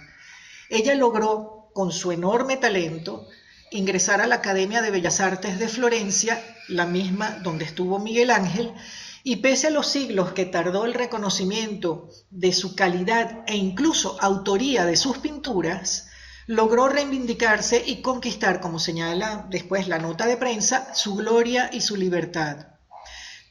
Ella 0.70 0.96
logró, 0.96 1.70
con 1.74 1.94
su 1.94 2.12
enorme 2.12 2.58
talento, 2.58 3.26
ingresar 3.74 4.22
a 4.22 4.28
la 4.28 4.36
Academia 4.36 4.82
de 4.82 4.92
Bellas 4.92 5.20
Artes 5.20 5.60
de 5.60 5.68
Florencia, 5.68 6.42
la 6.68 6.86
misma 6.86 7.40
donde 7.44 7.66
estuvo 7.66 8.00
Miguel 8.00 8.30
Ángel, 8.30 8.74
y 9.24 9.38
pese 9.38 9.68
a 9.68 9.72
los 9.72 9.88
siglos 9.88 10.34
que 10.34 10.46
tardó 10.46 10.86
el 10.86 10.94
reconocimiento 10.94 12.10
de 12.30 12.54
su 12.54 12.76
calidad 12.76 13.44
e 13.48 13.56
incluso 13.56 14.18
autoría 14.22 14.86
de 14.86 14.98
sus 14.98 15.18
pinturas, 15.18 16.08
logró 16.46 16.90
reivindicarse 16.90 17.82
y 17.86 18.02
conquistar, 18.02 18.60
como 18.60 18.80
señala 18.80 19.48
después 19.50 19.88
la 19.88 19.98
nota 19.98 20.26
de 20.26 20.38
prensa, 20.38 20.94
su 20.94 21.16
gloria 21.16 21.70
y 21.72 21.82
su 21.82 21.96
libertad. 21.96 22.68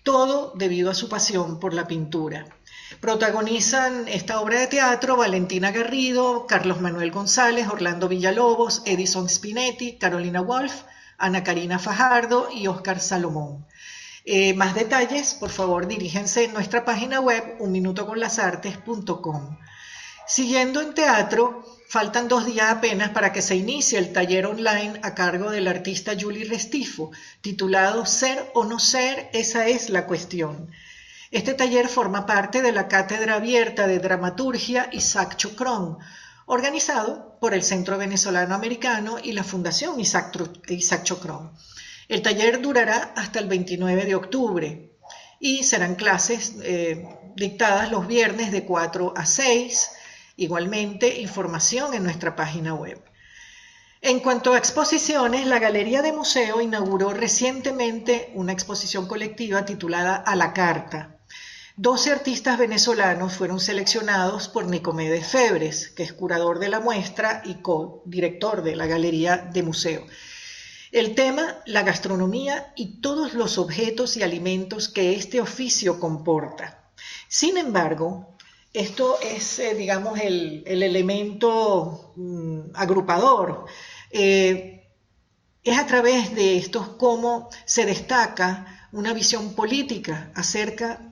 Todo 0.03 0.53
debido 0.57 0.91
a 0.91 0.95
su 0.95 1.09
pasión 1.09 1.59
por 1.59 1.75
la 1.75 1.87
pintura. 1.87 2.47
Protagonizan 3.01 4.07
esta 4.09 4.40
obra 4.40 4.61
de 4.61 4.66
teatro 4.66 5.16
Valentina 5.16 5.70
Garrido, 5.70 6.47
Carlos 6.47 6.80
Manuel 6.80 7.11
González, 7.11 7.68
Orlando 7.68 8.09
Villalobos, 8.09 8.82
Edison 8.84 9.28
Spinetti, 9.28 9.99
Carolina 9.99 10.40
Wolf, 10.40 10.82
Ana 11.18 11.43
Karina 11.43 11.78
Fajardo 11.78 12.49
y 12.53 12.66
Oscar 12.66 13.01
Salomón. 13.01 13.66
Eh, 14.24 14.55
más 14.55 14.74
detalles, 14.74 15.34
por 15.34 15.51
favor, 15.51 15.88
diríjense 15.88 16.45
en 16.45 16.53
nuestra 16.53 16.84
página 16.84 17.20
web 17.20 17.57
unminutoconlasartes.com. 17.59 19.57
Siguiendo 20.26 20.80
en 20.80 20.95
teatro, 20.95 21.64
faltan 21.88 22.28
dos 22.28 22.47
días 22.47 22.70
apenas 22.70 23.11
para 23.11 23.32
que 23.32 23.43
se 23.43 23.57
inicie 23.57 23.99
el 23.99 24.12
taller 24.12 24.47
online 24.47 25.01
a 25.03 25.14
cargo 25.14 25.51
del 25.51 25.66
artista 25.66 26.12
Julie 26.18 26.45
Restifo, 26.49 27.11
titulado 27.40 28.07
Ser 28.07 28.51
o 28.55 28.64
no 28.64 28.78
ser, 28.78 29.28
esa 29.32 29.66
es 29.66 29.90
la 29.90 30.07
cuestión. 30.07 30.70
Este 31.33 31.55
taller 31.55 31.89
forma 31.89 32.26
parte 32.26 32.61
de 32.61 32.72
la 32.72 32.89
Cátedra 32.89 33.37
Abierta 33.37 33.87
de 33.87 33.99
Dramaturgia 33.99 34.91
Isaac 34.93 35.37
Chocrón, 35.37 35.97
organizado 36.45 37.39
por 37.41 37.55
el 37.55 37.62
Centro 37.62 37.97
Venezolano 37.97 38.55
Americano 38.55 39.16
y 39.20 39.33
la 39.33 39.43
Fundación 39.43 39.99
Isaac. 39.99 40.39
El 42.09 42.22
taller 42.22 42.61
durará 42.61 43.14
hasta 43.16 43.39
el 43.39 43.49
29 43.49 44.05
de 44.05 44.14
octubre 44.14 44.93
y 45.41 45.64
serán 45.64 45.95
clases 45.95 46.55
eh, 46.62 47.09
dictadas 47.35 47.91
los 47.91 48.07
viernes 48.07 48.53
de 48.53 48.64
4 48.64 49.14
a 49.16 49.24
6 49.24 49.91
Igualmente, 50.37 51.20
información 51.20 51.95
en 51.95 52.05
nuestra 52.05 52.35
página 52.37 52.74
web. 52.74 53.03
En 54.01 54.20
cuanto 54.20 54.55
a 54.55 54.59
exposiciones, 54.59 55.47
la 55.47 55.59
Galería 55.59 56.03
de 56.03 56.12
Museo 56.12 56.61
inauguró 56.61 57.12
recientemente 57.12 58.33
una 58.35 58.53
exposición 58.53 59.07
colectiva 59.07 59.64
titulada 59.64 60.16
A 60.16 60.35
la 60.35 60.53
Carta. 60.53 61.12
Doce 61.77 62.12
artistas 62.12 62.59
venezolanos 62.59 63.33
fueron 63.33 63.59
seleccionados 63.59 64.49
por 64.49 64.66
Nicomedes 64.66 65.27
Febres, 65.27 65.89
que 65.89 66.03
es 66.03 66.12
curador 66.12 66.59
de 66.59 66.68
la 66.68 66.81
muestra 66.81 67.41
y 67.47 67.62
co-director 67.62 68.62
de 68.62 68.77
la 68.77 68.87
Galería 68.87 69.39
de 69.39 69.62
Museo. 69.62 70.07
El 70.91 71.14
tema, 71.14 71.62
la 71.64 71.83
gastronomía 71.83 72.75
y 72.77 73.01
todos 73.01 73.33
los 73.33 73.57
objetos 73.57 74.18
y 74.18 74.23
alimentos 74.23 74.91
que 74.91 75.14
este 75.14 75.41
oficio 75.41 75.99
comporta. 75.99 76.93
Sin 77.27 77.57
embargo, 77.57 78.37
esto 78.75 79.18
es, 79.23 79.59
eh, 79.59 79.75
digamos, 79.75 80.20
el, 80.20 80.64
elemento 80.66 82.12
mm, 82.16 82.61
agrupador. 82.75 83.64
Eh, 84.11 84.91
es 85.64 85.79
a 85.79 85.87
través 85.87 86.35
de 86.35 86.59
esto 86.59 86.99
cómo 86.99 87.49
se 87.64 87.87
destaca 87.87 88.89
una 88.93 89.14
visión 89.14 89.55
política 89.55 90.31
acerca 90.35 91.12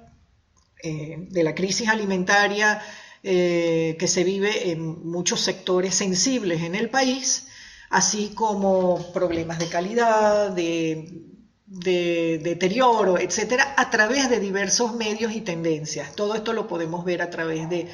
eh, 0.82 1.16
de 1.18 1.42
la 1.42 1.54
crisis 1.54 1.88
alimentaria 1.88 2.80
que 3.22 4.06
se 4.06 4.24
vive 4.24 4.70
en 4.70 5.06
muchos 5.06 5.42
sectores 5.42 5.94
sensibles 5.94 6.62
en 6.62 6.74
el 6.74 6.88
país, 6.88 7.48
así 7.90 8.32
como 8.34 9.12
problemas 9.12 9.58
de 9.58 9.68
calidad, 9.68 10.52
de 10.52 11.30
de 11.70 12.40
deterioro, 12.42 13.16
etcétera, 13.16 13.74
a 13.76 13.90
través 13.90 14.28
de 14.28 14.40
diversos 14.40 14.92
medios 14.94 15.32
y 15.32 15.40
tendencias. 15.40 16.12
Todo 16.16 16.34
esto 16.34 16.52
lo 16.52 16.66
podemos 16.66 17.04
ver 17.04 17.22
a 17.22 17.30
través 17.30 17.70
de 17.70 17.88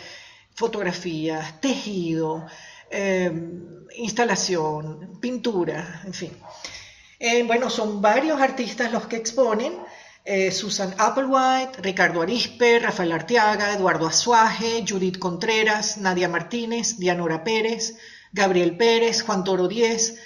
fotografías, 0.55 1.61
tejido, 1.61 2.47
eh, 2.91 3.31
instalación, 3.99 5.19
pintura, 5.21 6.01
en 6.07 6.15
fin. 6.15 6.33
Eh, 7.19 7.43
bueno, 7.43 7.69
son 7.69 8.01
varios 8.01 8.41
artistas 8.41 8.91
los 8.91 9.07
que 9.07 9.17
exponen. 9.17 9.75
Eh, 10.29 10.51
Susan 10.51 10.93
Applewhite, 10.99 11.81
Ricardo 11.83 12.21
Arispe, 12.21 12.81
Rafael 12.81 13.13
Arteaga, 13.13 13.73
Eduardo 13.73 14.09
Azuaje, 14.09 14.85
Judith 14.85 15.21
Contreras, 15.21 15.99
Nadia 15.99 16.29
Martínez, 16.29 16.99
Dianora 16.99 17.45
Pérez, 17.45 17.97
Gabriel 18.33 18.77
Pérez, 18.77 19.23
Juan 19.23 19.45
Toro 19.45 19.69
Díez, 19.69 20.19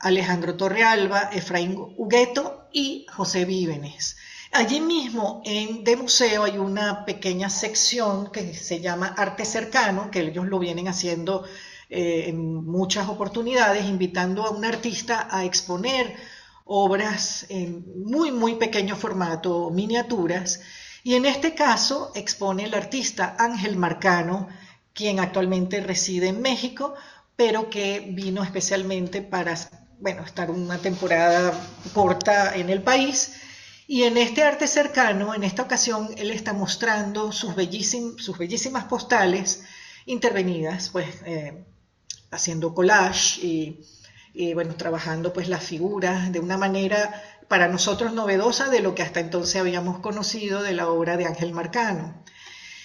Alejandro 0.00 0.54
Torrealba, 0.58 1.30
Efraín 1.32 1.74
Hugueto 1.96 2.68
y 2.72 3.06
José 3.08 3.46
Vívenes. 3.46 4.18
Allí 4.52 4.80
mismo 4.80 5.40
en 5.46 5.82
de 5.82 5.96
museo 5.96 6.44
hay 6.44 6.58
una 6.58 7.06
pequeña 7.06 7.48
sección 7.48 8.30
que 8.30 8.52
se 8.52 8.80
llama 8.80 9.14
Arte 9.16 9.46
Cercano, 9.46 10.10
que 10.10 10.20
ellos 10.20 10.46
lo 10.46 10.58
vienen 10.58 10.88
haciendo 10.88 11.44
eh, 11.88 12.24
en 12.26 12.66
muchas 12.66 13.08
oportunidades, 13.08 13.86
invitando 13.86 14.44
a 14.44 14.50
un 14.50 14.66
artista 14.66 15.26
a 15.30 15.46
exponer 15.46 16.16
obras 16.68 17.46
en 17.48 17.84
muy, 18.04 18.30
muy 18.30 18.54
pequeño 18.56 18.94
formato, 18.94 19.70
miniaturas, 19.70 20.60
y 21.02 21.14
en 21.14 21.24
este 21.24 21.54
caso 21.54 22.12
expone 22.14 22.64
el 22.64 22.74
artista 22.74 23.34
Ángel 23.38 23.76
Marcano, 23.76 24.48
quien 24.92 25.18
actualmente 25.18 25.80
reside 25.80 26.28
en 26.28 26.42
México, 26.42 26.94
pero 27.36 27.70
que 27.70 28.00
vino 28.12 28.42
especialmente 28.42 29.22
para 29.22 29.56
bueno, 30.00 30.22
estar 30.22 30.50
una 30.50 30.78
temporada 30.78 31.52
corta 31.94 32.54
en 32.54 32.68
el 32.68 32.82
país. 32.82 33.40
Y 33.86 34.02
en 34.02 34.18
este 34.18 34.42
arte 34.42 34.66
cercano, 34.66 35.34
en 35.34 35.44
esta 35.44 35.62
ocasión, 35.62 36.10
él 36.18 36.30
está 36.30 36.52
mostrando 36.52 37.32
sus, 37.32 37.54
sus 38.18 38.36
bellísimas 38.36 38.84
postales 38.84 39.62
intervenidas, 40.04 40.90
pues 40.90 41.06
eh, 41.24 41.64
haciendo 42.30 42.74
collage 42.74 43.40
y, 43.40 43.80
bueno, 44.54 44.74
trabajando 44.76 45.32
pues 45.32 45.48
las 45.48 45.64
figuras 45.64 46.32
de 46.32 46.40
una 46.40 46.56
manera 46.56 47.22
para 47.48 47.68
nosotros 47.68 48.12
novedosa 48.12 48.68
de 48.68 48.80
lo 48.80 48.94
que 48.94 49.02
hasta 49.02 49.20
entonces 49.20 49.60
habíamos 49.60 49.98
conocido 49.98 50.62
de 50.62 50.74
la 50.74 50.88
obra 50.88 51.16
de 51.16 51.26
Ángel 51.26 51.52
Marcano. 51.52 52.22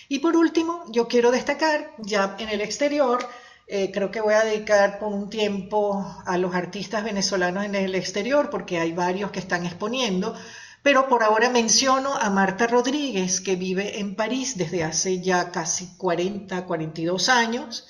Y 0.09 0.19
por 0.19 0.35
último, 0.35 0.83
yo 0.89 1.07
quiero 1.07 1.31
destacar 1.31 1.93
ya 1.99 2.35
en 2.39 2.49
el 2.49 2.61
exterior 2.61 3.27
eh, 3.67 3.91
creo 3.93 4.11
que 4.11 4.21
voy 4.21 4.33
a 4.33 4.43
dedicar 4.43 4.99
por 4.99 5.13
un 5.13 5.29
tiempo 5.29 6.05
a 6.25 6.37
los 6.37 6.53
artistas 6.53 7.03
venezolanos 7.03 7.63
en 7.63 7.75
el 7.75 7.95
exterior, 7.95 8.49
porque 8.49 8.79
hay 8.79 8.91
varios 8.91 9.31
que 9.31 9.39
están 9.39 9.65
exponiendo, 9.65 10.35
pero 10.81 11.07
por 11.07 11.23
ahora 11.23 11.49
menciono 11.49 12.13
a 12.13 12.29
Marta 12.29 12.67
Rodríguez, 12.67 13.39
que 13.39 13.55
vive 13.55 13.99
en 13.99 14.15
París 14.15 14.57
desde 14.57 14.83
hace 14.83 15.21
ya 15.21 15.51
casi 15.51 15.95
40, 15.97 16.65
42 16.65 17.29
años. 17.29 17.87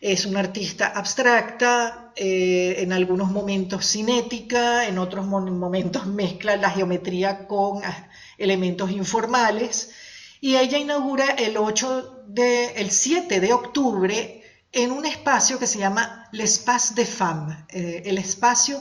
Es 0.00 0.26
una 0.26 0.40
artista 0.40 0.86
abstracta, 0.88 2.12
eh, 2.14 2.76
en 2.78 2.92
algunos 2.92 3.30
momentos 3.30 3.86
cinética, 3.86 4.86
en 4.86 4.98
otros 4.98 5.26
momentos 5.26 6.06
mezcla 6.20 6.56
la 6.56 6.70
geometría 6.70 7.46
con 7.46 7.84
ah, 7.84 8.08
elementos 8.36 8.90
informales. 8.90 9.90
Y 10.40 10.56
ella 10.56 10.78
inaugura 10.78 11.30
el 11.30 11.56
8 11.56 12.24
del 12.28 12.90
7 12.90 13.40
de 13.40 13.52
octubre 13.52 14.42
en 14.72 14.92
un 14.92 15.06
espacio 15.06 15.58
que 15.58 15.66
se 15.66 15.78
llama 15.78 16.28
L'Espace 16.32 16.94
de 16.94 17.04
Femmes, 17.04 17.56
eh, 17.70 18.02
el 18.04 18.18
espacio 18.18 18.80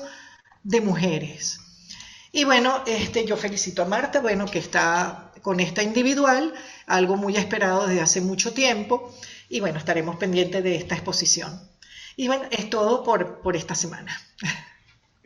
de 0.63 0.81
mujeres. 0.81 1.59
Y 2.31 2.43
bueno, 2.43 2.83
este, 2.85 3.25
yo 3.25 3.37
felicito 3.37 3.81
a 3.81 3.85
Marta, 3.85 4.19
bueno, 4.19 4.45
que 4.45 4.59
está 4.59 5.31
con 5.41 5.59
esta 5.59 5.81
individual, 5.81 6.53
algo 6.85 7.15
muy 7.15 7.37
esperado 7.37 7.87
desde 7.87 8.01
hace 8.01 8.21
mucho 8.21 8.53
tiempo, 8.53 9.13
y 9.49 9.59
bueno, 9.59 9.77
estaremos 9.77 10.17
pendientes 10.17 10.63
de 10.63 10.75
esta 10.75 10.95
exposición. 10.95 11.59
Y 12.15 12.27
bueno, 12.27 12.45
es 12.51 12.69
todo 12.69 13.03
por, 13.03 13.41
por 13.41 13.55
esta 13.55 13.75
semana. 13.75 14.17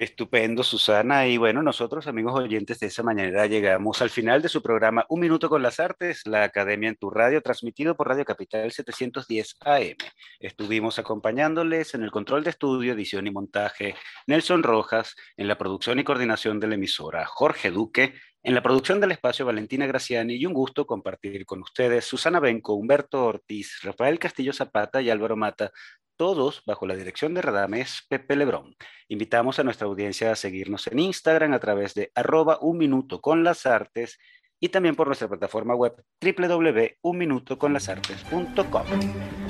Estupendo, 0.01 0.63
Susana. 0.63 1.27
Y 1.27 1.37
bueno, 1.37 1.61
nosotros, 1.61 2.07
amigos 2.07 2.33
oyentes 2.33 2.79
de 2.79 2.87
esa 2.87 3.03
mañana, 3.03 3.45
llegamos 3.45 4.01
al 4.01 4.09
final 4.09 4.41
de 4.41 4.49
su 4.49 4.63
programa 4.63 5.05
Un 5.09 5.19
Minuto 5.19 5.47
con 5.47 5.61
las 5.61 5.79
Artes, 5.79 6.25
la 6.25 6.43
Academia 6.43 6.89
en 6.89 6.95
tu 6.95 7.11
Radio, 7.11 7.39
transmitido 7.43 7.95
por 7.95 8.07
Radio 8.07 8.25
Capital 8.25 8.71
710 8.71 9.57
AM. 9.59 9.97
Estuvimos 10.39 10.97
acompañándoles 10.97 11.93
en 11.93 12.01
el 12.01 12.09
control 12.09 12.43
de 12.43 12.49
estudio, 12.49 12.93
edición 12.93 13.27
y 13.27 13.31
montaje, 13.31 13.93
Nelson 14.25 14.63
Rojas, 14.63 15.15
en 15.37 15.47
la 15.47 15.59
producción 15.59 15.99
y 15.99 16.03
coordinación 16.03 16.59
de 16.59 16.69
la 16.69 16.75
emisora, 16.75 17.27
Jorge 17.27 17.69
Duque, 17.69 18.15
en 18.43 18.55
la 18.55 18.63
producción 18.63 18.99
del 18.99 19.11
espacio, 19.11 19.45
Valentina 19.45 19.85
Graciani, 19.85 20.35
y 20.35 20.45
un 20.45 20.53
gusto 20.53 20.85
compartir 20.85 21.45
con 21.45 21.61
ustedes 21.61 22.05
Susana 22.05 22.39
Benco, 22.39 22.73
Humberto 22.73 23.25
Ortiz, 23.25 23.79
Rafael 23.83 24.19
Castillo 24.19 24.53
Zapata 24.53 25.01
y 25.01 25.09
Álvaro 25.09 25.35
Mata, 25.35 25.71
todos 26.17 26.63
bajo 26.65 26.85
la 26.85 26.95
dirección 26.95 27.33
de 27.33 27.41
Radames 27.41 28.05
Pepe 28.09 28.35
Lebrón. 28.35 28.75
Invitamos 29.07 29.59
a 29.59 29.63
nuestra 29.63 29.87
audiencia 29.87 30.31
a 30.31 30.35
seguirnos 30.35 30.87
en 30.87 30.99
Instagram 30.99 31.53
a 31.53 31.59
través 31.59 31.93
de 31.93 32.11
arroba 32.15 32.57
un 32.61 32.77
minuto 32.77 33.21
con 33.21 33.43
las 33.43 33.65
artes 33.65 34.17
y 34.59 34.69
también 34.69 34.95
por 34.95 35.07
nuestra 35.07 35.27
plataforma 35.27 35.75
web 35.75 35.93
www.unminutoconlasartes.com. 36.21 38.85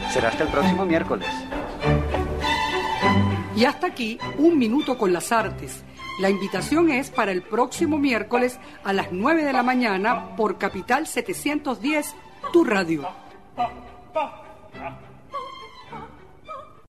Será 0.10 0.30
hasta 0.30 0.46
el 0.46 0.50
próximo 0.50 0.86
miércoles. 0.86 1.28
Y 3.56 3.66
hasta 3.66 3.88
aquí, 3.88 4.18
Un 4.38 4.58
Minuto 4.58 4.98
con 4.98 5.12
las 5.12 5.32
Artes. 5.32 5.84
La 6.22 6.30
invitación 6.30 6.92
es 6.92 7.10
para 7.10 7.32
el 7.32 7.42
próximo 7.42 7.98
miércoles 7.98 8.60
a 8.84 8.94
las 8.94 9.12
9 9.12 9.44
de 9.44 9.54
la 9.54 9.64
mañana 9.64 10.36
por 10.36 10.60
Capital 10.60 11.08
710, 11.08 12.14
tu 12.54 12.64
radio. 12.64 13.10